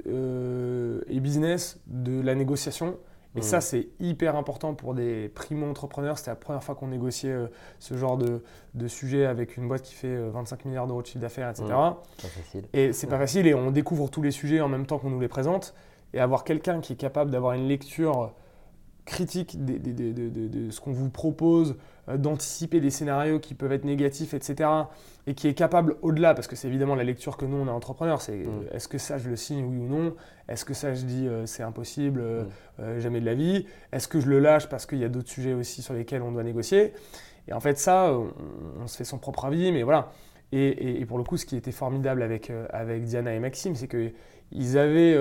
euh, 0.08 1.02
et 1.08 1.19
business 1.19 1.80
de 1.88 2.21
la 2.21 2.36
négociation. 2.36 2.97
Et 3.36 3.41
ça, 3.41 3.62
c'est 3.62 3.88
hyper 3.99 4.36
important 4.36 4.73
pour 4.73 4.95
des 4.95 5.30
primo-entrepreneurs. 5.30 6.17
C'était 6.17 6.32
la 6.32 6.36
première 6.36 6.63
fois 6.63 6.75
qu'on 6.75 6.88
négociait 6.88 7.32
euh, 7.32 7.47
ce 7.80 7.95
genre 7.95 8.17
de, 8.17 8.43
de 8.73 8.88
sujet 8.88 9.25
avec 9.25 9.56
une 9.56 9.67
boîte 9.67 9.84
qui 9.84 9.93
fait 9.93 10.08
euh, 10.08 10.30
25 10.32 10.65
milliards 10.65 10.88
d'euros 10.88 11.02
de 11.02 11.08
chiffre 11.08 11.19
d'affaires, 11.19 11.49
etc. 11.49 11.67
Pas 11.67 12.04
facile. 12.17 12.63
Et 12.73 12.91
c'est 12.91 13.08
pas 13.08 13.19
facile 13.19 13.47
et 13.47 13.54
on 13.54 13.71
découvre 13.71 14.10
tous 14.10 14.21
les 14.21 14.32
sujets 14.32 14.62
en 14.62 14.67
même 14.67 14.86
temps 14.86 14.97
qu'on 14.97 15.12
nous 15.12 15.19
les 15.19 15.28
présente. 15.28 15.73
Et 16.13 16.19
avoir 16.19 16.43
quelqu'un 16.43 16.82
qui 16.82 16.93
est 16.93 16.97
capable 16.97 17.30
d'avoir 17.30 17.54
une 17.54 17.67
lecture 17.67 18.34
critique 19.10 19.65
de, 19.65 19.78
de- 19.78 20.48
de 20.48 20.72
ce 20.72 20.80
qu'on 20.80 20.91
vous 20.93 21.10
propose, 21.10 21.76
euh, 22.08 22.17
d'anticiper 22.17 22.80
des 22.80 22.89
scénarios 22.91 23.39
qui 23.39 23.54
peuvent 23.56 23.72
être 23.74 23.84
négatifs, 23.86 24.34
etc. 24.34 24.69
Et 25.28 25.34
qui 25.36 25.48
est 25.48 25.54
capable 25.54 25.95
au-delà, 26.02 26.34
parce 26.34 26.48
que 26.48 26.56
c'est 26.56 26.67
évidemment 26.67 26.95
la 26.95 27.04
lecture 27.04 27.36
que 27.38 27.45
nous 27.45 27.58
on 27.58 27.67
est 27.67 27.72
entrepreneur, 27.72 28.22
c'est 28.22 28.38
Mm. 28.38 28.48
euh, 28.48 28.76
est-ce 28.76 28.88
que 28.88 28.98
ça 28.98 29.17
je 29.17 29.30
le 29.30 29.36
signe 29.36 29.65
oui 29.65 29.78
ou 29.78 29.88
non? 29.88 30.15
Est-ce 30.48 30.63
que 30.65 30.74
ça 30.74 30.93
je 30.93 31.04
dis 31.06 31.28
euh, 31.28 31.45
c'est 31.45 31.63
impossible, 31.63 32.22
Mm. 32.80 33.00
jamais 33.00 33.19
de 33.19 33.26
la 33.26 33.34
vie? 33.36 33.65
Est-ce 33.91 34.08
que 34.08 34.19
je 34.19 34.28
le 34.30 34.39
lâche 34.39 34.69
parce 34.69 34.86
qu'il 34.86 35.00
y 35.00 35.04
a 35.04 35.10
d'autres 35.10 35.30
sujets 35.30 35.54
aussi 35.54 35.82
sur 35.82 35.93
lesquels 35.93 36.22
on 36.22 36.32
doit 36.32 36.43
négocier? 36.43 36.93
Et 37.48 37.54
en 37.54 37.60
fait 37.60 37.78
ça, 37.78 38.13
on, 38.13 38.32
on 38.84 38.88
se 38.88 38.95
fait 38.95 39.04
son 39.06 39.17
propre 39.17 39.45
avis, 39.45 39.72
mais 39.72 39.84
voilà. 39.84 40.12
Et, 40.52 40.67
et- 40.67 41.02
et 41.02 41.06
pour 41.06 41.17
le 41.19 41.24
coup, 41.24 41.38
ce 41.38 41.45
qui 41.45 41.56
était 41.58 41.72
formidable 41.72 42.22
avec, 42.24 42.52
avec 42.72 43.04
Diana 43.04 43.34
et 43.36 43.39
Maxime, 43.39 43.76
c'est 43.76 43.88
qu'ils 43.88 44.78
avaient 44.78 45.17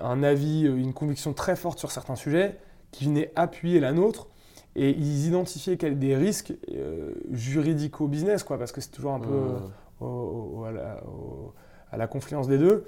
un 0.00 0.22
avis, 0.22 0.62
une 0.66 0.92
conviction 0.92 1.32
très 1.32 1.56
forte 1.56 1.78
sur 1.78 1.90
certains 1.90 2.16
sujets 2.16 2.56
qui 2.94 3.04
venaient 3.06 3.32
appuyer 3.36 3.80
la 3.80 3.92
nôtre 3.92 4.28
et 4.76 4.90
ils 4.90 5.26
identifiaient 5.26 5.76
des 5.76 6.16
risques 6.16 6.52
euh, 6.72 7.12
juridico-business, 7.30 8.42
quoi, 8.42 8.58
parce 8.58 8.72
que 8.72 8.80
c'est 8.80 8.90
toujours 8.90 9.12
un 9.12 9.20
peu 9.20 9.30
euh, 9.32 10.04
au- 10.04 10.58
au- 10.60 10.64
à, 10.64 10.72
la, 10.72 11.02
au- 11.06 11.52
à 11.90 11.96
la 11.96 12.06
confluence 12.06 12.48
des 12.48 12.58
deux, 12.58 12.84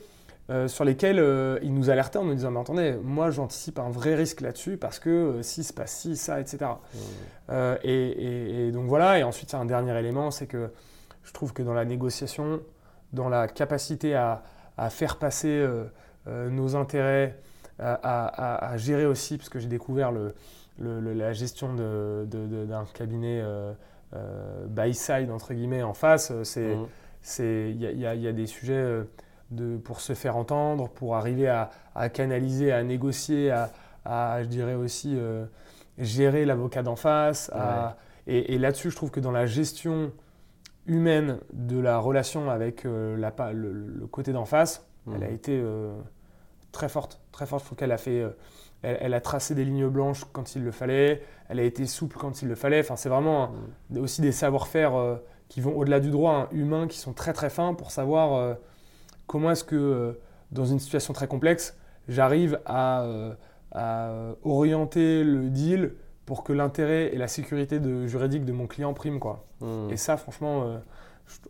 euh, 0.51 0.69
sur 0.69 0.85
lesquels 0.85 1.19
euh, 1.19 1.59
ils 1.62 1.73
nous 1.75 1.90
alertaient 1.90 2.19
en 2.19 2.25
nous 2.25 2.35
disant 2.35 2.51
Mais 2.51 2.61
attendez, 2.61 2.97
moi 3.03 3.31
j'anticipe 3.31 3.79
un 3.79 3.90
vrai 3.90 4.14
risque 4.14 4.40
là-dessus 4.40 4.77
parce 4.77 4.99
que 4.99 5.11
euh, 5.11 5.42
si 5.42 5.64
se 5.64 5.73
passe 5.73 5.92
ci, 5.92 6.16
ça, 6.16 6.40
etc. 6.40 6.59
Euh, 7.51 7.77
et, 7.83 7.92
et- 7.92 8.66
et 8.69 8.73
donc 8.73 8.87
voilà, 8.87 9.19
et 9.19 9.23
ensuite 9.23 9.51
il 9.53 9.55
y 9.55 9.59
a 9.59 9.61
un 9.61 9.64
dernier 9.66 9.97
élément, 9.99 10.31
c'est 10.31 10.47
que 10.47 10.71
je 11.25 11.33
trouve 11.33 11.53
que 11.53 11.62
dans 11.62 11.75
la 11.75 11.85
négociation, 11.85 12.61
dans 13.12 13.29
la 13.29 13.49
capacité 13.49 14.14
à, 14.14 14.42
à 14.77 14.90
faire 14.90 15.16
passer 15.19 15.66
nos 16.27 16.75
intérêts, 16.77 17.38
à, 17.79 17.95
à- 17.95 18.71
à 18.73 18.77
gérer 18.77 19.07
aussi, 19.07 19.37
parce 19.37 19.49
que 19.49 19.59
j'ai 19.59 19.69
découvert 19.69 20.12
le, 20.12 20.35
le- 20.79 21.01
le- 21.01 21.12
la 21.15 21.33
gestion 21.33 21.75
de- 21.75 22.27
de- 22.31 22.47
de- 22.47 22.65
d'un 22.67 22.85
cabinet 22.93 23.41
euh, 23.43 23.73
euh, 24.15 24.67
buy-side, 24.69 25.31
entre 25.31 25.53
guillemets, 25.55 25.83
en 25.83 25.95
face, 25.95 26.31
euh, 26.57 26.77
Mhm. 26.77 26.87
il 27.41 27.77
y, 27.83 27.87
a- 27.87 27.91
il 27.93 27.99
y 28.01 28.07
a- 28.07 28.15
il 28.15 28.23
y 28.23 28.29
a 28.29 28.33
des 28.33 28.47
sujets 28.47 29.03
de, 29.51 29.77
pour 29.79 30.01
se 30.01 30.12
faire 30.15 30.37
entendre, 30.37 30.89
pour 30.89 31.17
arriver 31.17 31.49
à, 31.49 31.71
à 31.95 32.09
canaliser, 32.09 32.73
à 32.73 32.83
négocier, 32.83 33.51
à, 34.05 34.43
je 34.43 34.47
dirais 34.49 34.75
aussi 34.75 35.15
euh, 35.17 35.45
gérer 35.99 36.45
l'avocat 36.45 36.83
d'en 36.83 36.97
face. 36.97 37.51
et 38.29 38.55
et 38.55 38.59
là-dessus, 38.59 38.91
je 38.91 38.97
trouve 38.97 39.11
que 39.11 39.21
dans 39.21 39.33
la 39.33 39.47
gestion 39.47 40.12
humaine 40.87 41.39
de 41.53 41.79
la 41.81 41.99
relation 41.99 42.49
avec 42.51 42.85
la 42.85 43.53
le, 43.53 43.73
le 43.73 44.07
côté 44.07 44.33
d'en 44.33 44.45
face, 44.45 44.87
elle 45.15 45.23
a 45.25 45.29
Mhm. 45.29 45.35
été 45.35 45.61
euh, 45.61 45.93
très 46.77 46.89
forte. 46.89 47.21
Très 47.33 47.47
forte. 47.47 47.62
Je 47.62 47.67
trouve 47.67 47.79
qu'elle 47.79 47.93
a 47.93 47.99
fait. 47.99 48.21
euh, 48.21 48.31
elle, 48.83 48.99
elle 49.01 49.15
a 49.15 49.21
tracé 49.21 49.55
des 49.55 49.65
lignes 49.65 49.89
blanches 49.89 50.25
quand 50.33 50.55
il 50.55 50.62
le 50.65 50.71
fallait. 50.71 51.23
Elle 51.49 51.59
a 51.61 51.62
été 51.62 51.87
souple 51.87 52.17
quand 52.19 52.43
il 52.43 52.49
le 52.49 52.55
fallait. 52.55 52.81
Enfin, 52.81 52.97
c'est 52.97 53.09
vraiment 53.09 53.51
un- 53.95 53.99
aussi 54.01 54.21
des 54.21 54.33
savoir-faire 54.33 54.95
euh, 54.95 55.17
qui 55.49 55.61
vont 55.61 55.77
au-delà 55.77 56.01
du 56.01 56.11
droit, 56.11 56.33
hein, 56.35 56.49
humains, 56.53 56.87
qui 56.89 56.99
sont 56.99 57.12
très 57.12 57.33
très 57.33 57.51
fins 57.51 57.75
pour 57.75 57.91
savoir 57.91 58.35
euh, 58.35 58.55
comment 59.27 59.51
est-ce 59.51 59.65
que, 59.65 60.19
dans 60.53 60.65
une 60.67 60.79
situation 60.79 61.12
très 61.15 61.27
complexe, 61.29 61.77
j'arrive 62.09 62.61
à, 62.67 63.03
euh, 63.03 63.35
à, 63.73 64.11
orienter 64.45 65.25
le 65.25 65.49
deal 65.51 65.95
pour 66.27 66.43
que 66.45 66.53
l'intérêt 66.53 67.15
et 67.15 67.19
la 67.19 67.29
sécurité 67.29 67.79
de, 67.81 68.07
juridique 68.07 68.45
de 68.45 68.53
mon 68.53 68.67
client 68.67 68.93
priment. 68.95 69.19
Quoi. 69.21 69.45
Mhm. 69.61 69.91
Et 69.91 69.97
ça, 69.97 70.17
franchement, 70.17 70.62
euh, 70.65 70.79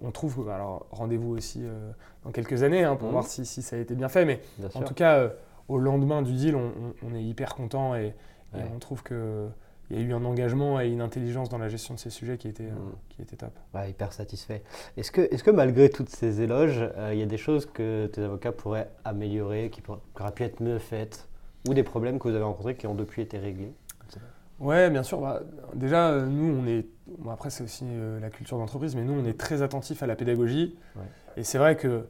on 0.00 0.10
trouve. 0.10 0.48
Alors, 0.50 0.86
rendez-vous 0.90 1.30
aussi 1.36 1.60
euh, 1.64 1.90
dans 2.24 2.30
quelques 2.32 2.62
années 2.62 2.84
hein, 2.84 2.96
pour 2.96 3.08
Mhm. 3.08 3.12
voir 3.12 3.26
si, 3.26 3.44
si 3.46 3.62
ça 3.62 3.76
a 3.76 3.78
été 3.78 3.94
bien 3.94 4.08
fait. 4.08 4.24
Mais 4.24 4.40
Bien 4.58 4.68
en 4.68 4.78
sûr. 4.78 4.84
tout 4.84 4.94
cas, 4.94 5.16
euh, 5.18 5.28
au 5.68 5.78
lendemain 5.78 6.22
du 6.22 6.32
deal, 6.32 6.54
on, 6.56 6.66
on- 6.68 7.10
on 7.10 7.14
est 7.14 7.22
hyper 7.24 7.54
content 7.54 7.94
et, 7.94 8.14
on 8.74 8.78
trouve 8.78 9.02
qu'il 9.02 9.16
y 9.90 9.96
a 9.98 10.00
eu 10.00 10.14
un 10.14 10.24
engagement 10.24 10.80
et 10.80 10.88
une 10.88 11.02
intelligence 11.02 11.50
dans 11.50 11.58
la 11.58 11.68
gestion 11.68 11.92
de 11.92 11.98
ces 11.98 12.08
sujets 12.08 12.38
qui 12.38 12.48
était, 12.48 12.62
euh, 12.62 12.70
Mhm. 12.70 12.92
qui 13.10 13.20
était 13.22 13.36
top. 13.36 13.50
Ouais, 13.74 13.90
hyper 13.90 14.14
satisfait. 14.14 14.62
Est-ce 14.96 15.10
que, 15.10 15.20
est 15.20 15.42
que 15.42 15.50
malgré 15.50 15.90
toutes 15.90 16.08
ces 16.08 16.40
éloges, 16.40 16.78
euh, 16.96 17.10
il 17.12 17.18
y 17.18 17.22
a 17.22 17.26
des 17.26 17.36
choses 17.36 17.66
que 17.66 18.06
tes 18.06 18.22
avocats 18.22 18.52
pourraient 18.52 18.88
améliorer, 19.04 19.68
qui, 19.70 19.82
pourraient- 19.82 20.00
qui 20.14 20.22
auraient 20.22 20.32
pu 20.32 20.44
être 20.44 20.62
mieux 20.62 20.78
faites, 20.78 21.28
ou 21.68 21.74
des 21.74 21.82
problèmes 21.82 22.18
que 22.18 22.28
vous 22.28 22.34
avez 22.34 22.44
rencontrés 22.44 22.76
qui 22.76 22.86
ont 22.86 22.94
depuis 22.94 23.20
été 23.20 23.36
réglés? 23.38 23.72
Ouais, 24.58 24.90
bien 24.90 25.02
sûr. 25.02 25.20
bah, 25.20 25.40
déjà, 25.74 26.08
euh, 26.10 26.26
nous, 26.26 26.58
on 26.62 26.66
est. 26.66 26.86
bon, 27.18 27.30
après, 27.30 27.50
c'est 27.50 27.62
aussi 27.64 27.84
euh, 27.86 28.18
la 28.20 28.30
culture 28.30 28.56
d'entreprise, 28.58 28.96
mais 28.96 29.02
nous, 29.04 29.12
on 29.12 29.24
est 29.24 29.38
très 29.38 29.62
attentifs 29.62 30.02
à 30.02 30.06
la 30.06 30.16
pédagogie. 30.16 30.76
Ouais. 30.96 31.02
Et 31.36 31.44
c'est 31.44 31.58
vrai 31.58 31.76
que, 31.76 32.06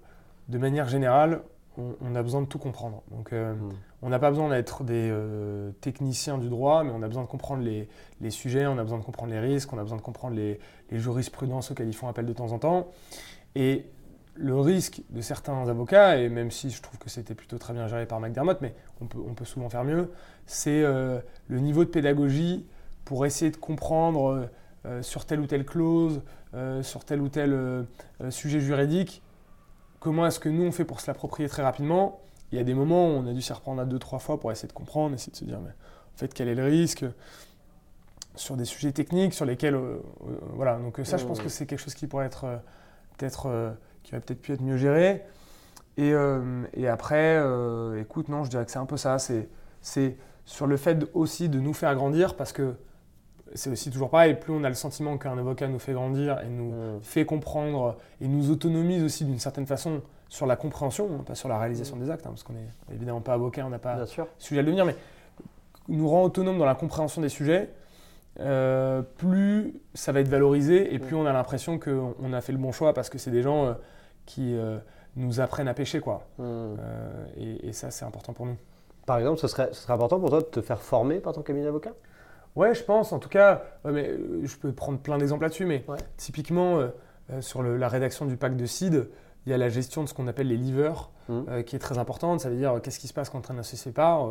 de 0.49 0.59
manière 0.59 0.89
générale, 0.89 1.41
on, 1.77 1.95
on 2.01 2.15
a 2.15 2.23
besoin 2.23 2.41
de 2.43 2.47
tout 2.47 2.59
comprendre. 2.59 3.03
Donc, 3.11 3.33
euh, 3.33 3.55
Mhm. 3.55 3.73
on 4.03 4.09
n'a 4.11 4.19
pas 4.21 4.31
besoin 4.31 4.49
d'être 4.49 4.85
des 4.85 5.13
techniciens 5.81 6.39
du 6.39 6.49
droit, 6.49 6.85
mais 6.85 6.93
on 6.95 7.03
a 7.03 7.09
besoin 7.09 7.25
de 7.25 7.29
comprendre 7.29 7.63
les, 7.65 7.89
les 8.21 8.31
sujets, 8.31 8.67
on 8.67 8.79
a 8.79 8.83
besoin 8.83 8.99
de 8.99 9.05
comprendre 9.05 9.33
les 9.33 9.41
risques, 9.41 9.73
on 9.73 9.79
a 9.79 9.83
besoin 9.83 9.99
de 9.99 10.03
comprendre 10.03 10.37
les, 10.37 10.61
les 10.91 10.99
jurisprudences 10.99 11.71
auxquelles 11.73 11.89
ils 11.89 11.95
font 11.97 12.07
appel 12.09 12.25
de 12.27 12.33
temps 12.33 12.53
en 12.53 12.59
temps. 12.59 12.87
Et 13.57 13.87
le 14.39 14.59
risque 14.61 15.01
de 15.11 15.21
certains 15.21 15.69
avocats, 15.69 16.19
et 16.19 16.29
même 16.29 16.51
si 16.51 16.71
je 16.71 16.83
trouve 16.83 16.99
que 16.99 17.09
c'était 17.11 17.35
plutôt 17.35 17.59
très 17.59 17.73
bien 17.73 17.87
géré 17.89 18.07
par 18.07 18.21
McDermott, 18.21 18.59
mais 18.61 18.75
on 19.01 19.07
peut, 19.07 19.19
on 19.27 19.35
peut 19.35 19.45
souvent 19.45 19.69
faire 19.69 19.85
mieux, 19.85 20.11
c'est 20.47 20.83
euh, 20.83 21.19
le 21.49 21.61
niveau 21.61 21.85
de 21.85 21.91
pédagogie 21.91 22.67
pour 23.05 23.25
essayer 23.27 23.51
de 23.51 23.57
comprendre 23.57 24.27
euh, 24.33 24.47
euh, 24.87 25.03
sur 25.03 25.25
telle 25.25 25.41
ou 25.41 25.47
telle 25.47 25.65
clause, 25.65 26.23
euh, 26.55 26.83
sur 26.83 27.05
tel 27.05 27.21
ou 27.21 27.29
tel 27.29 27.87
sujet 28.31 28.61
juridique, 28.61 29.23
comment 30.01 30.27
est-ce 30.27 30.39
que 30.41 30.49
nous 30.49 30.65
on 30.65 30.73
fait 30.73 30.85
pour 30.85 31.01
se 31.01 31.07
l'approprier 31.09 31.49
très 31.49 31.63
rapidement. 31.63 32.21
Il 32.53 32.59
y 32.59 32.61
a 32.61 32.65
des 32.65 32.75
moments 32.75 33.07
où 33.09 33.11
on 33.19 33.27
a 33.27 33.33
dû 33.33 33.43
s'y 33.43 33.53
reprendre 33.53 33.81
à 33.83 33.85
deux, 33.85 33.99
trois 33.99 34.19
fois 34.21 34.39
pour 34.39 34.53
essayer 34.53 34.69
de 34.69 34.73
comprendre, 34.73 35.15
essayer 35.15 35.33
de 35.33 35.37
se 35.37 35.45
dire, 35.45 35.59
mais 35.61 35.71
en 35.71 36.19
fait, 36.19 36.33
quel 36.33 36.49
est 36.49 36.55
le 36.55 36.65
risque 36.65 37.05
sur 38.37 38.57
des 38.57 38.65
sujets 38.65 38.93
techniques 38.93 39.35
sur 39.35 39.45
lesquels. 39.45 39.77
voilà, 40.55 40.77
donc 40.77 41.01
ça, 41.05 41.17
je 41.17 41.25
pense 41.25 41.39
Mhm. 41.39 41.45
que 41.45 41.51
c'est 41.51 41.67
quelque 41.67 41.79
chose 41.81 41.95
qui 41.95 42.07
pourrait 42.07 42.27
être. 42.27 42.61
peut-être. 43.19 43.75
Qui 44.07 44.15
aurait 44.15 44.21
peut-être 44.21 44.41
pu 44.41 44.53
être 44.53 44.63
mieux 44.63 44.77
géré. 44.77 45.23
Et, 45.97 46.13
euh, 46.13 46.63
et 46.75 46.87
après, 46.89 47.37
euh, 47.39 48.01
écoute, 48.01 48.29
non, 48.29 48.45
je 48.45 48.51
dirais 48.51 48.65
que 48.65 48.71
c'est 48.71 48.79
un 48.79 48.87
peu 48.87 48.97
ça. 48.97 49.19
C'est, 49.19 49.49
c'est 49.83 50.17
sur 50.45 50.67
le 50.69 50.77
fait 50.77 51.05
aussi 51.13 51.49
de 51.49 51.59
nous 51.59 51.73
faire 51.75 51.93
grandir 51.97 52.37
parce 52.37 52.53
que 52.53 52.75
c'est 53.55 53.69
aussi 53.71 53.91
toujours 53.91 54.11
pareil. 54.11 54.35
Plus 54.35 54.53
on 54.53 54.63
a 54.63 54.69
le 54.69 54.75
sentiment 54.77 55.19
qu'un 55.19 55.37
avocat 55.37 55.67
nous 55.67 55.81
fait 55.81 55.93
grandir 55.93 56.39
et 56.41 56.49
nous 56.49 56.71
Mm. 56.71 57.01
fait 57.03 57.25
comprendre 57.25 57.97
et 58.21 58.29
nous 58.29 58.51
autonomise 58.51 59.03
aussi 59.03 59.25
d'une 59.25 59.41
certaine 59.41 59.67
façon 59.67 60.03
sur 60.29 60.47
la 60.47 60.55
compréhension, 60.55 61.09
hein, 61.13 61.25
pas 61.27 61.35
sur 61.35 61.49
la 61.49 61.59
réalisation 61.59 61.97
des 61.97 62.09
actes, 62.11 62.27
hein, 62.27 62.31
parce 62.31 62.45
qu'on 62.45 62.53
n'est 62.53 62.69
évidemment 62.95 63.21
pas 63.21 63.33
avocat, 63.35 63.65
on 63.67 63.71
n'a 63.71 63.79
pas 63.79 63.97
Bien 63.97 64.07
sûr. 64.07 64.29
sujet 64.39 64.61
à 64.61 64.63
devenir, 64.63 64.85
mais 64.85 64.95
nous 65.89 66.09
rend 66.09 66.23
autonome 66.23 66.59
dans 66.59 66.65
la 66.65 66.75
compréhension 66.75 67.23
des 67.23 67.29
sujets, 67.29 67.71
euh, 68.41 69.03
plus 69.19 69.75
ça 69.95 70.13
va 70.13 70.21
être 70.21 70.29
valorisé 70.29 70.93
et 70.95 70.99
plus 70.99 71.17
on 71.17 71.27
a 71.27 71.33
l'impression 71.33 71.79
qu'on 71.79 72.15
on 72.21 72.33
a 72.33 72.41
fait 72.41 72.53
le 72.53 72.59
bon 72.59 72.71
choix 72.73 72.93
parce 72.93 73.09
que 73.09 73.19
c'est 73.19 73.31
des 73.31 73.43
gens 73.43 73.75
qui 74.27 74.57
euh, 74.57 74.79
nous 75.17 75.41
apprennent 75.41 75.69
à 75.69 75.75
pêcher. 75.75 76.01
Quoi. 76.01 76.23
Mm. 76.39 76.43
Euh, 76.43 76.77
et, 77.37 77.69
et 77.69 77.73
ça, 77.73 77.91
c'est 77.91 78.05
important 78.05 78.33
pour 78.33 78.47
nous. 78.47 78.57
Par 79.07 79.19
exemple, 79.19 79.39
ce 79.39 79.47
serait, 79.49 79.69
ce 79.73 79.83
serait 79.83 79.93
important 79.95 80.19
pour 80.21 80.31
toi 80.31 80.41
de 80.41 80.47
te 80.47 80.61
faire 80.61 80.83
former 80.83 81.21
par 81.21 81.33
ton 81.33 81.43
cabinet 81.43 81.65
d'avocat? 81.65 81.93
Ouais, 82.57 82.75
je 82.75 82.83
pense. 82.83 83.13
En 83.13 83.19
tout 83.19 83.29
cas, 83.29 83.63
ouais, 83.85 83.93
mais, 83.93 84.09
euh, 84.09 84.41
je 84.45 84.57
peux 84.57 84.73
prendre 84.73 84.99
plein 84.99 85.19
d'exemples 85.19 85.43
là-dessus, 85.43 85.67
mais 85.67 85.85
Ouais. 85.89 85.99
typiquement, 86.17 86.79
euh, 86.79 86.89
euh, 87.31 87.41
sur 87.41 87.63
le- 87.63 87.77
la 87.77 87.89
rédaction 87.89 88.25
du 88.27 88.37
pacte 88.37 88.57
de 88.57 88.67
CID, 88.67 89.09
il 89.47 89.51
y 89.51 89.55
a 89.55 89.59
la 89.59 89.69
gestion 89.69 90.03
de 90.03 90.09
ce 90.09 90.15
qu'on 90.15 90.27
appelle 90.27 90.49
les 90.49 90.57
levers, 90.57 91.11
euh, 91.31 91.63
qui 91.63 91.77
est 91.77 91.79
très 91.79 91.99
importante. 91.99 92.41
Ça 92.41 92.49
veut 92.51 92.57
dire 92.57 92.81
qu'est-ce 92.83 92.99
qui 92.99 93.07
se 93.09 93.13
passe 93.15 93.31
quand 93.31 93.49
un 93.51 93.59
associé 93.59 93.79
se 93.79 93.85
sépare. 93.85 94.29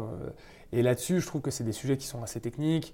et 0.74 0.82
là-dessus, 0.82 1.22
je 1.22 1.28
trouve 1.28 1.42
que 1.42 1.52
c'est 1.52 1.64
des 1.64 1.72
sujets 1.72 1.96
qui 1.96 2.06
sont 2.08 2.22
assez 2.22 2.42
techniques, 2.42 2.94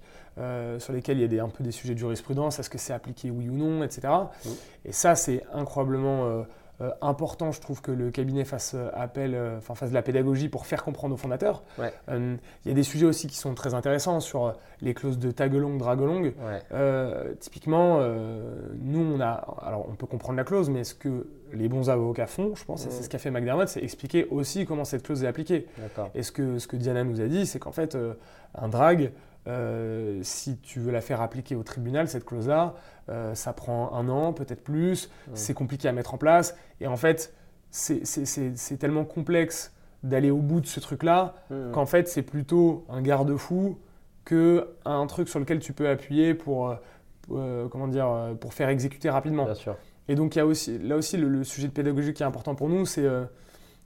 sur 0.78 0.92
lesquels 0.92 1.18
il 1.18 1.22
y 1.22 1.24
a 1.24 1.28
des, 1.28 1.40
un 1.40 1.48
peu 1.48 1.64
des 1.64 1.72
sujets 1.72 1.94
de 1.94 1.98
jurisprudence. 1.98 2.60
Est-ce 2.60 2.70
que 2.70 2.78
c'est 2.78 2.92
appliqué 2.92 3.30
oui 3.32 3.48
ou 3.48 3.54
non, 3.56 3.82
etc. 3.82 4.02
Mhm. 4.44 4.52
Et 4.84 4.92
ça, 4.92 5.16
c'est 5.16 5.42
incroyablement 5.52 6.44
euh, 6.82 6.90
important. 7.00 7.52
Je 7.52 7.60
trouve 7.60 7.80
que 7.80 7.90
le 7.90 8.10
cabinet 8.10 8.44
fasse 8.44 8.72
euh, 8.74 8.90
appel, 8.94 9.34
euh, 9.34 9.58
enfin 9.58 9.74
fasse 9.74 9.90
de 9.90 9.94
la 9.94 10.02
pédagogie 10.02 10.48
pour 10.48 10.66
faire 10.66 10.82
comprendre 10.82 11.14
aux 11.14 11.16
fondateurs. 11.16 11.62
Ouais. 11.78 11.92
Euh, 12.08 12.36
il 12.64 12.68
y 12.68 12.70
a 12.72 12.74
des 12.74 12.82
sujets 12.82 13.06
aussi 13.06 13.28
qui 13.28 13.36
sont 13.36 13.54
très 13.54 13.74
intéressants 13.74 14.20
sur 14.20 14.54
les 14.80 14.94
clauses 14.94 15.18
de 15.18 15.30
tag 15.30 15.54
long, 15.54 15.76
drag 15.76 16.00
long. 16.00 16.22
Ouais. 16.22 17.34
Typiquement, 17.40 18.00
nous, 18.80 19.00
on 19.00 19.20
a. 19.20 19.30
Alors, 19.62 19.86
on 19.88 19.94
peut 19.94 20.06
comprendre 20.06 20.36
la 20.36 20.44
clause, 20.44 20.70
mais 20.70 20.84
ce 20.84 20.94
que 20.94 21.28
les 21.52 21.68
bons 21.68 21.88
avocats 21.88 22.26
font, 22.26 22.54
je 22.54 22.64
pense, 22.64 22.86
et 22.86 22.90
c'est 22.90 23.02
ce 23.02 23.08
qu'a 23.08 23.18
fait 23.18 23.30
McDermott, 23.30 23.68
c'est 23.68 23.82
expliquer 23.82 24.26
aussi 24.30 24.64
comment 24.66 24.84
cette 24.84 25.02
clause 25.02 25.22
est 25.22 25.26
appliquée. 25.26 25.66
Et 26.14 26.22
ce 26.22 26.32
que, 26.32 26.58
ce 26.58 26.66
que 26.66 26.76
Diana 26.76 27.04
nous 27.04 27.20
a 27.20 27.26
dit, 27.26 27.46
c'est 27.46 27.58
qu'en 27.58 27.72
fait, 27.72 27.96
un 28.54 28.68
drag, 28.68 29.12
euh, 29.48 30.20
si 30.22 30.56
tu 30.58 30.78
veux 30.80 30.92
la 30.92 31.00
faire 31.00 31.20
appliquer 31.20 31.56
au 31.56 31.62
tribunal, 31.62 32.08
cette 32.08 32.24
clause-là, 32.24 32.74
euh, 33.08 33.34
ça 33.34 33.52
prend 33.52 33.92
un 33.94 34.08
an, 34.08 34.32
peut-être 34.32 34.62
plus, 34.62 35.10
c'est 35.34 35.54
compliqué 35.54 35.88
à 35.88 35.92
mettre 35.92 36.14
en 36.14 36.18
place. 36.18 36.56
Et 36.80 36.86
en 36.86 36.96
fait, 36.96 37.34
c'est- 37.70 38.76
tellement 38.78 39.04
complexe 39.04 39.72
d'aller 40.02 40.30
au 40.30 40.38
bout 40.38 40.60
de 40.60 40.66
ce 40.66 40.80
truc-là 40.80 41.34
qu'en 41.72 41.86
fait, 41.86 42.08
c'est 42.08 42.22
plutôt 42.22 42.84
un 42.88 43.02
garde-fou 43.02 43.78
que 44.24 44.68
un 44.84 45.06
truc 45.06 45.28
sur 45.28 45.38
lequel 45.40 45.58
tu 45.58 45.72
peux 45.72 45.88
appuyer 45.88 46.34
pour, 46.34 46.76
euh, 47.32 47.68
comment 47.68 47.88
dire, 47.88 48.08
pour 48.40 48.54
faire 48.54 48.68
exécuter 48.68 49.10
rapidement. 49.10 49.44
Bien 49.44 49.54
sûr. 49.54 49.76
Et 50.08 50.14
donc, 50.14 50.34
il 50.34 50.38
y 50.38 50.42
a 50.42 50.46
aussi, 50.46 50.78
là 50.78 50.96
aussi, 50.96 51.16
le, 51.16 51.28
le 51.28 51.44
sujet 51.44 51.68
de 51.68 51.72
pédagogie 51.72 52.12
qui 52.12 52.22
est 52.22 52.26
important 52.26 52.54
pour 52.54 52.68
nous, 52.68 52.84
c'est 52.86 53.06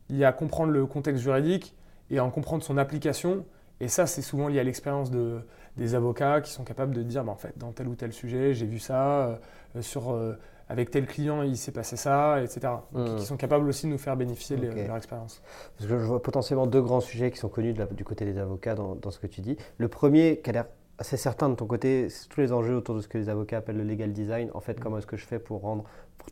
il 0.09 0.17
y 0.17 0.25
a 0.25 0.33
comprendre 0.33 0.73
le 0.73 0.87
contexte 0.87 1.23
juridique 1.23 1.75
et 2.11 2.21
en 2.21 2.31
comprendre 2.31 2.63
son 2.63 2.77
application. 2.79 3.45
Et 3.81 3.89
ça, 3.89 4.07
c'est 4.07 4.23
souvent 4.23 4.49
lié 4.49 4.59
à 4.61 4.65
l'expérience 4.65 5.11
de, 5.11 5.41
des 5.77 5.95
avocats 5.95 6.41
qui 6.41 6.51
sont 6.51 6.65
capables 6.65 6.95
de 6.95 7.03
dire, 7.03 7.25
bah, 7.25 7.33
en 7.33 7.37
fait, 7.37 7.53
dans 7.59 7.73
tel 7.73 7.89
ou 7.89 7.95
tel 7.95 8.13
sujet, 8.13 8.55
j'ai 8.55 8.67
vu 8.67 8.79
ça, 8.79 9.39
euh, 9.77 9.83
sur, 9.83 10.13
euh, 10.13 10.39
avec 10.69 10.91
tel 10.91 11.07
client, 11.07 11.43
il 11.43 11.57
s'est 11.57 11.73
passé 11.73 11.97
ça, 11.97 12.43
etc. 12.43 12.61
Donc, 12.93 13.09
Mhm. 13.09 13.17
qui 13.17 13.27
sont 13.27 13.37
capables 13.37 13.69
aussi 13.69 13.87
de 13.87 13.93
nous 13.93 13.99
faire 13.99 14.17
bénéficier 14.17 14.57
de 14.57 14.67
leur 14.89 14.97
expérience. 14.97 15.43
Parce 15.77 15.89
que 15.91 15.99
je 15.99 16.05
vois 16.05 16.23
potentiellement 16.23 16.67
deux 16.67 16.81
grands 16.83 17.01
sujets 17.01 17.31
qui 17.31 17.37
sont 17.39 17.49
connus 17.51 17.73
de 17.75 17.79
la- 17.81 17.87
du 17.87 18.05
côté 18.05 18.25
des 18.25 18.39
avocats 18.39 18.75
dans, 18.75 18.95
dans 18.95 19.11
ce 19.11 19.19
que 19.19 19.27
tu 19.27 19.43
dis. 19.43 19.57
Le 19.79 19.89
premier, 19.89 20.41
qui 20.43 20.51
a 20.51 20.53
l'air 20.55 20.65
assez 20.99 21.19
certain 21.19 21.51
de 21.51 21.55
ton 21.55 21.67
côté, 21.67 22.09
c'est 22.09 22.27
tous 22.31 22.41
les 22.41 22.53
enjeux 22.55 22.75
autour 22.75 22.95
de 22.95 23.01
ce 23.03 23.07
que 23.09 23.19
les 23.19 23.29
avocats 23.29 23.59
appellent 23.59 23.77
le 23.77 23.85
legal 23.85 24.13
design. 24.15 24.51
En 24.55 24.61
fait, 24.61 24.81
comment 24.81 24.97
est-ce 24.97 25.07
que 25.07 25.19
je 25.19 25.27
fais 25.27 25.39
pour 25.39 25.61
rendre 25.61 25.85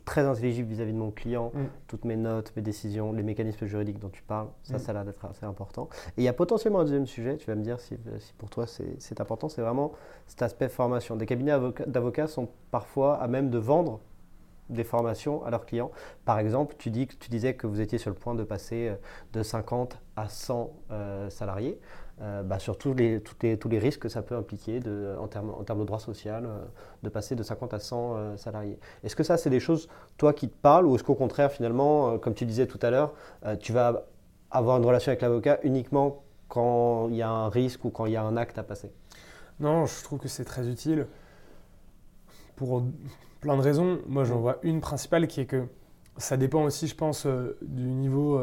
très 0.03 0.21
intelligible 0.21 0.67
vis-à-vis 0.69 0.93
de 0.93 0.97
mon 0.97 1.11
client 1.11 1.51
Mm. 1.53 1.59
toutes 1.87 2.05
mes 2.05 2.15
notes, 2.15 2.51
mes 2.55 2.61
décisions, 2.61 3.11
les 3.13 3.23
mécanismes 3.23 3.65
juridiques 3.65 3.99
dont 3.99 4.09
tu 4.09 4.21
parles. 4.23 4.47
Ça, 4.63 4.75
Mm. 4.75 4.79
ça 4.79 4.91
a 4.91 4.93
l'air 4.93 5.05
d'être 5.05 5.25
assez 5.25 5.45
important. 5.45 5.89
Et 6.17 6.21
il 6.21 6.23
y 6.23 6.27
a 6.27 6.33
potentiellement 6.33 6.79
un 6.79 6.83
deuxième 6.83 7.07
sujet, 7.07 7.37
tu 7.37 7.47
vas 7.47 7.55
me 7.55 7.63
dire 7.63 7.79
si, 7.79 7.97
si 8.19 8.33
pour 8.33 8.49
toi 8.49 8.65
c'est 8.67 9.21
important, 9.21 9.49
c'est 9.49 9.61
vraiment 9.61 9.93
cet 10.27 10.41
aspect 10.41 10.69
formation. 10.69 11.15
Des 11.15 11.25
cabinets 11.25 11.51
avoca- 11.53 11.87
d'avocats 11.87 12.27
sont 12.27 12.49
parfois 12.71 13.15
à 13.17 13.27
même 13.27 13.49
de 13.49 13.57
vendre 13.57 13.99
des 14.69 14.83
formations 14.83 15.43
à 15.45 15.51
leurs 15.51 15.65
clients. 15.67 15.91
Par 16.25 16.39
exemple, 16.39 16.73
tu, 16.79 16.89
dis, 16.89 17.05
tu 17.07 17.29
disais 17.29 17.53
que 17.53 17.67
vous 17.67 17.81
étiez 17.81 17.99
sur 17.99 18.09
le 18.09 18.15
point 18.15 18.33
de 18.33 18.43
passer 18.43 18.89
euh, 18.89 18.95
de 19.33 19.43
50 19.43 19.99
à 20.15 20.27
100 20.27 20.71
euh, 20.89 21.29
salariés, 21.29 21.79
euh, 22.21 22.43
bah, 22.43 22.59
sur 22.59 22.77
tous 22.77 22.93
les, 22.93 23.21
toutes 23.21 23.43
les- 23.43 23.57
tous 23.57 23.69
les 23.69 23.79
risques 23.79 24.01
que 24.01 24.09
ça 24.09 24.21
peut 24.21 24.35
impliquer 24.35 24.79
de, 24.79 25.15
en, 25.19 25.27
termes, 25.27 25.49
en 25.51 25.63
termes 25.63 25.79
de 25.81 25.85
droit 25.85 25.99
social, 25.99 26.45
euh, 26.45 26.63
de 27.03 27.09
passer 27.09 27.35
de 27.35 27.43
50 27.43 27.73
à 27.73 27.79
100 27.79 28.15
euh, 28.15 28.37
salariés. 28.37 28.79
Est-ce 29.03 29.15
que 29.15 29.23
ça, 29.23 29.37
c'est 29.37 29.49
des 29.49 29.59
choses, 29.59 29.89
toi, 30.17 30.33
qui 30.33 30.47
te 30.49 30.55
parlent, 30.61 30.85
ou 30.87 30.95
est-ce 30.95 31.03
qu'au 31.03 31.15
contraire, 31.15 31.51
finalement, 31.51 32.11
euh, 32.13 32.17
comme 32.17 32.33
tu 32.33 32.45
disais 32.45 32.67
tout 32.67 32.79
à 32.81 32.89
l'heure, 32.89 33.13
tu 33.59 33.73
vas 33.73 34.05
avoir 34.51 34.77
une 34.77 34.85
relation 34.85 35.09
avec 35.11 35.21
l'avocat 35.21 35.59
uniquement 35.63 36.23
quand 36.47 37.09
il 37.09 37.15
y 37.15 37.21
a 37.21 37.29
un 37.29 37.49
risque 37.49 37.83
ou 37.85 37.89
quand 37.89 38.05
il 38.05 38.13
y 38.13 38.15
a 38.15 38.23
un 38.23 38.37
acte 38.37 38.57
à 38.57 38.63
passer? 38.63 38.91
Non, 39.59 39.85
je 39.85 40.03
trouve 40.03 40.19
que 40.19 40.27
c'est 40.27 40.45
très 40.45 40.67
utile 40.69 41.07
pour 42.55 42.83
plein 43.41 43.57
de 43.57 43.61
raisons. 43.61 43.99
Moi, 44.07 44.23
j'en 44.23 44.39
vois 44.39 44.57
une 44.63 44.81
principale 44.81 45.27
qui 45.27 45.41
est 45.41 45.45
que 45.45 45.63
ça 46.17 46.37
dépend 46.37 46.63
aussi, 46.63 46.87
je 46.87 46.95
pense, 46.95 47.27
du 47.61 47.83
niveau 47.87 48.39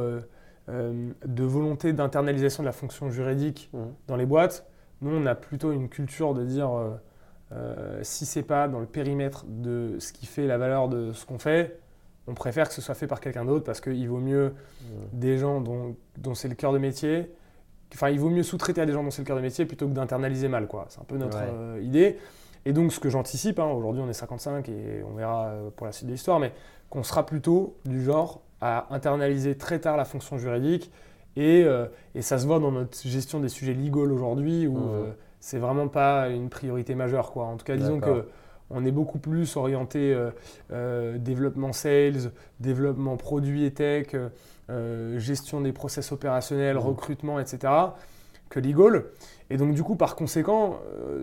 de 0.73 1.45
volonté 1.45 1.93
d'internalisation 1.93 2.63
de 2.63 2.67
la 2.67 2.73
fonction 2.73 3.11
juridique 3.11 3.71
Mhm. 3.73 3.93
dans 4.09 4.17
les 4.17 4.27
boîtes. 4.27 4.67
Nous, 5.01 5.11
on 5.15 5.27
a 5.27 5.35
plutôt 5.35 5.73
une 5.73 5.89
culture 5.89 6.33
de 6.35 6.45
dire 6.45 6.71
euh, 6.71 6.91
euh, 7.53 7.99
si 8.03 8.25
c'est 8.25 8.43
pas 8.43 8.69
dans 8.69 8.81
le 8.81 8.87
périmètre 8.87 9.45
de 9.49 9.97
ce 9.99 10.13
qui 10.13 10.27
fait 10.27 10.47
la 10.47 10.59
valeur 10.59 10.89
de 10.89 11.13
ce 11.13 11.27
qu'on 11.27 11.39
fait, 11.39 11.79
on 12.29 12.35
préfère 12.35 12.69
que 12.69 12.75
ce 12.75 12.81
soit 12.81 12.95
fait 12.95 13.07
par 13.09 13.21
quelqu'un 13.21 13.45
d'autre 13.45 13.65
parce 13.65 13.81
qu'il 13.81 14.09
vaut 14.09 14.19
mieux 14.21 14.55
des 15.13 15.39
gens 15.39 15.61
dont, 15.61 15.97
dont 16.19 16.35
c'est 16.35 16.49
le 16.49 16.55
cœur 16.55 16.73
de 16.73 16.79
métier. 16.79 17.31
Enfin, 17.95 18.09
il 18.11 18.19
vaut 18.21 18.31
mieux 18.31 18.45
sous-traiter 18.45 18.81
à 18.81 18.87
des 18.87 18.93
gens 18.93 19.03
dont 19.03 19.11
c'est 19.11 19.23
le 19.23 19.27
cœur 19.27 19.37
de 19.37 19.43
métier 19.43 19.67
plutôt 19.67 19.87
que 19.89 19.93
d'internaliser 19.93 20.49
mal. 20.49 20.67
quoi. 20.69 20.87
C'est 20.89 21.01
un 21.01 21.05
peu 21.05 21.17
notre 21.19 21.37
Ouais. 21.37 21.51
euh, 21.53 21.81
idée. 21.83 22.17
Et 22.65 22.73
donc, 22.73 22.93
ce 22.93 23.01
que 23.01 23.11
j'anticipe, 23.11 23.59
hein, 23.59 23.67
aujourd'hui 23.67 24.01
on 24.03 24.09
est 24.09 24.13
55 24.15 24.69
et 24.69 25.03
on 25.05 25.15
verra 25.15 25.47
euh, 25.49 25.71
pour 25.75 25.85
la 25.85 25.93
suite 25.93 26.07
de 26.07 26.13
l'histoire, 26.13 26.39
mais 26.39 26.53
qu'on 26.89 27.03
sera 27.03 27.27
plutôt 27.27 27.75
du 27.85 28.03
genre 28.05 28.41
à 28.63 28.87
internaliser 28.95 29.57
très 29.59 29.79
tard 29.81 29.97
la 29.99 30.05
fonction 30.07 30.39
juridique. 30.39 30.91
Et, 31.37 31.65
euh, 31.65 31.87
et 32.15 32.23
ça 32.23 32.39
se 32.39 32.47
voit 32.47 32.61
dans 32.61 32.71
notre 32.73 32.97
gestion 33.07 33.41
des 33.41 33.49
sujets 33.49 33.75
legal 33.75 34.13
aujourd'hui 34.13 34.67
où 34.67 34.77
Mhm. 34.79 34.91
euh, 34.95 35.11
c'est 35.41 35.59
vraiment 35.59 35.89
pas 35.89 36.29
une 36.29 36.49
priorité 36.49 36.95
majeure. 36.95 37.33
Quoi. 37.33 37.45
En 37.47 37.57
tout 37.57 37.65
cas, 37.67 37.77
disons 37.77 38.01
que 38.01 38.25
on 38.71 38.85
est 38.87 38.91
beaucoup 38.93 39.19
plus 39.19 39.57
orienté 39.57 40.15
euh, 40.15 40.31
euh, 40.73 41.19
développement 41.19 41.73
sales, 41.75 42.31
développement 42.61 43.17
produit 43.19 43.65
et 43.67 43.73
tech, 43.73 44.15
gestion 45.19 45.61
des 45.61 45.73
process 45.73 46.13
opérationnels, 46.13 46.77
Mhm. 46.77 46.83
recrutement, 46.83 47.41
etc., 47.41 47.73
que 48.49 48.61
legal. 48.61 49.05
Et 49.51 49.57
donc, 49.57 49.75
du 49.75 49.83
coup, 49.83 49.97
par 49.97 50.15
conséquent, 50.17 50.79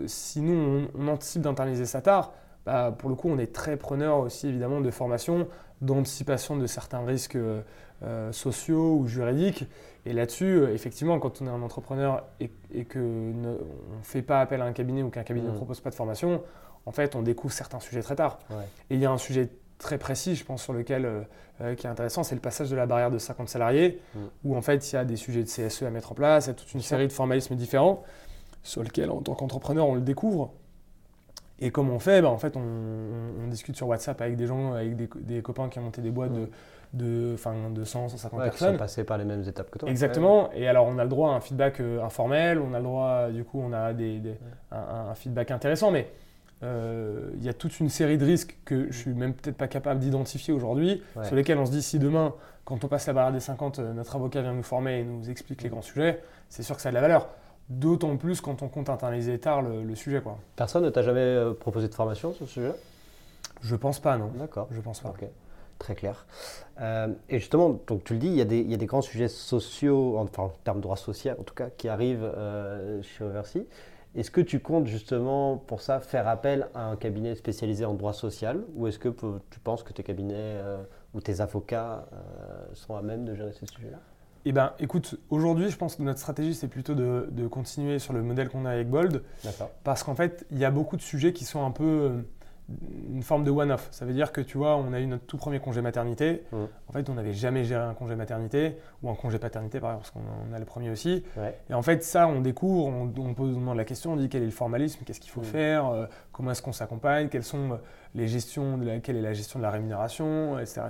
si 0.06 0.40
nous, 0.40 0.54
on, 0.54 1.02
on 1.02 1.08
anticipe 1.08 1.42
d'internaliser 1.42 1.86
ça 1.86 2.00
tard, 2.00 2.32
bah, 2.66 2.94
pour 2.96 3.08
le 3.10 3.16
coup, 3.16 3.28
on 3.30 3.38
est 3.38 3.52
très 3.52 3.76
preneur 3.76 4.18
aussi, 4.18 4.48
évidemment, 4.48 4.80
de 4.80 4.90
formation, 4.90 5.48
d'anticipation 5.80 6.56
de 6.56 6.66
certains 6.66 7.04
risques 7.04 7.36
euh, 7.36 7.62
euh, 8.02 8.32
sociaux 8.32 8.96
ou 9.00 9.06
juridiques. 9.08 9.64
Et 10.06 10.12
là-dessus, 10.12 10.44
euh, 10.46 10.72
effectivement, 10.74 11.18
quand 11.18 11.42
on 11.42 11.46
est 11.46 11.50
un 11.50 11.62
entrepreneur 11.62 12.24
et, 12.40 12.50
et 12.72 12.84
que 12.84 12.98
ne- 12.98 13.56
on 13.98 14.02
fait 14.02 14.22
pas 14.22 14.40
appel 14.40 14.60
à 14.62 14.64
un 14.64 14.72
cabinet 14.72 15.02
ou 15.02 15.10
qu'un 15.10 15.22
cabinet 15.22 15.46
ne 15.46 15.52
Mhm. 15.52 15.56
propose 15.58 15.80
pas 15.80 15.90
de 15.90 15.94
formation, 15.94 16.42
en 16.86 16.92
fait, 16.92 17.14
on 17.16 17.22
découvre 17.22 17.52
certains 17.52 17.80
sujets 17.80 18.02
très 18.02 18.16
tard. 18.16 18.38
Ouais. 18.50 18.56
Et 18.90 18.94
il 18.94 19.00
y 19.00 19.06
a 19.06 19.10
un 19.10 19.18
sujet 19.18 19.48
très 19.78 19.98
précis, 19.98 20.34
je 20.36 20.44
pense, 20.44 20.62
sur 20.62 20.72
lequel 20.72 21.06
euh, 21.62 21.74
qui 21.74 21.86
est 21.86 21.90
intéressant, 21.90 22.22
c'est 22.22 22.34
le 22.34 22.40
passage 22.40 22.70
de 22.70 22.76
la 22.76 22.86
barrière 22.86 23.10
de 23.10 23.18
50 23.18 23.48
salariés, 23.50 24.00
Mm. 24.14 24.18
où 24.44 24.56
en 24.56 24.62
fait 24.62 24.90
il 24.90 24.94
y 24.94 24.98
a 24.98 25.04
des 25.04 25.16
sujets 25.16 25.42
de 25.42 25.48
CSE 25.48 25.82
à 25.82 25.90
mettre 25.90 26.12
en 26.12 26.14
place, 26.14 26.46
il 26.46 26.48
y 26.48 26.50
a 26.52 26.54
toute 26.54 26.72
une 26.72 26.80
série 26.80 27.06
de 27.06 27.12
formalismes 27.12 27.54
différents, 27.54 28.02
sur 28.62 28.82
lesquels 28.82 29.10
en 29.10 29.20
tant 29.20 29.34
qu'entrepreneur 29.34 29.86
on 29.86 29.94
le 29.94 30.00
découvre. 30.00 30.52
Et 31.60 31.70
comment 31.70 31.94
on 31.94 31.98
fait 31.98 32.22
ben, 32.22 32.28
En 32.28 32.38
fait, 32.38 32.56
on, 32.56 32.60
on- 32.60 33.44
on 33.44 33.48
discute 33.48 33.76
sur 33.76 33.86
WhatsApp 33.88 34.20
avec 34.20 34.36
des 34.36 34.46
gens, 34.46 34.72
avec 34.74 34.96
des, 34.96 35.08
des 35.20 35.42
copains 35.42 35.68
qui 35.68 35.78
ont 35.78 35.82
monté 35.82 36.00
des 36.02 36.10
boîtes 36.10 36.32
de, 36.32 36.48
de, 36.94 37.32
enfin, 37.34 37.54
de 37.70 37.84
100, 37.84 38.08
150 38.08 38.38
Ouais, 38.40 38.50
qui 38.50 38.56
sont 38.58 38.64
personnes. 38.64 38.78
passés 38.78 39.04
par 39.04 39.18
les 39.18 39.24
mêmes 39.24 39.42
étapes 39.46 39.70
que 39.70 39.78
toi. 39.78 39.88
Exactement. 39.88 40.50
Et 40.52 40.66
alors, 40.68 40.86
on 40.86 40.98
a 40.98 41.02
le 41.04 41.10
droit 41.10 41.30
à 41.32 41.34
un 41.34 41.40
feedback 41.40 41.80
euh, 41.80 42.02
informel, 42.02 42.58
on 42.58 42.72
a 42.74 42.78
le 42.78 42.84
droit, 42.84 43.30
du 43.30 43.44
coup, 43.44 43.60
on 43.62 43.72
a 43.72 43.92
des, 43.92 44.18
des- 44.18 44.38
un, 44.72 45.10
un 45.10 45.14
feedback 45.14 45.50
intéressant, 45.50 45.90
mais 45.90 46.08
euh, 46.62 47.30
il 47.36 47.44
y 47.44 47.48
a 47.48 47.54
toute 47.54 47.78
une 47.80 47.88
série 47.88 48.18
de 48.18 48.24
risques 48.24 48.56
que 48.64 48.86
je 48.90 48.98
suis 48.98 49.14
même 49.14 49.32
peut-être 49.34 49.56
pas 49.56 49.68
capable 49.68 50.00
d'identifier 50.00 50.52
aujourd'hui, 50.52 51.02
sur 51.24 51.34
lesquels 51.36 51.58
on 51.58 51.66
se 51.66 51.70
dit 51.70 51.82
si 51.82 51.98
demain, 51.98 52.34
quand 52.64 52.84
on 52.84 52.88
passe 52.88 53.06
la 53.06 53.12
barrière 53.14 53.32
des 53.32 53.40
50, 53.40 53.78
euh, 53.78 53.92
notre 53.92 54.16
avocat 54.16 54.42
vient 54.42 54.52
nous 54.54 54.62
former 54.62 55.00
et 55.00 55.04
nous 55.04 55.28
explique 55.30 55.62
les 55.62 55.68
grands 55.70 55.82
sujets, 55.82 56.22
c'est 56.48 56.62
sûr 56.62 56.76
que 56.76 56.82
ça 56.82 56.88
a 56.90 56.92
de 56.92 56.96
la 56.96 57.00
valeur. 57.02 57.28
D'autant 57.70 58.16
plus 58.16 58.40
quand 58.40 58.62
on 58.62 58.68
compte 58.68 58.90
internaliser 58.90 59.38
tard 59.38 59.62
le, 59.62 59.82
le 59.82 59.94
sujet. 59.94 60.20
Quoi. 60.20 60.36
Personne 60.56 60.84
ne 60.84 60.90
t'a 60.90 61.02
jamais 61.02 61.20
euh, 61.20 61.54
proposé 61.54 61.88
de 61.88 61.94
formation 61.94 62.32
sur 62.32 62.46
ce 62.46 62.52
sujet? 62.52 62.72
Je 63.62 63.76
pense 63.76 64.00
pas, 64.00 64.18
non. 64.18 64.30
D'accord. 64.34 64.68
Je 64.70 64.80
pense 64.80 65.00
pas. 65.00 65.10
Ok, 65.10 65.24
très 65.78 65.94
clair. 65.94 66.26
Euh, 66.80 67.08
et 67.28 67.38
justement, 67.38 67.80
donc 67.86 68.04
tu 68.04 68.14
le 68.14 68.18
dis, 68.18 68.26
il 68.26 68.34
y, 68.34 68.40
a 68.40 68.44
des, 68.44 68.58
il 68.58 68.70
y 68.70 68.74
a 68.74 68.76
des 68.76 68.86
grands 68.86 69.02
sujets 69.02 69.28
sociaux, 69.28 70.18
enfin 70.18 70.44
en 70.44 70.48
termes 70.64 70.78
de 70.78 70.82
droit 70.82 70.96
social 70.96 71.36
en 71.38 71.44
tout 71.44 71.54
cas, 71.54 71.70
qui 71.70 71.88
arrivent 71.88 72.24
euh, 72.24 73.00
chez 73.02 73.24
Oversea. 73.24 73.60
Est-ce 74.16 74.32
que 74.32 74.40
tu 74.40 74.58
comptes 74.58 74.88
justement 74.88 75.56
pour 75.56 75.80
ça 75.80 76.00
faire 76.00 76.26
appel 76.26 76.66
à 76.74 76.86
un 76.86 76.96
cabinet 76.96 77.36
spécialisé 77.36 77.84
en 77.84 77.94
droit 77.94 78.12
social? 78.12 78.60
Ou 78.74 78.88
est-ce 78.88 78.98
que 78.98 79.08
tu 79.50 79.60
penses 79.60 79.84
que 79.84 79.92
tes 79.92 80.02
cabinets 80.02 80.56
ou 81.14 81.20
tes 81.20 81.40
avocats 81.40 82.08
sont 82.72 82.96
à 82.96 83.02
même 83.02 83.24
de 83.24 83.36
gérer 83.36 83.52
ces 83.52 83.66
sujets-là? 83.66 84.00
Eh 84.44 84.52
ben, 84.52 84.72
écoute, 84.78 85.16
aujourd'hui, 85.28 85.70
je 85.70 85.76
pense 85.76 85.96
que 85.96 86.02
notre 86.02 86.18
stratégie, 86.18 86.54
c'est 86.54 86.68
plutôt 86.68 86.94
de, 86.94 87.28
de, 87.30 87.46
continuer 87.46 87.98
sur 87.98 88.12
le 88.12 88.22
modèle 88.22 88.48
qu'on 88.48 88.64
a 88.64 88.70
avec 88.70 88.88
Bold. 88.88 89.22
Parce 89.84 90.02
qu'en 90.02 90.14
fait, 90.14 90.46
il 90.50 90.58
y 90.58 90.64
a 90.64 90.70
beaucoup 90.70 90.96
de 90.96 91.02
sujets 91.02 91.32
qui 91.32 91.44
sont 91.44 91.64
un 91.64 91.70
peu 91.70 92.22
une 93.12 93.22
forme 93.22 93.44
de 93.44 93.50
one-off. 93.50 93.88
Ça 93.90 94.04
veut 94.04 94.12
dire 94.12 94.32
que 94.32 94.40
tu 94.40 94.58
vois, 94.58 94.76
on 94.76 94.92
a 94.92 95.00
eu 95.00 95.06
notre 95.06 95.24
tout 95.24 95.36
premier 95.36 95.60
congé 95.60 95.80
maternité. 95.80 96.44
Mmh. 96.52 96.56
En 96.88 96.92
fait, 96.92 97.08
on 97.08 97.14
n'avait 97.14 97.32
jamais 97.32 97.64
géré 97.64 97.82
un 97.82 97.94
congé 97.94 98.14
maternité 98.16 98.76
ou 99.02 99.10
un 99.10 99.14
congé 99.14 99.38
paternité, 99.38 99.80
par 99.80 99.90
exemple, 99.90 100.10
parce 100.12 100.24
qu'on 100.24 100.54
a 100.54 100.58
le 100.58 100.64
premier 100.64 100.90
aussi. 100.90 101.24
Et 101.68 101.74
en 101.74 101.82
fait, 101.82 102.04
ça, 102.04 102.28
on 102.28 102.40
découvre, 102.40 102.86
on, 102.86 103.12
on 103.18 103.34
pose 103.34 103.54
demande 103.54 103.76
la 103.76 103.84
question, 103.84 104.12
on 104.12 104.16
dit 104.16 104.28
quel 104.28 104.42
est 104.42 104.46
le 104.46 104.52
formalisme, 104.52 105.00
qu'est-ce 105.04 105.20
qu'il 105.20 105.30
faut 105.30 105.40
mmh. 105.40 105.44
faire, 105.44 105.86
euh, 105.86 106.06
comment 106.32 106.52
est-ce 106.52 106.62
qu'on 106.62 106.72
s'accompagne, 106.72 107.28
quelles 107.28 107.44
sont 107.44 107.72
euh, 107.72 107.76
les 108.14 108.28
gestions, 108.28 108.78
de 108.78 108.98
quelle 108.98 109.16
est 109.16 109.22
la 109.22 109.32
gestion 109.32 109.58
de 109.58 109.64
la 109.64 109.70
rémunération, 109.70 110.58
etc. 110.58 110.80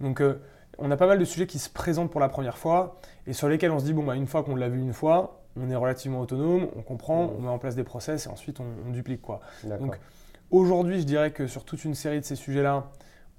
Donc, 0.00 0.20
euh, 0.20 0.40
on 0.78 0.90
a 0.90 0.96
pas 0.96 1.06
mal 1.06 1.18
de 1.18 1.24
sujets 1.24 1.46
qui 1.46 1.58
se 1.58 1.70
présentent 1.70 2.10
pour 2.10 2.20
la 2.20 2.28
première 2.28 2.58
fois 2.58 3.00
et 3.26 3.32
sur 3.32 3.48
lesquels 3.48 3.70
on 3.70 3.78
se 3.78 3.84
dit, 3.84 3.92
bon, 3.92 4.04
bah, 4.04 4.16
une 4.16 4.26
fois 4.26 4.42
qu'on 4.42 4.56
l'a 4.56 4.68
vu 4.68 4.80
une 4.80 4.92
fois, 4.92 5.40
on 5.56 5.70
est 5.70 5.76
relativement 5.76 6.20
autonome, 6.20 6.68
on 6.76 6.82
comprend, 6.82 7.26
mmh. 7.26 7.30
on 7.38 7.40
met 7.42 7.48
en 7.48 7.58
place 7.58 7.76
des 7.76 7.84
process 7.84 8.26
et 8.26 8.28
ensuite 8.28 8.60
on, 8.60 8.66
on 8.86 8.90
duplique. 8.90 9.22
Quoi. 9.22 9.40
Donc, 9.64 9.98
Aujourd'hui, 10.50 11.00
je 11.00 11.04
dirais 11.04 11.32
que 11.32 11.48
sur 11.48 11.64
toute 11.64 11.84
une 11.84 11.96
série 11.96 12.20
de 12.20 12.24
ces 12.24 12.36
sujets-là, 12.36 12.90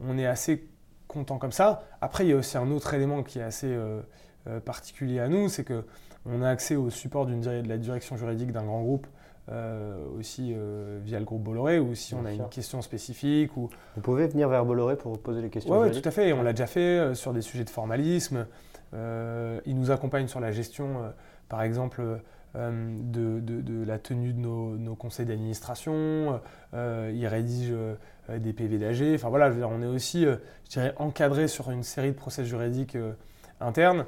on 0.01 0.17
est 0.17 0.25
assez 0.25 0.67
content 1.07 1.37
comme 1.37 1.53
ça. 1.53 1.83
Après, 2.01 2.25
il 2.25 2.29
y 2.29 2.33
a 2.33 2.35
aussi 2.35 2.57
un 2.57 2.69
autre 2.71 2.93
élément 2.93 3.23
qui 3.23 3.39
est 3.39 3.43
assez 3.43 3.67
euh, 3.67 4.01
euh, 4.47 4.59
particulier 4.59 5.19
à 5.19 5.29
nous, 5.29 5.47
c'est 5.47 5.63
que 5.63 5.85
on 6.25 6.41
a 6.41 6.49
accès 6.49 6.75
au 6.75 6.89
support 6.89 7.25
de 7.25 7.61
la 7.67 7.77
direction 7.77 8.17
juridique 8.17 8.51
d'un 8.51 8.65
grand 8.65 8.81
groupe, 8.81 9.07
euh, 9.49 9.97
aussi 10.17 10.55
via 11.03 11.19
le 11.19 11.25
groupe 11.25 11.43
Bolloré, 11.43 11.79
ou 11.79 11.95
si 11.95 12.15
on 12.15 12.25
a 12.25 12.31
une 12.31 12.49
question 12.49 12.81
spécifique. 12.81 13.55
Ou... 13.57 13.69
Vous 13.95 14.01
pouvez 14.01 14.27
venir 14.27 14.49
vers 14.49 14.65
Bolloré 14.65 14.97
pour 14.97 15.19
poser 15.19 15.41
les 15.41 15.49
questions 15.49 15.79
Oui, 15.79 15.91
tout 15.91 16.07
à 16.07 16.11
fait. 16.11 16.33
on 16.33 16.43
l'a 16.43 16.53
déjà 16.53 16.67
fait 16.67 17.15
sur 17.15 17.33
des 17.33 17.41
sujets 17.41 17.63
de 17.63 17.69
formalisme. 17.69 18.47
il 18.93 19.75
nous 19.75 19.91
accompagne 19.91 20.27
sur 20.27 20.39
la 20.39 20.51
gestion, 20.51 21.11
par 21.49 21.61
exemple 21.61 22.01
euh, 22.55 22.97
de, 23.11 23.85
la 23.85 23.99
tenue 23.99 24.31
de 24.31 24.39
nos, 24.39 24.95
conseils 24.95 25.25
d'administration, 25.25 26.39
euh, 26.73 27.11
il 27.13 27.27
rédige 27.27 27.69
euh, 27.71 27.95
des 28.39 28.53
PV 28.53 28.77
d'AG. 28.77 29.13
Enfin 29.15 29.29
voilà, 29.29 29.51
on 29.67 29.81
est 29.81 29.87
aussi, 29.87 30.23
je 30.23 30.69
dirais, 30.69 30.93
encadré 30.97 31.47
sur 31.47 31.69
une 31.71 31.83
série 31.83 32.11
de 32.11 32.15
process 32.15 32.47
juridiques 32.47 32.97
internes 33.59 34.05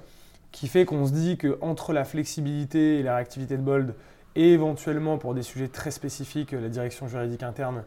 qui 0.52 0.68
fait 0.68 0.86
qu'on 0.86 1.06
se 1.06 1.12
dit 1.12 1.38
qu'entre 1.38 1.94
la 1.94 2.06
flexibilité 2.06 3.00
et 3.00 3.04
la 3.04 3.16
réactivité 3.16 3.58
de 3.58 3.62
Bold 3.62 3.94
et 4.38 4.54
éventuellement 4.54 5.18
pour 5.18 5.34
des 5.34 5.44
sujets 5.44 5.68
très 5.68 5.92
spécifiques, 5.92 6.52
la 6.52 6.70
direction 6.70 7.08
juridique 7.08 7.44
interne 7.44 7.84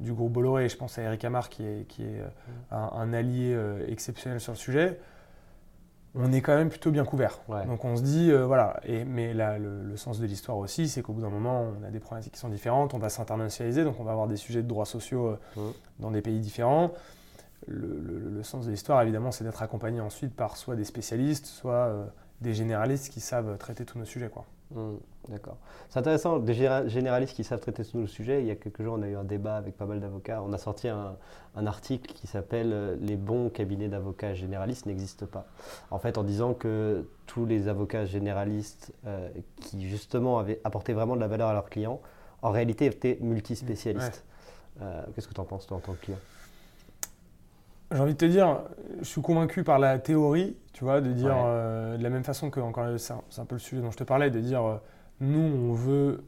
du 0.00 0.12
groupe 0.12 0.32
Bolloré, 0.32 0.68
je 0.68 0.76
pense 0.76 0.98
à 0.98 1.02
Eric 1.02 1.24
Amar 1.24 1.48
qui 1.48 1.64
est, 1.64 1.86
qui 1.88 2.02
est 2.02 2.22
un, 2.70 3.12
allié 3.12 3.58
exceptionnel 3.88 4.40
sur 4.40 4.52
le 4.52 4.58
sujet, 4.58 4.98
on 6.18 6.32
est 6.32 6.40
quand 6.40 6.56
même 6.56 6.70
plutôt 6.70 6.90
bien 6.90 7.04
couvert. 7.04 7.40
Donc 7.66 7.84
on 7.84 7.96
se 7.96 8.02
dit, 8.02 8.30
euh, 8.30 8.46
voilà, 8.46 8.80
et, 8.84 9.04
mais 9.04 9.34
là, 9.34 9.58
le, 9.58 9.96
sens 9.96 10.18
de 10.18 10.26
l'histoire 10.26 10.56
aussi, 10.56 10.88
c'est 10.88 11.02
qu'au 11.02 11.12
bout 11.12 11.20
d'un 11.20 11.30
moment, 11.30 11.72
on 11.80 11.84
a 11.84 11.90
des 11.90 12.00
problématiques 12.00 12.34
qui 12.34 12.40
sont 12.40 12.48
différentes, 12.48 12.94
on 12.94 12.98
va 12.98 13.08
s'internationaliser, 13.08 13.84
donc 13.84 14.00
on 14.00 14.04
va 14.04 14.12
avoir 14.12 14.26
des 14.26 14.36
sujets 14.36 14.62
de 14.62 14.68
droits 14.68 14.86
sociaux 14.86 15.28
euh, 15.28 15.38
mmh. 15.56 15.72
dans 16.00 16.10
des 16.10 16.22
pays 16.22 16.40
différents. 16.40 16.92
Le, 17.66 18.42
sens 18.42 18.66
de 18.66 18.70
l'histoire, 18.70 19.02
évidemment, 19.02 19.32
c'est 19.32 19.44
d'être 19.44 19.62
accompagné 19.62 20.00
ensuite 20.00 20.34
par 20.34 20.56
soit 20.56 20.76
des 20.76 20.84
spécialistes, 20.84 21.46
soit 21.46 21.72
euh, 21.72 22.04
des 22.40 22.54
généralistes 22.54 23.12
qui 23.12 23.20
savent 23.20 23.56
traiter 23.58 23.84
tous 23.84 23.98
nos 23.98 24.04
sujets. 24.04 24.28
Quoi. 24.28 24.44
Mmh, 24.74 24.96
d'accord. 25.28 25.58
C'est 25.88 26.00
intéressant, 26.00 26.38
des 26.38 26.54
généralistes 26.54 27.34
qui 27.34 27.44
savent 27.44 27.60
traiter 27.60 27.84
nos 27.94 28.06
sujets. 28.06 28.40
Il 28.40 28.46
y 28.46 28.50
a 28.50 28.56
quelques 28.56 28.82
jours, 28.82 28.96
on 28.98 29.02
a 29.02 29.06
eu 29.06 29.16
un 29.16 29.24
débat 29.24 29.56
avec 29.56 29.76
pas 29.76 29.86
mal 29.86 30.00
d'avocats. 30.00 30.42
On 30.42 30.52
a 30.52 30.58
sorti 30.58 30.88
un, 30.88 31.16
article 31.66 32.12
qui 32.12 32.26
s'appelle 32.26 32.72
euh, 32.72 32.96
Les 33.00 33.16
bons 33.16 33.48
cabinets 33.48 33.88
d'avocats 33.88 34.34
généralistes 34.34 34.86
n'existent 34.86 35.26
pas. 35.26 35.46
En 35.90 35.98
fait, 35.98 36.18
en 36.18 36.24
disant 36.24 36.52
que 36.52 37.08
tous 37.26 37.46
les 37.46 37.68
avocats 37.68 38.04
généralistes 38.04 38.92
euh, 39.06 39.28
qui, 39.60 39.88
justement, 39.88 40.38
avaient 40.38 40.60
apporté 40.64 40.92
vraiment 40.92 41.14
de 41.14 41.20
la 41.20 41.28
valeur 41.28 41.48
à 41.48 41.52
leurs 41.52 41.70
clients, 41.70 42.00
en 42.42 42.50
réalité 42.50 42.86
étaient 42.86 43.18
multispécialistes. 43.20 44.24
Euh, 44.82 45.04
qu'est-ce 45.14 45.28
que 45.28 45.34
tu 45.34 45.40
en 45.40 45.44
penses, 45.44 45.66
toi, 45.66 45.78
en 45.78 45.80
tant 45.80 45.92
que 45.92 46.04
client? 46.04 46.18
J'ai 47.92 48.00
envie 48.00 48.14
de 48.14 48.18
te 48.18 48.24
dire, 48.24 48.62
je 48.98 49.04
suis 49.04 49.22
convaincu 49.22 49.62
par 49.62 49.78
la 49.78 49.98
théorie, 49.98 50.56
tu 50.72 50.84
vois, 50.84 51.00
de 51.00 51.12
dire 51.12 51.36
euh, 51.36 51.96
de 51.96 52.02
la 52.02 52.10
même 52.10 52.24
façon 52.24 52.50
que, 52.50 52.60
encore 52.60 52.86
c'est 52.98 53.12
un, 53.12 53.44
peu 53.44 53.54
le 53.54 53.60
sujet 53.60 53.80
dont 53.80 53.90
je 53.90 53.96
te 53.96 54.04
parlais, 54.04 54.30
de 54.30 54.40
dire 54.40 54.64
euh, 54.64 54.76
nous, 55.20 55.38
on 55.40 55.72
veut 55.72 56.24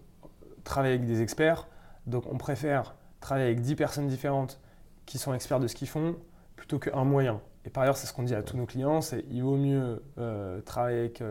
travailler 0.64 0.94
avec 0.94 1.06
des 1.06 1.20
experts, 1.20 1.66
donc 2.06 2.24
on 2.30 2.38
préfère 2.38 2.94
travailler 3.20 3.46
avec 3.46 3.60
10 3.60 3.74
personnes 3.74 4.06
différentes 4.06 4.60
qui 5.04 5.18
sont 5.18 5.34
experts 5.34 5.58
de 5.58 5.66
ce 5.66 5.74
qu'ils 5.74 5.88
font 5.88 6.16
plutôt 6.54 6.78
qu'un 6.78 7.04
moyen. 7.04 7.40
Et 7.64 7.70
par 7.70 7.82
ailleurs, 7.82 7.96
c'est 7.96 8.06
ce 8.06 8.12
qu'on 8.12 8.22
dit 8.22 8.34
à 8.34 8.42
tous 8.42 8.56
nos 8.56 8.66
clients, 8.66 9.00
c'est 9.00 9.24
il 9.30 9.42
vaut 9.42 9.56
mieux 9.56 10.02
euh, 10.18 10.60
travailler 10.60 11.00
avec 11.00 11.22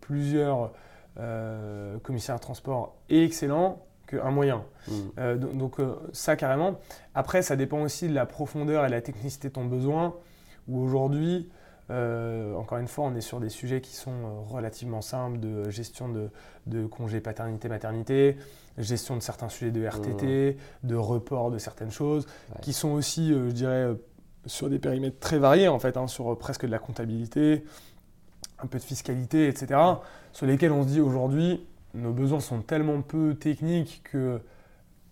plusieurs 0.00 0.72
commissaires 2.04 2.36
de 2.36 2.40
transport 2.40 2.94
excellents 3.08 3.87
qu'un 4.08 4.30
moyen. 4.30 4.64
Mm. 4.88 4.92
Euh, 5.18 5.36
donc, 5.36 5.78
euh, 5.78 5.94
ça 6.12 6.36
carrément. 6.36 6.80
Après, 7.14 7.42
ça 7.42 7.56
dépend 7.56 7.82
aussi 7.82 8.08
de 8.08 8.14
la 8.14 8.26
profondeur 8.26 8.84
et 8.84 8.88
la 8.88 9.00
technicité 9.00 9.48
de 9.48 9.52
ton 9.52 9.64
besoin, 9.64 10.14
où 10.66 10.80
aujourd'hui, 10.80 11.48
euh, 11.90 12.54
encore 12.54 12.78
une 12.78 12.88
fois, 12.88 13.06
on 13.06 13.14
est 13.14 13.20
sur 13.20 13.40
des 13.40 13.48
sujets 13.48 13.80
qui 13.80 13.94
sont 13.94 14.44
relativement 14.44 15.02
simples 15.02 15.38
de 15.38 15.70
gestion 15.70 16.08
de, 16.08 16.30
de 16.66 16.86
congés 16.86 17.20
paternité-maternité, 17.20 18.36
gestion 18.76 19.16
de 19.16 19.22
certains 19.22 19.48
sujets 19.48 19.70
de 19.70 19.86
RTT, 19.86 20.56
mm. 20.82 20.88
de 20.88 20.96
report 20.96 21.50
de 21.50 21.58
certaines 21.58 21.92
choses, 21.92 22.26
qui 22.62 22.72
sont 22.72 22.90
aussi, 22.90 23.30
je 23.32 23.50
dirais, 23.50 23.88
sur 24.46 24.70
des 24.70 24.78
périmètres 24.78 25.18
très 25.20 25.38
variés, 25.38 25.68
en 25.68 25.78
fait, 25.78 25.96
hein, 25.96 26.06
sur 26.06 26.36
presque 26.38 26.66
de 26.66 26.70
la 26.70 26.78
comptabilité, 26.78 27.64
un 28.60 28.66
peu 28.66 28.78
de 28.78 28.84
fiscalité, 28.84 29.48
etc., 29.48 29.80
sur 30.32 30.46
lesquels 30.46 30.72
on 30.72 30.82
se 30.82 30.88
dit 30.88 31.00
aujourd'hui, 31.00 31.66
nos 31.94 32.12
besoins 32.12 32.40
sont 32.40 32.60
tellement 32.62 33.02
peu 33.02 33.34
techniques 33.34 34.02
que 34.04 34.40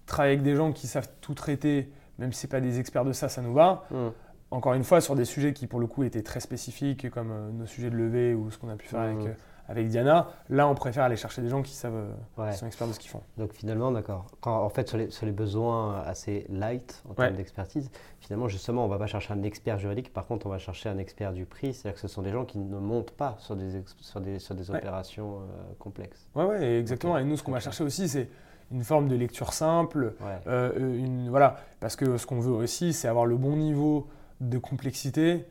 travailler 0.06 0.34
avec 0.34 0.44
des 0.44 0.54
gens 0.54 0.72
qui 0.72 0.86
savent 0.86 1.08
tout 1.20 1.34
traiter, 1.34 1.90
même 2.18 2.32
si 2.32 2.42
ce 2.42 2.46
pas 2.46 2.60
des 2.60 2.78
experts 2.78 3.04
de 3.04 3.12
ça, 3.12 3.28
ça 3.28 3.42
nous 3.42 3.52
va. 3.52 3.84
Mm. 3.90 4.08
Encore 4.52 4.74
une 4.74 4.84
fois, 4.84 5.00
sur 5.00 5.16
des 5.16 5.24
sujets 5.24 5.52
qui 5.52 5.66
pour 5.66 5.80
le 5.80 5.86
coup 5.86 6.04
étaient 6.04 6.22
très 6.22 6.40
spécifiques, 6.40 7.10
comme 7.10 7.32
euh, 7.32 7.50
nos 7.50 7.66
sujets 7.66 7.90
de 7.90 7.96
levée 7.96 8.34
ou 8.34 8.50
ce 8.50 8.58
qu'on 8.58 8.68
a 8.68 8.76
pu 8.76 8.86
faire 8.86 9.00
avec, 9.00 9.18
mm. 9.18 9.26
euh, 9.26 9.32
avec, 9.68 9.88
Diana, 9.88 10.28
là 10.48 10.68
on 10.68 10.74
préfère 10.74 11.04
aller 11.04 11.16
chercher 11.16 11.42
des 11.42 11.48
gens 11.48 11.62
qui 11.62 11.74
savent, 11.74 12.12
euh, 12.38 12.50
qui 12.50 12.58
sont 12.58 12.66
experts 12.66 12.88
de 12.88 12.92
ce 12.92 12.98
qu'ils 12.98 13.10
font. 13.10 13.22
Donc 13.36 13.52
finalement, 13.52 13.90
d'accord. 13.90 14.26
En 14.42 14.68
fait, 14.68 14.88
sur 14.88 14.98
les, 14.98 15.10
sur 15.10 15.26
les, 15.26 15.32
besoins 15.32 16.02
assez 16.02 16.46
light 16.48 17.02
en 17.08 17.14
termes 17.14 17.34
d'expertise, 17.34 17.90
finalement, 18.20 18.48
justement, 18.48 18.82
on 18.82 18.86
ne 18.86 18.92
va 18.92 18.98
pas 18.98 19.06
chercher 19.06 19.32
un 19.32 19.42
expert 19.42 19.78
juridique, 19.78 20.12
par 20.12 20.26
contre, 20.26 20.46
on 20.46 20.50
va 20.50 20.58
chercher 20.58 20.88
un 20.88 20.98
expert 20.98 21.32
du 21.32 21.46
prix, 21.46 21.74
c'est-à-dire 21.74 21.94
que 21.94 22.00
ce 22.00 22.08
sont 22.08 22.22
des 22.22 22.32
gens 22.32 22.44
qui 22.44 22.58
ne 22.58 22.78
montent 22.78 23.12
pas 23.12 23.36
sur 23.38 23.56
des, 23.56 23.82
sur 24.00 24.20
des, 24.20 24.38
sur 24.38 24.54
des 24.54 24.70
opérations 24.70 25.40
complexes. 25.78 26.28
Oui, 26.34 26.44
ouais, 26.44 26.78
exactement. 26.78 27.18
Et 27.18 27.24
nous, 27.24 27.36
ce 27.36 27.42
qu'on 27.42 27.52
va 27.52 27.60
chercher 27.60 27.84
aussi, 27.84 28.08
c'est 28.08 28.28
une 28.72 28.84
forme 28.84 29.08
de 29.08 29.16
lecture 29.16 29.52
simple. 29.52 30.14
Euh, 30.46 30.72
une, 30.78 31.28
voilà, 31.28 31.56
parce 31.80 31.96
que 31.96 32.16
ce 32.16 32.26
qu'on 32.26 32.40
veut 32.40 32.52
aussi, 32.52 32.92
c'est 32.92 33.08
avoir 33.08 33.26
le 33.26 33.36
bon 33.36 33.56
niveau 33.56 34.08
de 34.40 34.58
complexité 34.58 35.46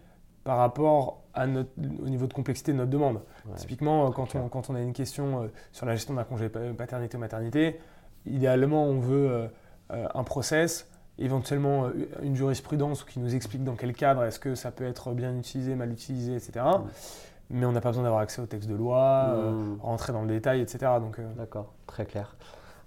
par 0.46 0.58
rapport 0.58 1.24
à 1.34 1.48
notre, 1.48 1.72
au 2.02 2.08
niveau 2.08 2.28
de 2.28 2.34
complexité 2.34 2.72
de 2.72 2.78
notre 2.78 2.91
demande. 2.91 3.20
Typiquement, 3.58 4.10
quand 4.12 4.36
on, 4.36 4.48
quand 4.48 4.70
on, 4.70 4.76
a 4.76 4.80
une 4.80 4.93
question 4.93 5.43
euh, 5.43 5.48
sur 5.74 5.86
la 5.86 5.96
gestion 5.96 6.14
d'un 6.14 6.24
congé 6.24 6.48
paternité-maternité, 6.50 7.82
idéalement, 8.26 8.86
on 8.86 9.00
veut 9.00 9.50
euh, 9.91 10.08
un 10.14 10.24
process, 10.24 10.88
éventuellement 11.18 11.89
une 12.22 12.36
jurisprudence 12.36 13.04
qui 13.04 13.20
nous 13.20 13.36
explique 13.36 13.64
dans 13.64 13.76
quel 13.76 13.93
cadre 13.93 14.24
est-ce 14.24 14.39
que 14.39 14.56
ça 14.56 14.72
peut 14.72 14.86
être 14.86 15.12
bien 15.12 15.36
utilisé, 15.36 15.76
mal 15.76 15.91
utilisé, 15.91 16.36
etc. 16.36 16.64
Mm. 16.64 16.88
Mais 17.50 17.66
on 17.66 17.72
n'a 17.72 17.82
pas 17.82 17.89
besoin 17.89 18.04
d'avoir 18.04 18.22
accès 18.22 18.41
au 18.41 18.46
texte 18.46 18.70
de 18.70 18.76
loi, 18.76 19.36
mm. 19.36 19.82
rentrer 19.82 20.14
dans 20.14 20.22
le 20.22 20.28
détail, 20.28 20.62
etc. 20.62 20.91
Donc, 21.00 21.20
D'accord, 21.36 21.74
très 21.88 22.06
clair. 22.06 22.36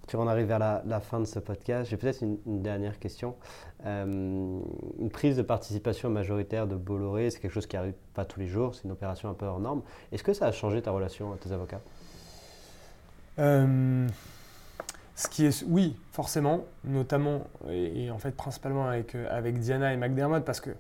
Tu 0.09 0.17
on 0.17 0.27
arrive 0.27 0.47
vers 0.47 0.59
la, 0.59 1.01
fin 1.01 1.21
de 1.21 1.27
ce 1.27 1.39
podcast. 1.39 1.91
J'ai 1.91 1.99
peut-être 1.99 2.23
une, 2.23 2.63
dernière 2.63 2.99
question. 2.99 3.37
Euh, 3.85 4.05
une 4.07 5.11
prise 5.11 5.37
de 5.37 5.43
participation 5.43 6.09
majoritaire 6.09 6.67
de 6.67 6.77
Bolloré, 6.77 7.29
c'est 7.31 7.41
quelque 7.41 7.53
chose 7.53 7.67
qui 7.67 7.77
arrive 7.77 7.93
pas 8.15 8.25
tous 8.25 8.41
les 8.41 8.47
jours, 8.47 8.75
c'est 8.75 8.85
une 8.85 8.93
opération 8.93 9.29
un 9.29 9.35
peu 9.35 9.45
hors 9.45 9.61
norme. 9.61 9.83
Est-ce 10.11 10.25
que 10.25 10.33
ça 10.33 10.47
a 10.47 10.53
changé 10.53 10.81
ta 10.81 10.93
relation 10.93 11.29
avec 11.29 11.41
tes 11.41 11.53
avocats? 11.53 11.83
Euh, 13.39 14.09
ce 15.15 15.29
qui 15.29 15.45
est, 15.45 15.63
oui, 15.69 15.95
forcément, 16.13 16.65
notamment 16.85 17.43
et, 17.69 18.11
en 18.11 18.19
fait 18.19 18.33
principalement 18.33 18.89
avec, 18.89 19.15
euh, 19.15 19.27
avec 19.31 19.59
Diana 19.59 19.93
et 19.93 19.99
McDermott, 19.99 20.43
parce 20.43 20.63
que 20.63 20.71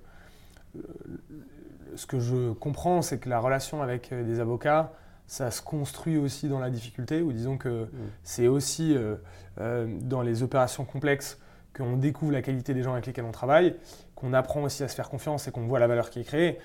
ce 1.96 2.06
que 2.06 2.18
je 2.18 2.52
comprends, 2.54 3.02
c'est 3.02 3.18
que 3.18 3.28
la 3.28 3.40
relation 3.40 3.82
avec 3.82 4.08
des 4.10 4.40
avocats, 4.40 4.90
ça 5.28 5.50
se 5.50 5.60
construit 5.60 6.16
aussi 6.16 6.48
dans 6.48 6.58
la 6.58 6.70
difficulté, 6.70 7.20
ou 7.20 7.32
disons 7.32 7.58
que 7.58 7.86
c'est 8.24 8.48
aussi 8.48 8.96
euh, 8.96 9.16
euh, 9.60 9.86
dans 10.00 10.22
les 10.22 10.42
opérations 10.42 10.86
complexes 10.86 11.38
qu'on 11.76 11.98
découvre 11.98 12.32
la 12.32 12.40
qualité 12.40 12.72
des 12.72 12.82
gens 12.82 12.94
avec 12.94 13.06
lesquels 13.06 13.26
on 13.26 13.30
travaille, 13.30 13.76
qu'on 14.14 14.32
apprend 14.32 14.62
aussi 14.62 14.82
à 14.82 14.88
se 14.88 14.94
faire 14.94 15.10
confiance 15.10 15.46
et 15.46 15.52
qu'on 15.52 15.66
voit 15.66 15.78
la 15.78 15.86
valeur 15.86 16.08
qui 16.08 16.20
est 16.20 16.24
créée. 16.24 16.58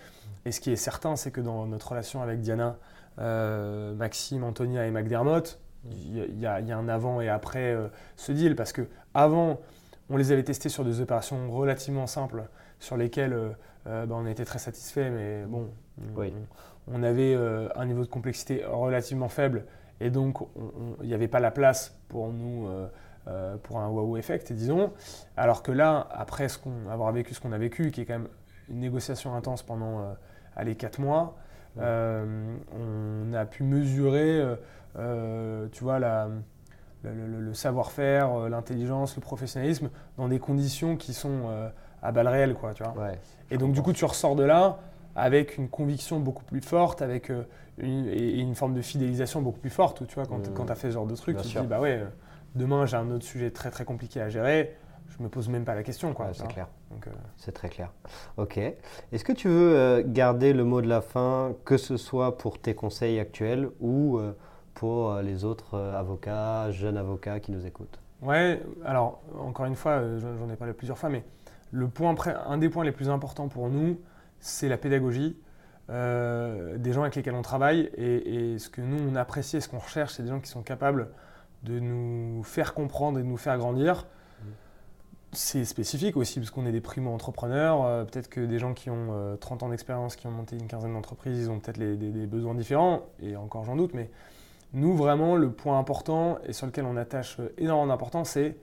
Et 0.45 0.53
ce 0.53 0.61
qui 0.61 0.71
est 0.71 0.77
certain, 0.77 1.17
c'est 1.17 1.29
que 1.29 1.41
dans 1.41 1.67
notre 1.67 1.89
relation 1.89 2.21
avec 2.21 2.39
Diana, 2.39 2.77
euh, 3.19 3.93
Maxime, 3.95 4.45
Antonia 4.45 4.87
et 4.87 4.91
McDermott, 4.91 5.59
il 5.91 6.39
y, 6.39 6.45
a 6.45 6.55
un 6.55 6.87
avant 6.87 7.19
et 7.19 7.27
après 7.27 7.77
ce 8.15 8.31
deal, 8.31 8.55
parce 8.55 8.71
que 8.71 8.87
avant, 9.13 9.59
on 10.09 10.15
les 10.15 10.31
avait 10.31 10.43
testés 10.43 10.69
sur 10.69 10.85
des 10.85 11.01
opérations 11.01 11.51
relativement 11.51 12.07
simples, 12.07 12.45
sur 12.79 12.95
lesquelles 12.95 13.37
bah, 13.85 14.05
on 14.11 14.25
était 14.25 14.45
très 14.45 14.59
satisfait, 14.59 15.09
mais 15.09 15.43
bon, 15.45 15.69
oui. 16.15 16.33
on 16.33 16.72
avait 17.03 17.35
euh, 17.35 17.69
un 17.75 17.85
niveau 17.85 18.01
de 18.01 18.09
complexité 18.09 18.63
relativement 18.65 19.29
faible 19.29 19.65
et 19.99 20.09
donc 20.09 20.39
il 21.01 21.07
n'y 21.07 21.13
avait 21.13 21.27
pas 21.27 21.39
la 21.39 21.51
place 21.51 21.97
pour 22.09 22.31
nous 22.31 22.67
euh, 22.67 22.87
euh, 23.27 23.55
pour 23.63 23.79
un 23.79 23.87
wow 23.87 24.17
effect, 24.17 24.51
disons. 24.51 24.91
Alors 25.37 25.63
que 25.63 25.71
là, 25.71 26.07
après 26.11 26.49
ce 26.49 26.57
qu'on, 26.57 26.89
avoir 26.91 27.11
vécu 27.13 27.33
ce 27.33 27.39
qu'on 27.39 27.53
a 27.53 27.57
vécu, 27.57 27.91
qui 27.91 28.01
est 28.01 28.05
quand 28.05 28.19
même 28.19 28.27
une 28.69 28.79
négociation 28.79 29.33
intense 29.33 29.63
pendant 29.63 30.13
les 30.61 30.75
4 30.75 30.99
mois, 30.99 31.37
on 31.77 33.33
a 33.33 33.45
pu 33.45 33.63
mesurer, 33.63 34.43
tu 35.71 35.83
vois, 35.83 35.99
la, 35.99 36.27
le, 37.03 37.53
savoir-faire, 37.53 38.49
l'intelligence, 38.49 39.15
le 39.15 39.21
professionnalisme 39.21 39.89
dans 40.17 40.27
des 40.27 40.39
conditions 40.39 40.97
qui 40.97 41.13
sont 41.13 41.43
à 42.01 42.11
balles 42.11 42.27
réelles, 42.27 42.55
quoi, 42.55 42.73
tu 42.73 42.83
vois. 42.83 43.11
et 43.51 43.57
donc, 43.57 43.71
du 43.71 43.81
coup, 43.81 43.93
tu 43.93 44.03
ressors 44.03 44.35
de 44.35 44.43
là 44.43 44.79
avec 45.15 45.57
une 45.57 45.69
conviction 45.69 46.19
beaucoup 46.19 46.43
plus 46.43 46.61
forte, 46.61 47.01
avec 47.01 47.29
euh, 47.29 47.43
une, 47.77 48.07
et 48.07 48.39
une 48.39 48.55
forme 48.55 48.73
de 48.73 48.81
fidélisation 48.81 49.41
beaucoup 49.41 49.59
plus 49.59 49.69
forte. 49.69 50.01
Où, 50.01 50.05
tu 50.05 50.15
vois, 50.15 50.25
quand, 50.25 50.37
mmh. 50.37 50.65
tu 50.65 50.71
as 50.71 50.75
fait 50.75 50.87
ce 50.89 50.93
genre 50.93 51.05
de 51.05 51.15
truc, 51.15 51.37
tu 51.37 51.53
te 51.53 51.59
dis, 51.59 51.67
bah 51.67 51.79
ouais, 51.79 51.99
euh, 51.99 52.05
demain 52.55 52.85
j'ai 52.85 52.97
un 52.97 53.09
autre 53.11 53.25
sujet 53.25 53.51
très 53.51 53.71
très 53.71 53.85
compliqué 53.85 54.21
à 54.21 54.29
gérer, 54.29 54.75
je 55.09 55.21
me 55.21 55.29
pose 55.29 55.49
même 55.49 55.65
pas 55.65 55.75
la 55.75 55.83
question. 55.83 56.13
Quoi, 56.13 56.29
c'est 56.33 56.47
clair. 56.47 56.67
Euh, 56.91 57.11
c'est 57.37 57.51
très 57.51 57.69
clair. 57.69 57.91
Ok. 58.37 58.57
Est-ce 58.57 59.23
que 59.23 59.33
tu 59.33 59.47
veux 59.47 60.03
garder 60.07 60.53
le 60.53 60.63
mot 60.63 60.81
de 60.81 60.87
la 60.87 61.01
fin, 61.01 61.53
que 61.65 61.77
ce 61.77 61.97
soit 61.97 62.37
pour 62.37 62.59
tes 62.59 62.73
conseils 62.73 63.19
actuels 63.19 63.69
ou 63.79 64.19
pour 64.73 65.15
les 65.17 65.45
autres 65.45 65.77
avocats, 65.77 66.71
jeunes 66.71 66.97
avocats 66.97 67.39
qui 67.39 67.51
nous 67.51 67.65
écoutent? 67.67 67.99
Ouais, 68.23 68.61
alors 68.85 69.21
encore 69.37 69.65
une 69.65 69.75
fois, 69.75 70.01
j'en 70.17 70.49
ai 70.49 70.55
parlé 70.55 70.73
plusieurs 70.73 70.97
fois, 70.97 71.09
mais 71.09 71.23
le 71.71 71.87
point, 71.87 72.15
un 72.47 72.57
des 72.57 72.69
points 72.69 72.83
les 72.83 72.91
plus 72.91 73.09
importants 73.09 73.49
pour 73.49 73.69
nous, 73.69 73.99
c'est 74.43 74.67
la 74.67 74.77
pédagogie 74.77 75.37
euh, 75.89 76.77
des 76.77 76.91
gens 76.91 77.01
avec 77.01 77.15
lesquels 77.15 77.33
on 77.33 77.41
travaille. 77.41 77.89
Et, 77.97 78.59
ce 78.59 78.69
que 78.69 78.81
nous, 78.81 78.97
on 79.09 79.15
apprécie 79.15 79.57
et 79.57 79.61
ce 79.61 79.69
qu'on 79.69 79.79
recherche, 79.79 80.13
c'est 80.13 80.23
des 80.23 80.29
gens 80.29 80.41
qui 80.41 80.49
sont 80.49 80.63
capables 80.63 81.09
de 81.63 81.79
nous 81.79 82.43
faire 82.43 82.73
comprendre 82.73 83.19
et 83.19 83.23
de 83.23 83.27
nous 83.27 83.37
faire 83.37 83.57
grandir. 83.57 84.05
C'est 85.31 85.65
spécifique 85.65 86.15
aussi, 86.15 86.39
parce 86.39 86.51
qu'on 86.51 86.65
est 86.65 86.73
des 86.73 86.81
primo-entrepreneurs. 86.81 87.83
Euh, 87.85 88.03
peut-être 88.03 88.29
que 88.29 88.41
des 88.41 88.59
gens 88.59 88.73
qui 88.73 88.89
ont 88.89 89.37
30 89.39 89.63
euh, 89.63 89.65
ans 89.65 89.69
d'expérience, 89.69 90.15
qui 90.17 90.27
ont 90.27 90.31
monté 90.31 90.57
une 90.57 90.67
quinzaine 90.67 90.93
d'entreprises, 90.93 91.39
ils 91.39 91.49
ont 91.49 91.59
peut-être 91.59 91.79
des, 91.79 92.27
besoins 92.27 92.53
différents, 92.53 93.07
et 93.21 93.35
encore 93.37 93.63
j'en 93.63 93.77
doute. 93.77 93.93
Mais 93.93 94.11
nous, 94.73 94.95
vraiment, 94.95 95.37
le 95.37 95.51
point 95.51 95.79
important 95.79 96.37
et 96.45 96.53
sur 96.53 96.67
lequel 96.67 96.85
on 96.85 96.97
attache 96.97 97.37
énormément 97.57 97.87
d'importance, 97.87 98.31
c'est 98.31 98.57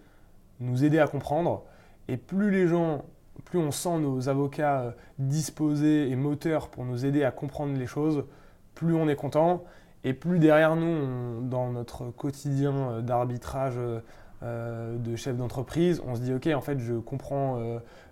nous 0.61 0.85
aider 0.85 0.99
à 0.99 1.09
comprendre. 1.09 1.65
Et 2.07 2.19
plus 2.19 2.51
les 2.51 2.69
gens 2.69 3.03
plus 3.41 3.59
on 3.59 3.71
sent 3.71 3.99
nos 3.99 4.29
avocats 4.29 4.81
euh, 4.81 4.91
disposés 5.19 6.09
et 6.11 6.17
moteurs 6.17 6.69
pour 6.69 6.85
nous 6.85 7.05
aider 7.07 7.25
à 7.25 7.31
comprendre 7.31 7.77
les 7.77 7.87
choses, 7.87 8.25
plus 8.75 8.95
on 8.95 9.09
est 9.09 9.17
content. 9.17 9.65
Et 10.03 10.15
plus 10.15 10.39
derrière 10.39 10.77
nous, 10.77 11.43
dans 11.43 11.71
notre 11.71 12.11
quotidien 12.11 12.75
euh, 12.75 13.01
d'arbitrage 13.03 13.75
euh, 14.43 14.97
de 14.97 15.17
chef 15.17 15.37
d'entreprise, 15.37 16.03
on 16.07 16.15
se 16.15 16.21
dit, 16.21 16.33
OK, 16.33 16.47
en 16.47 16.61
fait, 16.61 16.79
je 16.79 16.95
comprends 16.95 17.59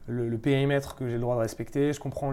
le, 0.07 0.37
périmètre 0.37 0.95
que 0.95 1.07
j'ai 1.07 1.15
le 1.15 1.21
droit 1.21 1.37
de 1.37 1.41
respecter, 1.41 1.93
je 1.93 2.01
comprends 2.01 2.33